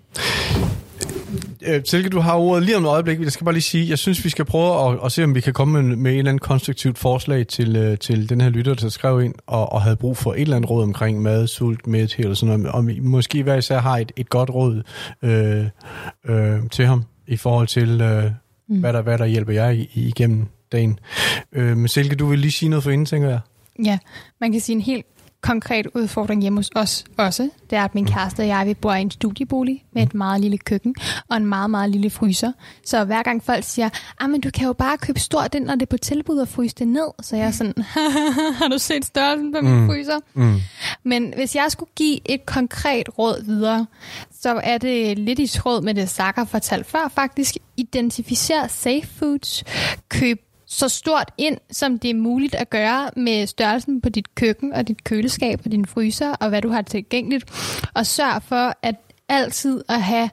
øh, 1.66 1.82
Silke, 1.84 2.08
du 2.08 2.20
har 2.20 2.34
ordet 2.34 2.64
lige 2.64 2.76
om 2.76 2.84
et 2.84 2.88
øjeblik. 2.88 3.20
Jeg 3.20 3.32
skal 3.32 3.44
bare 3.44 3.54
lige 3.54 3.62
sige, 3.62 3.88
jeg 3.88 3.98
synes, 3.98 4.24
vi 4.24 4.30
skal 4.30 4.44
prøve 4.44 4.92
at, 4.92 4.98
at 5.04 5.12
se, 5.12 5.24
om 5.24 5.34
vi 5.34 5.40
kan 5.40 5.52
komme 5.52 5.82
med, 5.82 5.96
med 5.96 6.12
et 6.12 6.18
eller 6.18 6.30
andet 6.30 6.42
konstruktivt 6.42 6.98
forslag 6.98 7.46
til, 7.46 7.76
øh, 7.76 7.98
til 7.98 8.28
den 8.28 8.40
her 8.40 8.48
lytter, 8.48 8.74
der 8.74 8.88
skrev 8.88 9.22
ind 9.22 9.34
og, 9.46 9.72
og 9.72 9.82
havde 9.82 9.96
brug 9.96 10.16
for 10.16 10.32
et 10.32 10.40
eller 10.40 10.56
andet 10.56 10.70
råd 10.70 10.82
omkring 10.82 11.22
mad, 11.22 11.46
sult, 11.46 11.86
mæthed 11.86 12.24
eller 12.24 12.34
sådan 12.34 12.60
noget. 12.60 12.74
Om 12.74 12.88
I 12.88 12.98
måske 12.98 13.42
hver 13.42 13.54
især 13.54 13.78
har 13.78 13.98
et, 13.98 14.12
et 14.16 14.28
godt 14.28 14.50
råd 14.50 14.82
øh, 15.22 15.64
øh, 16.28 16.58
til 16.70 16.86
ham 16.86 17.04
i 17.26 17.36
forhold 17.36 17.66
til, 17.66 18.00
øh, 18.00 18.30
mm. 18.68 18.80
hvad, 18.80 18.92
der, 18.92 19.02
hvad 19.02 19.18
der 19.18 19.26
hjælper 19.26 19.52
jer 19.52 19.70
i, 19.70 19.90
igennem 19.94 20.46
dagen. 20.72 20.98
Øh, 21.52 21.76
men 21.76 21.88
Silke, 21.88 22.16
du 22.16 22.26
vil 22.26 22.38
lige 22.38 22.52
sige 22.52 22.68
noget 22.68 22.82
for 22.82 22.90
inden, 22.90 23.06
tænker 23.06 23.28
jeg. 23.28 23.40
Ja, 23.84 23.98
man 24.40 24.52
kan 24.52 24.60
sige 24.60 24.76
en 24.76 24.82
helt 24.82 25.06
konkret 25.44 25.86
udfordring 25.94 26.42
hjemme 26.42 26.58
hos 26.58 26.70
os 26.74 27.04
også, 27.16 27.48
det 27.70 27.78
er, 27.78 27.84
at 27.84 27.94
min 27.94 28.06
kæreste 28.06 28.40
og 28.40 28.46
jeg, 28.46 28.66
vi 28.66 28.74
bor 28.74 28.94
i 28.94 29.00
en 29.00 29.10
studiebolig 29.10 29.84
med 29.92 30.02
et 30.02 30.14
meget 30.14 30.40
lille 30.40 30.58
køkken 30.58 30.94
og 31.30 31.36
en 31.36 31.46
meget, 31.46 31.70
meget 31.70 31.90
lille 31.90 32.10
fryser. 32.10 32.52
Så 32.84 33.04
hver 33.04 33.22
gang 33.22 33.44
folk 33.44 33.64
siger, 33.64 33.88
ah, 34.20 34.30
men 34.30 34.40
du 34.40 34.50
kan 34.50 34.66
jo 34.66 34.72
bare 34.72 34.98
købe 34.98 35.20
stort 35.20 35.54
ind, 35.54 35.64
når 35.64 35.74
det 35.74 35.82
er 35.82 35.86
på 35.86 35.96
tilbud 35.96 36.38
og 36.38 36.48
fryse 36.48 36.74
det 36.78 36.88
ned, 36.88 37.08
så 37.22 37.36
jeg 37.36 37.46
er 37.46 37.50
sådan, 37.50 37.74
har 38.60 38.68
du 38.68 38.78
set 38.78 39.04
størrelsen 39.04 39.52
på 39.52 39.60
min 39.60 39.80
Mm. 39.80 39.86
fryser? 39.88 40.18
Mm. 40.34 40.60
Men 41.04 41.32
hvis 41.36 41.54
jeg 41.56 41.66
skulle 41.68 41.90
give 41.96 42.30
et 42.30 42.46
konkret 42.46 43.18
råd 43.18 43.44
videre, 43.44 43.86
så 44.40 44.60
er 44.64 44.78
det 44.78 45.18
lidt 45.18 45.38
i 45.38 45.46
tråd 45.46 45.82
med 45.82 45.94
det, 45.94 46.08
Sakker 46.08 46.44
fortalte 46.44 46.90
før 46.90 47.08
faktisk. 47.14 47.56
Identificer 47.76 48.66
safe 48.68 49.06
foods. 49.18 49.64
Køb 50.08 50.40
så 50.74 50.88
stort 50.88 51.30
ind, 51.38 51.56
som 51.70 51.98
det 51.98 52.10
er 52.10 52.14
muligt 52.14 52.54
at 52.54 52.70
gøre 52.70 53.10
med 53.16 53.46
størrelsen 53.46 54.00
på 54.00 54.08
dit 54.08 54.34
køkken 54.34 54.72
og 54.72 54.88
dit 54.88 55.04
køleskab 55.04 55.60
og 55.64 55.72
din 55.72 55.86
fryser 55.86 56.32
og 56.32 56.48
hvad 56.48 56.62
du 56.62 56.68
har 56.68 56.82
tilgængeligt. 56.82 57.44
Og 57.94 58.06
sørg 58.06 58.42
for 58.42 58.72
at 58.82 58.94
altid 59.28 59.82
at 59.88 60.02
have, 60.02 60.30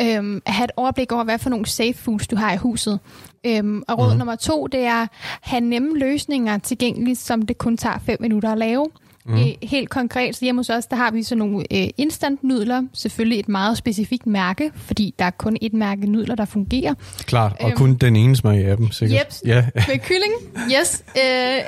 øhm, 0.00 0.42
at 0.46 0.52
have 0.52 0.64
et 0.64 0.70
overblik 0.76 1.12
over, 1.12 1.24
hvad 1.24 1.38
for 1.38 1.50
nogle 1.50 1.66
safe 1.66 1.94
foods 1.94 2.26
du 2.26 2.36
har 2.36 2.52
i 2.52 2.56
huset. 2.56 3.00
Øhm, 3.46 3.82
og 3.88 3.98
råd 3.98 4.12
mm. 4.12 4.18
nummer 4.18 4.36
to, 4.36 4.66
det 4.66 4.80
er 4.80 5.02
at 5.02 5.08
have 5.40 5.60
nemme 5.60 5.98
løsninger 5.98 6.58
tilgængeligt, 6.58 7.18
som 7.18 7.42
det 7.42 7.58
kun 7.58 7.76
tager 7.76 7.98
5 7.98 8.16
minutter 8.20 8.52
at 8.52 8.58
lave. 8.58 8.86
Mm. 9.26 9.34
Øh, 9.38 9.46
helt 9.62 9.88
konkret, 9.90 10.36
så 10.36 10.44
hjemme 10.44 10.58
hos 10.58 10.70
os, 10.70 10.86
der 10.86 10.96
har 10.96 11.10
vi 11.10 11.22
så 11.22 11.34
nogle 11.34 11.64
øh, 11.76 11.88
instant-nudler. 11.96 12.82
Selvfølgelig 12.92 13.40
et 13.40 13.48
meget 13.48 13.76
specifikt 13.78 14.26
mærke, 14.26 14.70
fordi 14.76 15.14
der 15.18 15.24
er 15.24 15.30
kun 15.30 15.56
et 15.60 15.72
mærke 15.74 16.06
nudler, 16.10 16.34
der 16.34 16.44
fungerer. 16.44 16.94
Klart, 17.26 17.52
og 17.60 17.68
Øhm. 17.68 17.76
kun 17.76 17.94
den 17.94 18.16
ene 18.16 18.36
smag 18.36 18.64
af 18.66 18.76
dem, 18.76 18.90
sikkert. 18.90 19.20
Jeps. 19.20 19.42
Ja, 19.46 19.66
Med 19.88 19.98
kylling, 19.98 20.32
yes, 20.80 21.04
øh, 21.16 21.58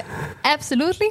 absolutely. 0.45 1.07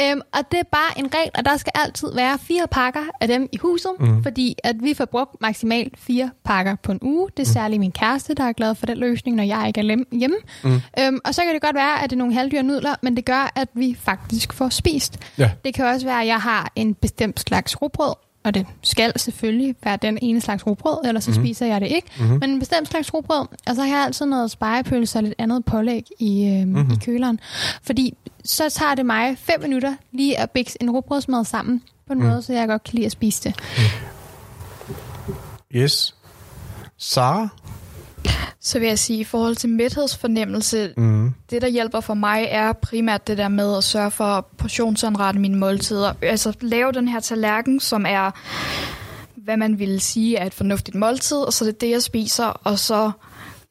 Øhm, 0.00 0.20
og 0.32 0.40
det 0.52 0.58
er 0.58 0.68
bare 0.72 0.98
en 0.98 1.06
regel, 1.14 1.30
og 1.34 1.44
der 1.44 1.56
skal 1.56 1.72
altid 1.74 2.08
være 2.14 2.38
fire 2.38 2.66
pakker 2.70 3.00
af 3.20 3.28
dem 3.28 3.48
i 3.52 3.56
huset, 3.56 3.90
mm. 4.00 4.22
fordi 4.22 4.56
at 4.64 4.76
vi 4.82 4.94
får 4.94 5.04
brugt 5.04 5.30
maksimalt 5.40 5.98
fire 5.98 6.30
pakker 6.44 6.76
på 6.82 6.92
en 6.92 6.98
uge. 7.02 7.28
Det 7.36 7.42
er 7.48 7.50
særligt 7.52 7.80
min 7.80 7.92
kæreste, 7.92 8.34
der 8.34 8.44
er 8.44 8.52
glad 8.52 8.74
for 8.74 8.86
den 8.86 8.98
løsning, 8.98 9.36
når 9.36 9.44
jeg 9.44 9.64
ikke 9.66 9.80
er 9.80 10.04
hjemme. 10.18 10.36
Mm. 10.64 10.80
Øhm, 10.98 11.18
og 11.24 11.34
så 11.34 11.42
kan 11.42 11.54
det 11.54 11.62
godt 11.62 11.76
være, 11.76 12.04
at 12.04 12.10
det 12.10 12.16
er 12.16 12.18
nogle 12.18 12.34
halvdyre 12.34 12.62
nudler, 12.62 12.94
men 13.02 13.16
det 13.16 13.24
gør, 13.24 13.52
at 13.56 13.68
vi 13.74 13.96
faktisk 14.00 14.52
får 14.52 14.68
spist. 14.68 15.18
ja. 15.38 15.50
Det 15.64 15.71
kan 15.74 15.84
også 15.84 16.06
være, 16.06 16.20
at 16.20 16.26
jeg 16.26 16.40
har 16.40 16.72
en 16.76 16.94
bestemt 16.94 17.40
slags 17.40 17.82
rugbrød, 17.82 18.14
og 18.44 18.54
det 18.54 18.66
skal 18.82 19.18
selvfølgelig 19.18 19.76
være 19.84 19.98
den 20.02 20.18
ene 20.22 20.40
slags 20.40 20.66
rugbrød, 20.66 20.98
ellers 21.04 21.24
så 21.24 21.30
mm-hmm. 21.30 21.44
spiser 21.44 21.66
jeg 21.66 21.80
det 21.80 21.88
ikke. 21.88 22.08
Mm-hmm. 22.18 22.38
Men 22.40 22.50
en 22.50 22.58
bestemt 22.58 22.88
slags 22.88 23.14
rugbrød, 23.14 23.46
og 23.66 23.74
så 23.74 23.82
har 23.82 23.96
jeg 23.96 24.04
altid 24.04 24.26
noget 24.26 24.50
spejepølse 24.50 25.18
og 25.18 25.22
lidt 25.22 25.34
andet 25.38 25.64
pålæg 25.64 26.06
i, 26.18 26.46
øh, 26.46 26.68
mm-hmm. 26.68 26.92
i 26.92 26.96
køleren. 27.04 27.40
Fordi 27.82 28.14
så 28.44 28.70
tager 28.70 28.94
det 28.94 29.06
mig 29.06 29.38
fem 29.38 29.60
minutter 29.60 29.94
lige 30.12 30.38
at 30.38 30.50
bikse 30.50 30.82
en 30.82 30.90
rugbrødsmad 30.90 31.44
sammen 31.44 31.82
på 32.06 32.12
en 32.12 32.18
mm. 32.18 32.26
måde, 32.26 32.42
så 32.42 32.52
jeg 32.52 32.68
godt 32.68 32.84
kan 32.84 32.94
lide 32.94 33.06
at 33.06 33.12
spise 33.12 33.42
det. 33.44 33.54
Yes. 35.74 36.14
Sara? 36.98 37.48
Så 38.64 38.78
vil 38.78 38.88
jeg 38.88 38.98
sige, 38.98 39.18
i 39.18 39.24
forhold 39.24 39.56
til 39.56 39.68
mæthedsfornemmelse, 39.68 40.92
Mm. 40.96 41.30
det 41.50 41.62
der 41.62 41.68
hjælper 41.68 42.00
for 42.00 42.14
mig 42.14 42.46
er 42.50 42.72
primært 42.72 43.26
det 43.26 43.38
der 43.38 43.48
med 43.48 43.76
at 43.76 43.84
sørge 43.84 44.10
for 44.10 44.24
at 44.24 44.44
portionsanrette 44.58 45.40
mine 45.40 45.58
måltider. 45.58 46.12
Altså 46.22 46.52
lave 46.60 46.92
den 46.92 47.08
her 47.08 47.20
tallerken, 47.20 47.80
som 47.80 48.06
er, 48.08 48.30
hvad 49.36 49.56
man 49.56 49.78
ville 49.78 50.00
sige 50.00 50.36
er 50.36 50.46
et 50.46 50.54
fornuftigt 50.54 50.94
måltid, 50.94 51.36
og 51.36 51.52
så 51.52 51.64
er 51.64 51.68
det 51.70 51.80
det, 51.80 51.90
jeg 51.90 52.02
spiser, 52.02 52.44
og 52.44 52.78
så 52.78 53.10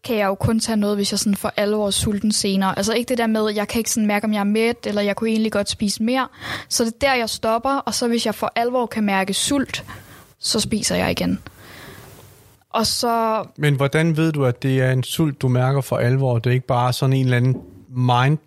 kan 0.04 0.18
jeg 0.18 0.26
jo 0.26 0.36
kun 0.36 0.60
tage 0.60 0.76
noget, 0.76 0.98
hvis 0.98 1.12
jeg 1.12 1.20
sådan 1.20 1.36
for 1.36 1.54
alvor 1.58 1.88
er 1.88 1.92
sulten 1.92 2.32
senere. 2.32 2.78
Altså 2.78 2.94
ikke 2.94 3.10
det 3.10 3.18
der 3.18 3.28
med, 3.28 3.50
jeg 3.56 3.68
kan 3.68 3.80
ikke 3.80 3.92
sådan 3.92 4.08
mærke, 4.08 4.26
om 4.26 4.34
jeg 4.34 4.40
er 4.40 4.44
mæt, 4.44 4.78
eller 4.86 5.02
jeg 5.02 5.16
kunne 5.16 5.30
egentlig 5.30 5.52
godt 5.52 5.70
spise 5.70 6.04
mere. 6.04 6.28
Så 6.70 6.84
det 6.86 6.94
er 6.94 6.98
der, 7.08 7.14
jeg 7.14 7.30
stopper, 7.30 7.70
og 7.70 7.94
så 7.94 8.08
hvis 8.08 8.26
jeg 8.26 8.36
for 8.36 8.52
alvor 8.56 8.86
kan 8.86 9.04
mærke 9.04 9.34
sult, 9.34 9.84
så 10.40 10.60
spiser 10.60 10.96
jeg 10.96 11.12
igen. 11.12 11.40
Og 12.74 12.88
så 12.88 13.44
Men 13.58 13.76
hvordan 13.76 14.18
ved 14.18 14.32
du, 14.32 14.46
at 14.46 14.64
det 14.64 14.82
er 14.82 14.92
en 14.92 15.04
sult, 15.04 15.42
du 15.42 15.48
mærker 15.48 15.82
for 15.82 15.98
alvor? 15.98 16.40
Det 16.40 16.50
er 16.50 16.54
ikke 16.54 16.68
bare 16.68 16.94
sådan 16.94 17.14
en 17.14 17.26
eller 17.26 17.38
anden 17.38 17.58
mind 17.90 18.38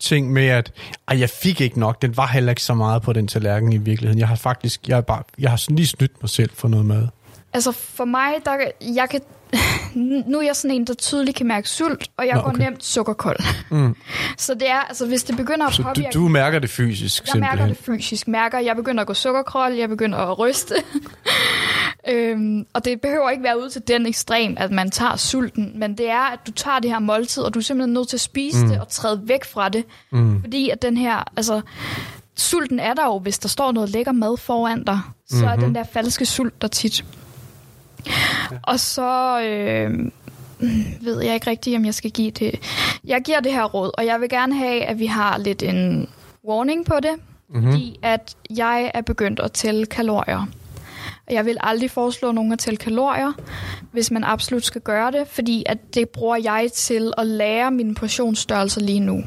ting 0.00 0.32
med, 0.32 0.46
at 0.46 0.72
Ej, 1.08 1.20
jeg 1.20 1.30
fik 1.30 1.60
ikke 1.60 1.80
nok, 1.80 2.02
den 2.02 2.16
var 2.16 2.26
heller 2.26 2.50
ikke 2.52 2.62
så 2.62 2.74
meget 2.74 3.02
på 3.02 3.12
den 3.12 3.28
tallerken 3.28 3.72
i 3.72 3.76
virkeligheden. 3.76 4.18
Jeg 4.18 4.28
har 4.28 4.36
faktisk, 4.36 4.88
jeg 4.88 4.96
har, 4.96 5.00
bare, 5.00 5.22
jeg 5.38 5.50
har 5.50 5.56
sådan 5.56 5.76
lige 5.76 5.86
snydt 5.86 6.22
mig 6.22 6.30
selv 6.30 6.50
for 6.54 6.68
noget 6.68 6.86
mad. 6.86 7.08
Altså 7.52 7.72
for 7.72 8.04
mig, 8.04 8.32
der, 8.44 8.56
jeg 8.94 9.08
kan, 9.10 9.20
nu 10.30 10.38
er 10.38 10.42
jeg 10.42 10.56
sådan 10.56 10.76
en, 10.76 10.86
der 10.86 10.94
tydeligt 10.94 11.36
kan 11.36 11.46
mærke 11.46 11.68
sult, 11.68 12.08
og 12.16 12.26
jeg 12.26 12.34
Nå, 12.34 12.40
okay. 12.40 12.50
går 12.50 12.58
nemt 12.58 12.84
sukkerkold. 12.84 13.38
Mm. 13.70 13.96
Så 14.38 14.54
det 14.54 14.70
er, 14.70 14.80
altså 14.80 15.06
hvis 15.06 15.24
det 15.24 15.36
begynder 15.36 15.66
at 15.66 15.74
Så 15.74 15.82
du, 15.82 15.88
påvirke... 15.88 16.10
du 16.14 16.28
mærker 16.28 16.58
det 16.58 16.70
fysisk 16.70 17.22
jeg 17.22 17.28
simpelthen. 17.32 17.58
mærker 17.58 17.74
det 17.74 17.84
fysisk. 17.84 18.28
Mærker, 18.28 18.58
jeg 18.58 18.76
begynder 18.76 19.00
at 19.00 19.06
gå 19.06 19.14
sukkerkold, 19.14 19.74
jeg 19.74 19.88
begynder 19.88 20.18
at 20.18 20.38
ryste. 20.38 20.74
øhm, 22.08 22.66
og 22.72 22.84
det 22.84 23.00
behøver 23.00 23.30
ikke 23.30 23.42
være 23.42 23.62
ud 23.62 23.70
til 23.70 23.82
den 23.88 24.06
ekstrem, 24.06 24.54
at 24.58 24.70
man 24.70 24.90
tager 24.90 25.16
sulten, 25.16 25.72
men 25.74 25.98
det 25.98 26.10
er, 26.10 26.32
at 26.32 26.38
du 26.46 26.52
tager 26.52 26.78
det 26.78 26.90
her 26.90 26.98
måltid, 26.98 27.42
og 27.42 27.54
du 27.54 27.58
er 27.58 27.62
simpelthen 27.62 27.94
nødt 27.94 28.08
til 28.08 28.16
at 28.16 28.20
spise 28.20 28.64
mm. 28.64 28.68
det 28.70 28.80
og 28.80 28.88
træde 28.88 29.20
væk 29.24 29.44
fra 29.44 29.68
det. 29.68 29.84
Mm. 30.12 30.40
Fordi 30.40 30.70
at 30.70 30.82
den 30.82 30.96
her, 30.96 31.24
altså, 31.36 31.60
sulten 32.36 32.78
er 32.80 32.94
der 32.94 33.04
jo, 33.04 33.18
hvis 33.18 33.38
der 33.38 33.48
står 33.48 33.72
noget 33.72 33.90
lækker 33.90 34.12
mad 34.12 34.36
foran 34.36 34.84
dig. 34.84 35.00
Så 35.28 35.36
Mhm. 35.36 35.44
er 35.44 35.56
den 35.56 35.74
der 35.74 35.84
falske 35.84 36.26
sult 36.26 36.62
der 36.62 36.68
tit. 36.68 37.04
Og 38.62 38.80
så 38.80 39.40
øh, 39.40 40.10
ved 41.00 41.22
jeg 41.22 41.34
ikke 41.34 41.50
rigtigt, 41.50 41.76
om 41.76 41.84
jeg 41.84 41.94
skal 41.94 42.10
give 42.10 42.30
det. 42.30 42.54
Jeg 43.04 43.22
giver 43.24 43.40
det 43.40 43.52
her 43.52 43.64
råd, 43.64 43.90
og 43.98 44.06
jeg 44.06 44.20
vil 44.20 44.28
gerne 44.28 44.54
have, 44.56 44.82
at 44.84 44.98
vi 44.98 45.06
har 45.06 45.38
lidt 45.38 45.62
en 45.62 46.08
warning 46.48 46.84
på 46.86 46.94
det, 47.02 47.10
mm-hmm. 47.48 47.70
fordi 47.72 47.98
at 48.02 48.36
jeg 48.56 48.90
er 48.94 49.00
begyndt 49.02 49.40
at 49.40 49.52
tælle 49.52 49.86
kalorier. 49.86 50.46
Jeg 51.30 51.44
vil 51.46 51.56
aldrig 51.60 51.90
foreslå 51.90 52.32
nogen 52.32 52.52
at 52.52 52.58
tælle 52.58 52.76
kalorier, 52.76 53.32
hvis 53.92 54.10
man 54.10 54.24
absolut 54.24 54.64
skal 54.64 54.80
gøre 54.80 55.10
det, 55.10 55.28
fordi 55.28 55.62
at 55.66 55.94
det 55.94 56.08
bruger 56.08 56.36
jeg 56.36 56.70
til 56.74 57.12
at 57.18 57.26
lære 57.26 57.70
mine 57.70 57.94
portionsstørrelser 57.94 58.80
lige 58.80 59.00
nu. 59.00 59.24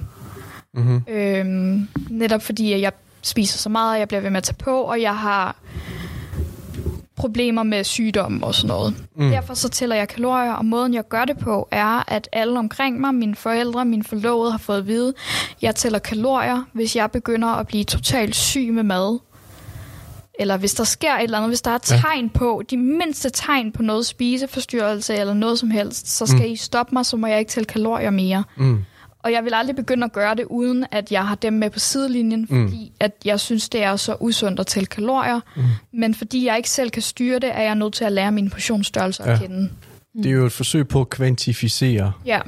Mm-hmm. 0.74 1.04
Øhm, 1.08 1.88
netop 2.10 2.42
fordi 2.42 2.74
at 2.74 2.82
jeg 2.82 2.92
spiser 3.22 3.58
så 3.58 3.70
meget, 3.70 3.94
og 3.94 4.00
jeg 4.00 4.08
bliver 4.08 4.22
ved 4.22 4.30
med 4.30 4.38
at 4.38 4.44
tage 4.44 4.56
på, 4.56 4.82
og 4.82 5.02
jeg 5.02 5.18
har 5.18 5.56
problemer 7.16 7.64
med 7.64 7.84
sygdom 7.84 8.44
og 8.44 8.56
sådan 8.56 8.68
noget. 8.68 8.94
Mm. 9.16 9.30
Derfor 9.30 9.54
så 9.54 9.70
tæller 9.70 9.96
jeg 9.96 10.08
kalorier, 10.08 10.54
og 10.54 10.66
måden 10.66 10.94
jeg 10.94 11.08
gør 11.08 11.26
det 11.26 11.38
på 11.38 11.68
er, 11.72 12.12
at 12.14 12.30
alle 12.32 12.60
omkring 12.60 13.00
mig, 13.00 13.16
mine 13.16 13.36
forældre, 13.36 13.86
mine 13.86 14.04
forlovede 14.04 14.52
har 14.52 14.58
fået 14.58 14.78
at 14.78 14.88
vide, 14.88 15.14
jeg 15.62 15.76
tæller 15.76 16.00
kalorier, 16.00 16.64
hvis 16.74 16.96
jeg 16.96 17.12
begynder 17.12 17.48
at 17.48 17.68
blive 17.68 17.84
totalt 17.84 18.36
syg 18.36 18.70
med 18.74 18.84
mad. 18.84 19.20
Eller 20.40 20.58
hvis 20.58 20.74
der 20.74 20.84
sker 20.84 21.14
et 21.16 21.24
eller 21.24 21.38
andet, 21.38 21.50
hvis 21.50 21.62
der 21.62 21.72
er 21.72 21.78
tegn 21.78 22.30
på, 22.30 22.62
de 22.70 22.78
mindste 22.78 23.30
tegn 23.30 23.72
på 23.72 23.84
noget 23.84 24.06
spiseforstyrrelse 24.06 25.16
eller 25.16 25.34
noget 25.34 25.60
som 25.60 25.72
helst, 25.72 26.08
så 26.18 26.26
skal 26.26 26.40
mm. 26.40 26.54
I 26.54 26.56
stoppe 26.56 26.96
mig, 26.96 27.06
så 27.06 27.18
må 27.18 27.28
jeg 27.28 27.40
ikke 27.40 27.50
tælle 27.52 27.66
kalorier 27.68 28.10
mere. 28.10 28.44
Mm. 28.58 28.80
Og 29.24 29.32
jeg 29.32 29.44
vil 29.44 29.54
aldrig 29.54 29.76
begynde 29.76 30.06
at 30.06 30.14
gøre 30.14 30.36
det, 30.36 30.46
uden 30.50 30.86
at 30.92 31.12
jeg 31.12 31.28
har 31.28 31.36
dem 31.36 31.54
med 31.54 31.70
på 31.70 31.80
sidelinjen, 31.80 32.48
fordi 32.48 32.92
at 33.00 33.12
jeg 33.26 33.40
synes, 33.40 33.70
det 33.70 33.84
er 33.84 33.96
så 33.96 34.16
usundt 34.20 34.60
at 34.60 34.68
tælle 34.68 34.88
kalorier. 34.88 35.40
Mm. 35.56 35.64
Men 35.94 36.16
fordi 36.16 36.46
jeg 36.46 36.58
ikke 36.58 36.70
selv 36.70 36.90
kan 36.90 37.02
styre 37.02 37.40
det, 37.40 37.50
er 37.54 37.62
jeg 37.62 37.76
nødt 37.76 37.94
til 37.94 38.06
at 38.06 38.12
lære 38.12 38.32
min 38.32 38.50
portionsstørrelse 38.50 39.24
Ja. 39.24 39.34
at 39.34 39.40
kende. 39.40 39.70
Det 40.18 40.26
er 40.26 40.32
jo 40.32 40.46
et 40.46 40.52
forsøg 40.52 40.88
på 40.88 41.02
at 41.02 41.10
kvantificere. 41.10 42.12
Ja. 42.26 42.40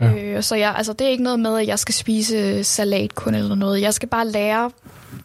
Ja. 0.00 0.06
ja. 0.06 0.36
Øh, 0.36 0.42
så 0.42 0.54
jeg, 0.54 0.74
altså, 0.76 0.92
det 0.92 1.04
er 1.06 1.10
ikke 1.10 1.22
noget 1.24 1.40
med, 1.40 1.58
at 1.58 1.66
jeg 1.66 1.78
skal 1.78 1.94
spise 1.94 2.64
salat 2.64 3.14
kun 3.14 3.34
eller 3.34 3.54
noget. 3.54 3.80
Jeg 3.80 3.94
skal 3.94 4.08
bare 4.08 4.28
lære, 4.28 4.70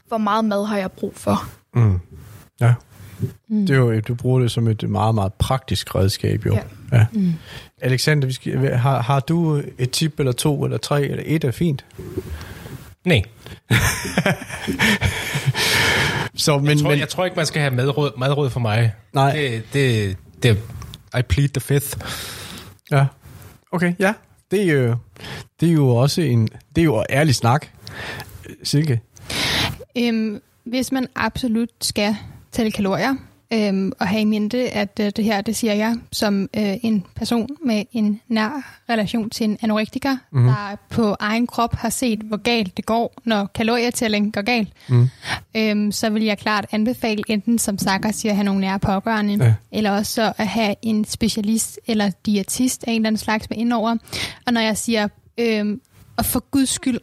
hvor 0.08 0.17
meget 0.17 0.46
mad 0.46 0.65
har 0.65 0.78
jeg 0.78 0.91
brug 0.91 1.13
for. 1.15 1.50
Mm. 1.76 2.00
Ja. 2.62 2.74
Mm. 3.48 3.65
Det 3.65 3.70
er 3.70 3.78
jo, 3.78 4.00
du 4.00 4.15
bruger 4.15 4.39
det 4.39 4.52
som 4.52 4.67
et 4.67 4.89
meget, 4.89 5.15
meget 5.15 5.34
praktisk 5.34 5.96
redskab, 5.96 6.46
jo. 6.46 6.54
Ja. 6.54 6.62
ja. 6.98 7.06
Mm. 7.13 7.34
Alexander, 7.82 8.28
vi 8.28 8.34
skal, 8.34 8.76
har, 8.76 9.02
har 9.02 9.20
du 9.20 9.62
et 9.78 9.91
tip, 9.91 10.20
eller 10.20 10.32
to, 10.32 10.63
eller 10.63 10.78
tre, 10.78 11.04
eller 11.04 11.24
et 11.26 11.43
er 11.43 11.52
fint? 11.52 11.86
Nej, 13.06 13.24
Så, 16.36 16.58
men, 16.58 16.67
jeg, 16.67 16.78
tror, 16.78 16.89
men, 16.89 17.00
jeg 17.00 17.10
tror 17.10 17.26
ikke, 17.26 17.36
man 17.36 17.46
skal 17.46 17.62
have 17.62 17.74
madråd, 17.74 18.12
madråd 18.17 18.50
for 18.50 18.60
mig. 18.60 18.93
Nej. 19.13 19.32
Det, 19.32 19.63
det, 19.74 20.17
det, 20.43 20.58
I 21.20 21.22
plead 21.22 21.50
the 21.50 21.60
fifth. 21.62 21.98
Ja. 22.91 23.06
Okay, 23.72 23.93
ja. 24.00 24.13
Det 24.52 24.62
er 24.62 24.74
jo, 24.74 24.96
det 25.60 25.70
er 25.70 25.74
jo 25.74 25.89
også 25.89 26.22
en, 26.22 26.48
det 26.76 26.82
er 26.82 26.86
jo 26.86 27.04
ærlig 27.10 27.36
snak. 27.36 27.67
Silke. 28.63 29.02
Øhm, 29.99 30.41
hvis 30.63 30.91
man 30.91 31.07
absolut 31.15 31.69
skal 31.81 32.15
tælle 32.51 32.71
kalorier, 32.71 33.15
øhm, 33.53 33.91
og 33.99 34.07
have 34.07 34.21
i 34.21 34.25
mente, 34.25 34.69
at 34.69 34.99
øh, 35.01 35.12
det 35.15 35.23
her, 35.25 35.41
det 35.41 35.55
siger 35.55 35.73
jeg, 35.73 35.95
som 36.12 36.49
øh, 36.57 36.73
en 36.83 37.05
person 37.15 37.49
med 37.65 37.83
en 37.91 38.21
nær 38.27 38.79
relation 38.89 39.29
til 39.29 39.43
en 39.43 39.57
anorektiker, 39.62 40.17
mm. 40.31 40.43
der 40.45 40.75
på 40.89 41.15
egen 41.19 41.47
krop 41.47 41.75
har 41.75 41.89
set, 41.89 42.19
hvor 42.19 42.38
galt 42.38 42.77
det 42.77 42.86
går, 42.86 43.13
når 43.25 43.45
kalorietælling 43.55 44.33
går 44.33 44.41
galt, 44.41 44.69
mm. 44.89 45.10
øhm, 45.55 45.91
så 45.91 46.10
vil 46.10 46.23
jeg 46.23 46.38
klart 46.38 46.65
anbefale 46.71 47.23
enten, 47.27 47.60
som 47.60 47.77
Sakker 47.77 48.12
siger, 48.12 48.31
at 48.31 48.36
have 48.36 48.45
nogle 48.45 48.62
nære 48.62 48.79
pårørende, 48.79 49.33
Ja. 49.33 49.45
ja. 49.45 49.53
eller 49.71 49.91
også 49.91 50.13
så 50.13 50.33
at 50.38 50.47
have 50.47 50.75
en 50.81 51.05
specialist 51.05 51.79
eller 51.88 52.12
diætist 52.25 52.83
af 52.88 52.91
en 52.91 52.95
eller 52.95 53.07
anden 53.07 53.17
slags 53.19 53.49
med 53.49 53.57
indover. 53.57 53.95
Og 54.47 54.53
når 54.53 54.62
jeg 54.62 54.77
siger 54.77 55.07
øhm, 55.38 55.81
og 56.17 56.25
for 56.25 56.49
guds 56.51 56.69
skyld, 56.69 56.99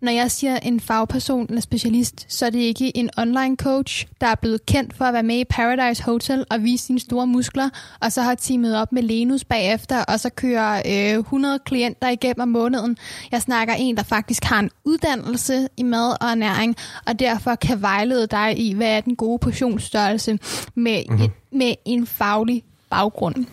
når 0.00 0.12
jeg 0.12 0.30
siger 0.30 0.56
en 0.56 0.80
fagperson 0.80 1.46
eller 1.48 1.60
specialist, 1.60 2.26
så 2.28 2.46
er 2.46 2.50
det 2.50 2.58
ikke 2.58 2.96
en 2.96 3.10
online 3.18 3.56
coach, 3.56 4.06
der 4.20 4.26
er 4.26 4.34
blevet 4.34 4.66
kendt 4.66 4.96
for 4.96 5.04
at 5.04 5.14
være 5.14 5.22
med 5.22 5.38
i 5.38 5.44
Paradise 5.44 6.02
Hotel 6.04 6.44
og 6.50 6.62
vise 6.62 6.86
sine 6.86 7.00
store 7.00 7.26
muskler, 7.26 7.68
og 8.00 8.12
så 8.12 8.22
har 8.22 8.34
teamet 8.34 8.76
op 8.76 8.92
med 8.92 9.02
Lenus 9.02 9.44
bagefter, 9.44 10.04
og 10.04 10.20
så 10.20 10.30
kører 10.30 10.82
øh, 11.14 11.18
100 11.18 11.58
klienter 11.58 12.08
igennem 12.08 12.40
om 12.40 12.48
måneden. 12.48 12.96
Jeg 13.32 13.42
snakker 13.42 13.74
en, 13.74 13.96
der 13.96 14.02
faktisk 14.02 14.44
har 14.44 14.58
en 14.58 14.70
uddannelse 14.84 15.68
i 15.76 15.82
mad 15.82 16.16
og 16.20 16.28
ernæring, 16.28 16.76
og 17.06 17.18
derfor 17.18 17.54
kan 17.54 17.82
vejlede 17.82 18.26
dig 18.26 18.58
i, 18.58 18.72
hvad 18.72 18.96
er 18.96 19.00
den 19.00 19.16
gode 19.16 19.38
portionsstørrelse 19.38 20.38
med, 20.74 21.04
mm-hmm. 21.08 21.24
et, 21.24 21.30
med 21.52 21.74
en 21.84 22.06
faglig 22.06 22.62
baggrund. 22.90 23.46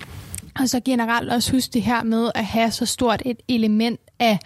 Og 0.59 0.69
så 0.69 0.79
generelt 0.85 1.29
også 1.31 1.51
husk 1.51 1.73
det 1.73 1.81
her 1.81 2.03
med 2.03 2.31
at 2.35 2.45
have 2.45 2.71
så 2.71 2.85
stort 2.85 3.21
et 3.25 3.37
element 3.47 3.99
af 4.19 4.39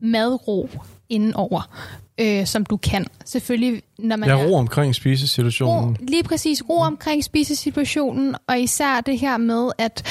madro 0.00 0.68
indenover, 1.08 1.70
øh, 2.20 2.46
som 2.46 2.66
du 2.66 2.76
kan. 2.76 3.06
Selvfølgelig, 3.24 3.82
når 3.98 4.16
man 4.16 4.30
er 4.30 4.34
ro 4.46 4.54
omkring 4.54 4.94
spisesituationen. 4.94 5.96
ro, 6.00 6.04
lige 6.04 6.22
præcis 6.22 6.62
ro 6.68 6.78
omkring 6.80 7.24
spisesituationen, 7.24 8.34
og 8.48 8.60
især 8.60 9.00
det 9.00 9.18
her 9.18 9.36
med, 9.36 9.70
at 9.78 10.06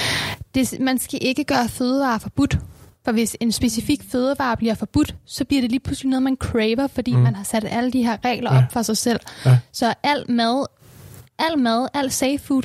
det, 0.55 0.79
man 0.79 0.99
skal 0.99 1.19
ikke 1.21 1.43
gøre 1.43 1.69
fødevarer 1.69 2.17
forbudt. 2.19 2.57
For 3.05 3.11
hvis 3.11 3.37
en 3.39 3.51
specifik 3.51 4.01
fødevare 4.11 4.57
bliver 4.57 4.73
forbudt, 4.73 5.15
så 5.25 5.45
bliver 5.45 5.61
det 5.61 5.71
lige 5.71 5.79
pludselig 5.79 6.09
noget, 6.09 6.23
man 6.23 6.35
craver, 6.39 6.87
fordi 6.87 7.15
mm. 7.15 7.19
man 7.21 7.35
har 7.35 7.43
sat 7.43 7.65
alle 7.69 7.91
de 7.91 8.03
her 8.03 8.17
regler 8.25 8.53
Ja. 8.53 8.57
op 8.57 8.71
for 8.71 8.81
sig 8.81 8.97
selv. 8.97 9.19
Ja. 9.45 9.57
Så 9.71 9.93
al 10.03 10.31
mad, 10.31 10.65
al 11.39 11.59
mad, 11.59 11.87
al 11.93 12.11
safe 12.11 12.39
food, 12.39 12.63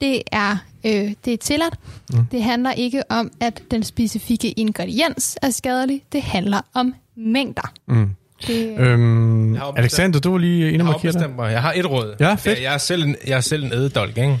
det 0.00 0.22
er, 0.32 0.56
øh, 0.84 1.12
det 1.24 1.32
er 1.32 1.36
tilladt. 1.36 1.74
Mm. 2.12 2.26
Det 2.32 2.42
handler 2.42 2.72
ikke 2.72 3.02
om, 3.10 3.30
at 3.40 3.62
den 3.70 3.82
specifikke 3.82 4.50
ingrediens 4.50 5.38
er 5.42 5.50
skadelig. 5.50 6.02
Det 6.12 6.22
handler 6.22 6.60
om 6.74 6.94
mængder. 7.16 7.72
Mm. 7.88 8.10
Det, 8.46 8.74
Øhm, 8.78 9.56
Alexander, 9.76 10.20
du 10.20 10.30
var 10.30 10.38
lige 10.38 10.66
inde 10.72 10.84
Jeg 10.84 10.94
og 10.94 11.00
har 11.00 11.12
markere. 11.18 11.44
Jeg 11.44 11.62
har 11.62 11.72
et 11.76 11.90
råd. 11.90 12.14
Ja, 12.20 12.34
fedt. 12.34 12.46
Jeg, 12.46 12.62
jeg, 12.62 12.74
er 12.74 12.78
selv 12.78 13.04
en, 13.04 13.16
jeg 13.26 13.36
er 13.36 13.40
selv 13.40 13.64
en 13.64 13.72
ædedolk, 13.72 14.16
ikke? 14.18 14.38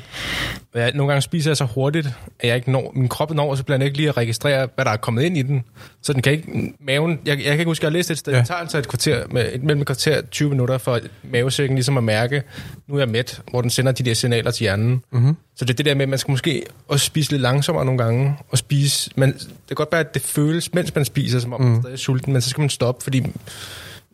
Jeg, 0.74 0.92
nogle 0.94 1.12
gange 1.12 1.22
spiser 1.22 1.50
jeg 1.50 1.56
så 1.56 1.64
hurtigt, 1.64 2.06
at 2.40 2.48
jeg 2.48 2.56
ikke 2.56 2.72
når, 2.72 2.92
min 2.94 3.08
krop 3.08 3.34
når, 3.34 3.50
og 3.50 3.56
så 3.56 3.64
bliver 3.64 3.78
den 3.78 3.84
ikke 3.84 3.96
lige 3.96 4.08
at 4.08 4.16
registrere, 4.16 4.68
hvad 4.74 4.84
der 4.84 4.90
er 4.90 4.96
kommet 4.96 5.22
ind 5.22 5.38
i 5.38 5.42
den. 5.42 5.64
Så 6.02 6.12
den 6.12 6.22
kan 6.22 6.32
ikke, 6.32 6.72
maven, 6.80 7.10
jeg, 7.10 7.36
jeg 7.36 7.44
kan 7.44 7.52
ikke 7.52 7.64
huske, 7.64 7.80
at 7.80 7.82
jeg 7.82 7.90
har 7.90 7.98
læst 7.98 8.10
et 8.10 8.18
sted, 8.18 8.32
Ja. 8.32 8.38
det 8.38 8.46
tager 8.46 8.58
altså 8.60 8.78
et 8.78 8.88
kvarter, 8.88 9.24
med, 9.30 9.52
et, 9.52 9.62
mellem 9.62 9.80
et 9.80 9.86
kvarter 9.86 10.18
og 10.18 10.30
20 10.30 10.50
minutter, 10.50 10.78
for 10.78 11.00
mavesækken 11.22 11.76
ligesom 11.76 11.96
at 11.96 12.04
mærke, 12.04 12.42
nu 12.88 12.94
er 12.94 12.98
jeg 12.98 13.08
mæt, 13.08 13.40
hvor 13.50 13.60
den 13.60 13.70
sender 13.70 13.92
de 13.92 14.02
der 14.02 14.14
signaler 14.14 14.50
til 14.50 14.64
hjernen. 14.64 15.02
Mm-hmm. 15.12 15.36
Så 15.56 15.64
det 15.64 15.70
er 15.72 15.76
det 15.76 15.86
der 15.86 15.94
med, 15.94 16.02
at 16.02 16.08
man 16.08 16.18
skal 16.18 16.30
måske 16.30 16.62
også 16.88 17.06
spise 17.06 17.30
lidt 17.30 17.42
langsommere 17.42 17.84
nogle 17.84 18.04
gange, 18.04 18.36
og 18.48 18.58
spise, 18.58 19.10
men 19.16 19.32
det 19.32 19.46
kan 19.68 19.74
godt 19.74 19.92
være, 19.92 20.00
at 20.00 20.14
det 20.14 20.22
føles, 20.22 20.74
mens 20.74 20.94
man 20.94 21.04
spiser, 21.04 21.38
som 21.40 21.52
om 21.52 21.60
mm. 21.60 21.66
man 21.66 21.80
stadig 21.82 21.94
er 21.94 21.98
sulten, 21.98 22.32
men 22.32 22.42
så 22.42 22.50
skal 22.50 22.60
man 22.60 22.70
stoppe, 22.70 23.04
fordi 23.04 23.26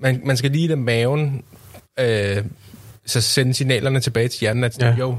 man, 0.00 0.20
man 0.24 0.36
skal 0.36 0.50
lige 0.50 0.68
lade 0.68 0.80
maven 0.80 1.42
øh, 2.00 2.44
så 3.06 3.20
sende 3.20 3.54
signalerne 3.54 4.00
tilbage 4.00 4.28
til 4.28 4.40
hjernen, 4.40 4.64
at 4.64 4.78
ja. 4.80 4.94
jo, 4.98 5.16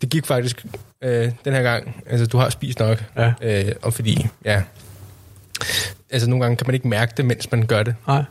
det 0.00 0.10
gik 0.10 0.26
faktisk 0.26 0.66
øh, 1.04 1.30
den 1.44 1.52
her 1.52 1.62
gang. 1.62 2.02
Altså, 2.06 2.26
du 2.26 2.38
har 2.38 2.50
spist 2.50 2.78
nok. 2.78 3.04
Ja. 3.16 3.32
Øh, 3.42 3.72
og 3.82 3.94
fordi, 3.94 4.26
ja... 4.44 4.62
Altså, 6.10 6.30
nogle 6.30 6.44
gange 6.44 6.56
kan 6.56 6.66
man 6.66 6.74
ikke 6.74 6.88
mærke 6.88 7.12
det, 7.16 7.24
mens 7.24 7.50
man 7.50 7.66
gør 7.66 7.82
det. 7.82 7.94
Nej. 8.06 8.24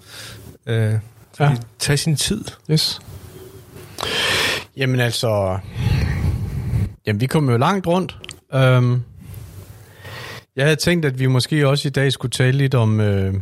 Øh, 0.65 0.93
Ja. 1.39 1.45
ja. 1.49 1.55
Tag 1.79 1.99
sin 1.99 2.15
tid. 2.15 2.43
Yes. 2.71 2.99
Jamen 4.77 4.99
altså... 4.99 5.57
Jamen, 7.07 7.21
vi 7.21 7.25
kom 7.25 7.49
jo 7.49 7.57
langt 7.57 7.87
rundt. 7.87 8.17
Øhm, 8.53 9.01
jeg 10.55 10.65
havde 10.65 10.75
tænkt, 10.75 11.05
at 11.05 11.19
vi 11.19 11.25
måske 11.25 11.67
også 11.67 11.87
i 11.87 11.91
dag 11.91 12.13
skulle 12.13 12.31
tale 12.31 12.57
lidt 12.57 12.75
om... 12.75 12.99
Øh, 12.99 13.33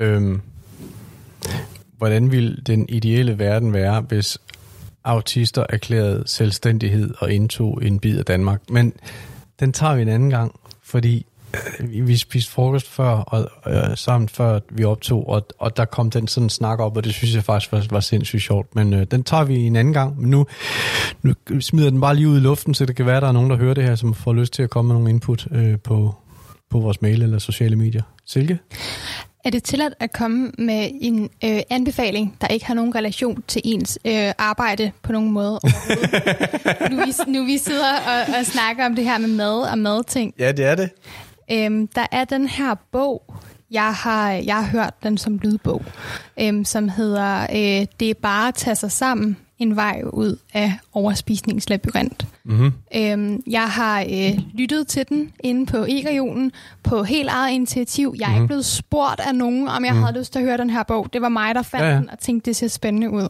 øh, 0.00 0.38
hvordan 1.98 2.30
ville 2.30 2.56
den 2.66 2.88
ideelle 2.88 3.38
verden 3.38 3.72
være, 3.72 4.00
hvis 4.00 4.38
autister 5.04 5.64
erklærede 5.68 6.22
selvstændighed 6.26 7.14
og 7.18 7.32
indtog 7.32 7.78
en 7.84 7.98
bid 7.98 8.18
af 8.18 8.24
Danmark. 8.24 8.60
Men 8.70 8.92
den 9.60 9.72
tager 9.72 9.94
vi 9.94 10.02
en 10.02 10.08
anden 10.08 10.30
gang, 10.30 10.60
fordi 10.82 11.26
øh, 11.80 11.90
vi- 11.90 12.00
vi 12.00 12.16
spiste 12.16 12.52
frokost 12.52 12.88
før, 12.88 13.10
og 13.10 13.50
øh, 13.66 13.96
sammen 13.96 14.28
før 14.28 14.60
vi 14.70 14.84
optog, 14.84 15.28
og, 15.28 15.46
og 15.58 15.76
der 15.76 15.84
kom 15.84 16.10
den 16.10 16.28
sådan 16.28 16.48
snak 16.48 16.78
op, 16.80 16.96
og 16.96 17.04
det 17.04 17.14
synes 17.14 17.34
jeg 17.34 17.44
faktisk 17.44 17.72
var, 17.72 17.86
var 17.90 18.00
sindssygt 18.00 18.42
sjovt. 18.42 18.74
Men 18.74 18.92
øh, 18.94 19.06
den 19.10 19.24
tager 19.24 19.44
vi 19.44 19.56
en 19.56 19.76
anden 19.76 19.92
gang. 19.94 20.20
Men 20.20 20.30
nu, 20.30 20.46
nu 21.22 21.34
smider 21.60 21.90
den 21.90 22.00
bare 22.00 22.14
lige 22.16 22.28
ud 22.28 22.36
i 22.36 22.40
luften, 22.40 22.74
så 22.74 22.86
det 22.86 22.96
kan 22.96 23.06
være, 23.06 23.16
at 23.16 23.22
der 23.22 23.28
er 23.28 23.32
nogen, 23.32 23.50
der 23.50 23.56
hører 23.56 23.74
det 23.74 23.84
her, 23.84 23.94
som 23.94 24.14
får 24.14 24.32
lyst 24.32 24.52
til 24.52 24.62
at 24.62 24.70
komme 24.70 24.88
med 24.88 24.94
nogle 24.94 25.10
input 25.10 25.46
øh, 25.50 25.78
på, 25.78 26.14
på 26.70 26.80
vores 26.80 27.02
mail 27.02 27.22
eller 27.22 27.38
sociale 27.38 27.76
medier. 27.76 28.02
Silke? 28.26 28.58
Er 29.44 29.50
det 29.50 29.62
tilladt 29.62 29.94
at 30.00 30.12
komme 30.12 30.50
med 30.58 30.90
en 31.00 31.30
øh, 31.44 31.60
anbefaling, 31.70 32.36
der 32.40 32.46
ikke 32.46 32.66
har 32.66 32.74
nogen 32.74 32.94
relation 32.94 33.42
til 33.48 33.62
ens 33.64 33.98
øh, 34.04 34.32
arbejde 34.38 34.92
på 35.02 35.12
nogen 35.12 35.30
måde 35.30 35.60
nu, 36.90 36.96
vi, 36.96 37.12
nu 37.26 37.44
vi 37.44 37.58
sidder 37.58 37.92
og, 38.06 38.38
og 38.38 38.46
snakker 38.46 38.86
om 38.86 38.94
det 38.94 39.04
her 39.04 39.18
med 39.18 39.28
mad 39.28 39.60
og 39.70 39.78
madting. 39.78 40.34
Ja, 40.38 40.52
det 40.52 40.64
er 40.64 40.74
det. 40.74 40.90
Øhm, 41.52 41.86
der 41.86 42.06
er 42.12 42.24
den 42.24 42.48
her 42.48 42.74
bog, 42.92 43.34
jeg 43.70 43.92
har, 43.94 44.30
jeg 44.30 44.56
har 44.56 44.70
hørt 44.70 44.94
den 45.02 45.18
som 45.18 45.38
lydbog, 45.38 45.82
øhm, 46.40 46.64
som 46.64 46.88
hedder 46.88 47.42
øh, 47.42 47.86
Det 48.00 48.10
er 48.10 48.14
bare 48.22 48.48
at 48.48 48.54
tage 48.54 48.76
sig 48.76 48.92
sammen, 48.92 49.36
en 49.58 49.76
vej 49.76 50.02
ud 50.12 50.36
af 50.54 50.72
overspisningslabyrint. 50.92 52.26
Mm-hmm. 52.44 52.72
Øhm, 52.96 53.42
jeg 53.46 53.68
har 53.68 54.00
øh, 54.00 54.38
lyttet 54.54 54.86
til 54.86 55.08
den 55.08 55.30
inde 55.40 55.66
på 55.66 55.76
e-regionen 55.76 56.52
på 56.82 57.02
helt 57.02 57.28
eget 57.28 57.52
initiativ. 57.52 58.14
Jeg 58.18 58.24
er 58.24 58.28
mm-hmm. 58.28 58.42
ikke 58.42 58.46
blevet 58.46 58.64
spurgt 58.64 59.20
af 59.20 59.34
nogen, 59.34 59.68
om 59.68 59.84
jeg 59.84 59.94
mm. 59.94 60.02
havde 60.02 60.18
lyst 60.18 60.32
til 60.32 60.38
at 60.38 60.44
høre 60.44 60.56
den 60.56 60.70
her 60.70 60.82
bog. 60.82 61.08
Det 61.12 61.22
var 61.22 61.28
mig, 61.28 61.54
der 61.54 61.62
fandt 61.62 61.84
ja. 61.84 61.90
ja. 61.90 61.96
den 61.96 62.10
og 62.10 62.18
tænkte, 62.18 62.50
det 62.50 62.56
ser 62.56 62.68
spændende 62.68 63.10
ud. 63.10 63.28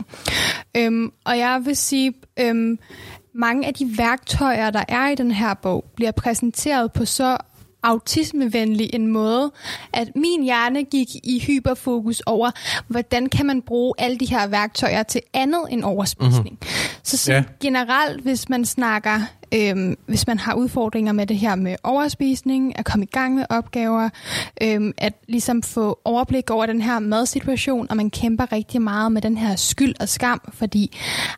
Øhm, 0.76 1.12
og 1.24 1.38
jeg 1.38 1.60
vil 1.64 1.76
sige, 1.76 2.14
øhm, 2.40 2.78
mange 3.34 3.66
af 3.66 3.74
de 3.74 3.98
værktøjer, 3.98 4.70
der 4.70 4.84
er 4.88 5.08
i 5.08 5.14
den 5.14 5.30
her 5.30 5.54
bog, 5.54 5.84
bliver 5.96 6.12
præsenteret 6.12 6.92
på 6.92 7.04
så 7.04 7.36
autismevenlig 7.84 8.90
en 8.94 9.06
måde, 9.06 9.52
at 9.92 10.08
min 10.16 10.42
hjerne 10.42 10.84
gik 10.84 11.08
i 11.14 11.44
hyperfokus 11.46 12.20
over, 12.20 12.50
hvordan 12.88 13.28
kan 13.28 13.46
man 13.46 13.62
bruge 13.62 13.94
alle 13.98 14.18
de 14.18 14.26
her 14.26 14.46
værktøjer 14.46 15.02
til 15.02 15.20
andet 15.34 15.60
end 15.70 15.84
overspisning. 15.84 16.58
Mm-hmm. 16.62 17.00
Så 17.02 17.32
Ja. 17.32 17.36
ja. 17.36 17.44
generelt, 17.60 18.22
hvis 18.22 18.48
man 18.48 18.64
snakker, 18.64 19.20
øhm, 19.56 19.96
hvis 20.06 20.26
man 20.26 20.38
har 20.38 20.54
udfordringer 20.54 21.12
med 21.12 21.26
det 21.26 21.36
her 21.36 21.54
med 21.54 21.76
overspisning, 21.82 22.78
at 22.78 22.84
komme 22.84 23.04
i 23.04 23.08
gang 23.12 23.34
med 23.34 23.44
opgaver, 23.50 24.08
øhm, 24.62 24.92
at 24.98 25.12
ligesom 25.28 25.62
få 25.62 25.98
overblik 26.04 26.50
over 26.50 26.66
den 26.66 26.80
her 26.80 26.98
madsituation, 26.98 27.86
og 27.90 27.96
man 27.96 28.10
kæmper 28.10 28.52
rigtig 28.52 28.82
meget 28.82 29.12
med 29.12 29.22
den 29.22 29.36
her 29.36 29.56
skyld 29.56 29.94
og 30.00 30.08
skam, 30.08 30.40
fordi 30.52 30.96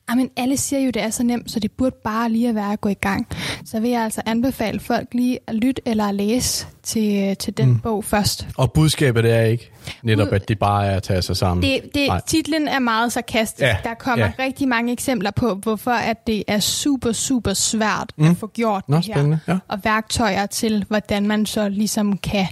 amen, 0.09 0.31
alle 0.37 0.57
siger 0.57 0.81
jo, 0.81 0.91
det 0.91 1.03
er 1.03 1.11
så 1.11 1.23
nemt, 1.23 1.51
så 1.51 1.61
det 1.61 1.73
burde 1.73 1.97
bare 2.05 2.31
lige 2.31 2.49
at 2.49 2.55
være 2.55 2.73
at 2.73 2.81
gå 2.81 2.89
i 2.89 2.95
gang. 2.95 3.27
Så 3.65 3.81
vil 3.81 3.91
jeg 3.91 4.03
altså 4.03 4.23
anbefale 4.27 4.81
folk 4.81 5.09
lige 5.13 5.39
at 5.47 5.55
lytte 5.55 5.83
eller 5.87 6.05
at 6.05 6.15
læse 6.15 6.67
til, 6.83 7.37
til 7.37 7.57
den 7.57 7.69
mm. 7.69 7.81
bog 7.81 8.05
først. 8.05 8.49
Og 8.57 8.73
budskabet 8.73 9.33
er 9.33 9.43
ikke 9.43 9.71
netop, 10.03 10.29
at 10.33 10.49
det 10.49 10.59
bare 10.59 10.87
er 10.87 10.97
at 10.97 11.03
tage 11.03 11.23
sig 11.23 11.37
sammen. 11.37 11.63
Det, 11.63 11.81
det, 11.95 12.09
Nej. 12.09 12.21
titlen 12.27 12.69
er 12.69 12.79
meget 12.79 13.13
sarkastisk. 13.13 13.63
Ja, 13.63 13.77
Der 13.85 13.95
kommer 13.95 14.25
ja. 14.27 14.33
rigtig 14.45 14.69
mange 14.69 14.93
eksempler 14.93 15.31
på, 15.31 15.55
hvorfor 15.55 15.91
at 15.91 16.27
det 16.27 16.45
er 16.49 16.61
super, 16.61 17.13
super 17.13 17.53
svært 17.55 18.13
mm. 18.17 18.31
at 18.31 18.37
få 18.37 18.47
gjort 18.47 18.89
Nå, 18.89 18.97
det 18.97 19.05
her. 19.05 19.39
Ja. 19.49 19.59
Og 19.69 19.79
værktøjer 19.85 20.47
til, 20.47 20.85
hvordan 20.89 21.27
man 21.29 21.47
så 21.47 21.69
ligesom 21.69 22.19
kan 22.19 22.47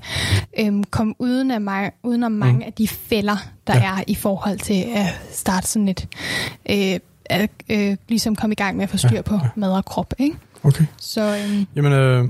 øhm, 0.58 0.84
komme 0.84 1.14
uden, 1.18 1.50
af 1.50 1.60
mig, 1.60 1.90
udenom 2.02 2.32
mange 2.32 2.56
mm. 2.56 2.62
af 2.66 2.72
de 2.72 2.88
fælder, 2.88 3.36
der 3.66 3.76
Ja. 3.76 3.82
ja. 3.82 3.98
er 4.00 4.04
i 4.06 4.14
forhold 4.14 4.58
til 4.58 4.84
at 4.96 5.06
starte 5.32 5.68
sådan 5.68 5.88
et... 5.88 6.08
Øh, 6.70 7.00
at 7.26 7.50
øh, 7.68 7.96
ligesom 8.08 8.36
komme 8.36 8.52
i 8.52 8.56
gang 8.56 8.76
med 8.76 8.82
at 8.84 8.90
få 8.90 8.96
styr 8.96 9.22
på 9.22 9.40
mad 9.56 9.72
og 9.72 9.84
krop. 9.84 10.14
Ikke? 10.18 10.36
Okay. 10.62 10.84
Så 11.00 11.20
øhm, 11.44 11.66
Jamen, 11.76 11.92
øh, 11.92 12.28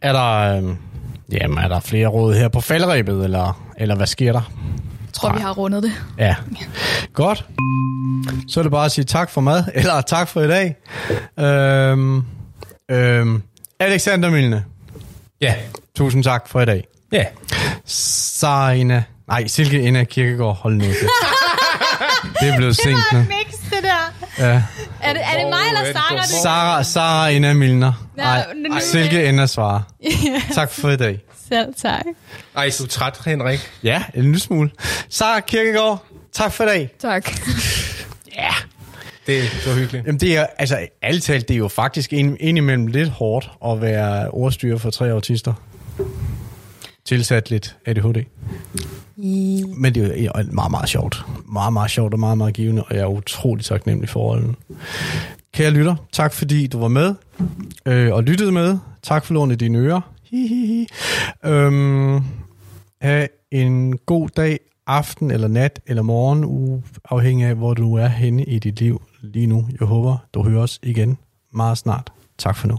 er 0.00 0.12
der... 0.12 0.56
Øh, 0.62 0.76
jamen, 1.32 1.58
er 1.58 1.68
der 1.68 1.80
flere 1.80 2.06
råd 2.08 2.34
her 2.34 2.48
på 2.48 2.60
faldrebet, 2.60 3.24
eller, 3.24 3.60
eller 3.78 3.94
hvad 3.94 4.06
sker 4.06 4.32
der? 4.32 4.52
Jeg 5.06 5.12
tror, 5.12 5.32
vi 5.32 5.40
har 5.40 5.52
rundet 5.52 5.82
det. 5.82 5.92
Ja. 6.18 6.36
Godt. 7.12 7.44
Så 8.48 8.60
er 8.60 8.62
det 8.62 8.72
bare 8.72 8.84
at 8.84 8.92
sige 8.92 9.04
tak 9.04 9.30
for 9.30 9.40
mad, 9.40 9.64
eller 9.74 10.00
tak 10.00 10.28
for 10.28 10.40
i 10.42 10.48
dag. 10.48 10.76
Øhm, 11.38 12.22
øhm, 12.90 13.42
Alexander 13.80 14.30
Milne, 14.30 14.64
Ja. 15.40 15.54
tusind 15.96 16.24
tak 16.24 16.48
for 16.48 16.60
i 16.60 16.64
dag. 16.66 16.84
Ja. 17.12 17.24
Sarina, 17.84 19.02
nej, 19.28 19.46
Silke 19.46 19.82
Ina 19.82 20.04
Kirkegaard, 20.04 20.56
hold 20.56 20.74
nu. 20.74 20.84
Det 22.40 22.48
er 22.48 22.56
blevet 22.56 22.76
sent 22.76 22.98
nu. 23.12 23.18
mix, 23.18 23.60
det 23.70 23.78
der. 23.82 24.12
Ja. 24.48 24.62
Er 25.08 25.12
det, 25.12 25.22
er 25.22 25.38
det 25.40 25.48
mig 25.48 25.58
eller 25.68 25.80
er 25.80 25.92
Sara? 25.92 26.16
Det 26.22 26.28
Sara, 26.42 26.82
Sara 26.82 27.28
Ina 27.28 27.52
Milner. 27.54 27.92
Ja, 28.18 28.22
Nej, 28.24 28.44
nu- 28.68 28.76
Silke 28.80 29.28
Ina 29.28 29.46
svarer. 29.46 29.80
Tak 30.54 30.70
for 30.70 30.90
i 30.90 30.96
dag. 30.96 31.20
selv 31.48 31.74
tak. 31.74 32.04
Ej, 32.56 32.70
du 32.78 32.84
er 32.84 32.88
træt, 32.88 33.18
Henrik. 33.24 33.70
Ja, 33.82 34.02
en 34.14 34.22
lille 34.22 34.40
smule. 34.40 34.70
Sara 35.08 35.40
Kirkegaard, 35.40 36.04
tak 36.32 36.52
for 36.52 36.64
i 36.64 36.66
dag. 36.66 36.90
Tak. 37.00 37.30
Ja. 38.36 38.48
Det, 39.26 39.42
det 39.42 39.66
var 39.66 39.74
hyggeligt. 39.74 40.06
Jamen 40.06 40.20
det 40.20 40.36
er, 40.36 40.46
altså 40.58 40.78
ærligt 41.02 41.24
talt, 41.24 41.48
det 41.48 41.54
er 41.54 41.58
jo 41.58 41.68
faktisk 41.68 42.12
ind, 42.12 42.36
indimellem 42.40 42.86
lidt 42.86 43.08
hårdt 43.08 43.50
at 43.66 43.80
være 43.82 44.30
ordstyrer 44.30 44.78
for 44.78 44.90
tre 44.90 45.08
autister. 45.08 45.52
Tilsat 47.06 47.50
lidt 47.50 47.76
ADHD. 47.86 48.24
Men 49.76 49.94
det 49.94 50.24
er 50.26 50.52
meget, 50.52 50.70
meget 50.70 50.88
sjovt. 50.88 51.24
Meget, 51.52 51.72
meget 51.72 51.90
sjovt 51.90 52.12
og 52.12 52.20
meget, 52.20 52.38
meget 52.38 52.54
givende, 52.54 52.82
og 52.82 52.94
jeg 52.94 53.02
er 53.02 53.06
utrolig 53.06 53.64
taknemmelig 53.64 54.08
for 54.08 54.20
rollen. 54.20 54.56
Kære 55.54 55.70
lytter, 55.70 55.96
tak 56.12 56.32
fordi 56.32 56.66
du 56.66 56.78
var 56.78 56.88
med 56.88 57.14
øh, 57.86 58.12
og 58.14 58.22
lyttede 58.22 58.52
med. 58.52 58.78
Tak 59.02 59.24
for 59.24 59.34
lånet 59.34 59.60
dine 59.60 59.78
ører. 59.78 60.00
Hihihi. 60.30 60.86
Øhm, 61.44 62.20
ha' 63.02 63.26
en 63.50 63.98
god 63.98 64.28
dag, 64.28 64.58
aften 64.86 65.30
eller 65.30 65.48
nat 65.48 65.80
eller 65.86 66.02
morgen, 66.02 66.44
u- 66.44 66.98
afhængig 67.10 67.46
af, 67.46 67.54
hvor 67.54 67.74
du 67.74 67.94
er 67.94 68.06
henne 68.08 68.44
i 68.44 68.58
dit 68.58 68.80
liv 68.80 69.02
lige 69.22 69.46
nu. 69.46 69.66
Jeg 69.80 69.86
håber, 69.88 70.16
du 70.34 70.42
hører 70.42 70.62
os 70.62 70.78
igen 70.82 71.18
meget 71.52 71.78
snart. 71.78 72.12
Tak 72.38 72.56
for 72.56 72.68
nu. 72.68 72.78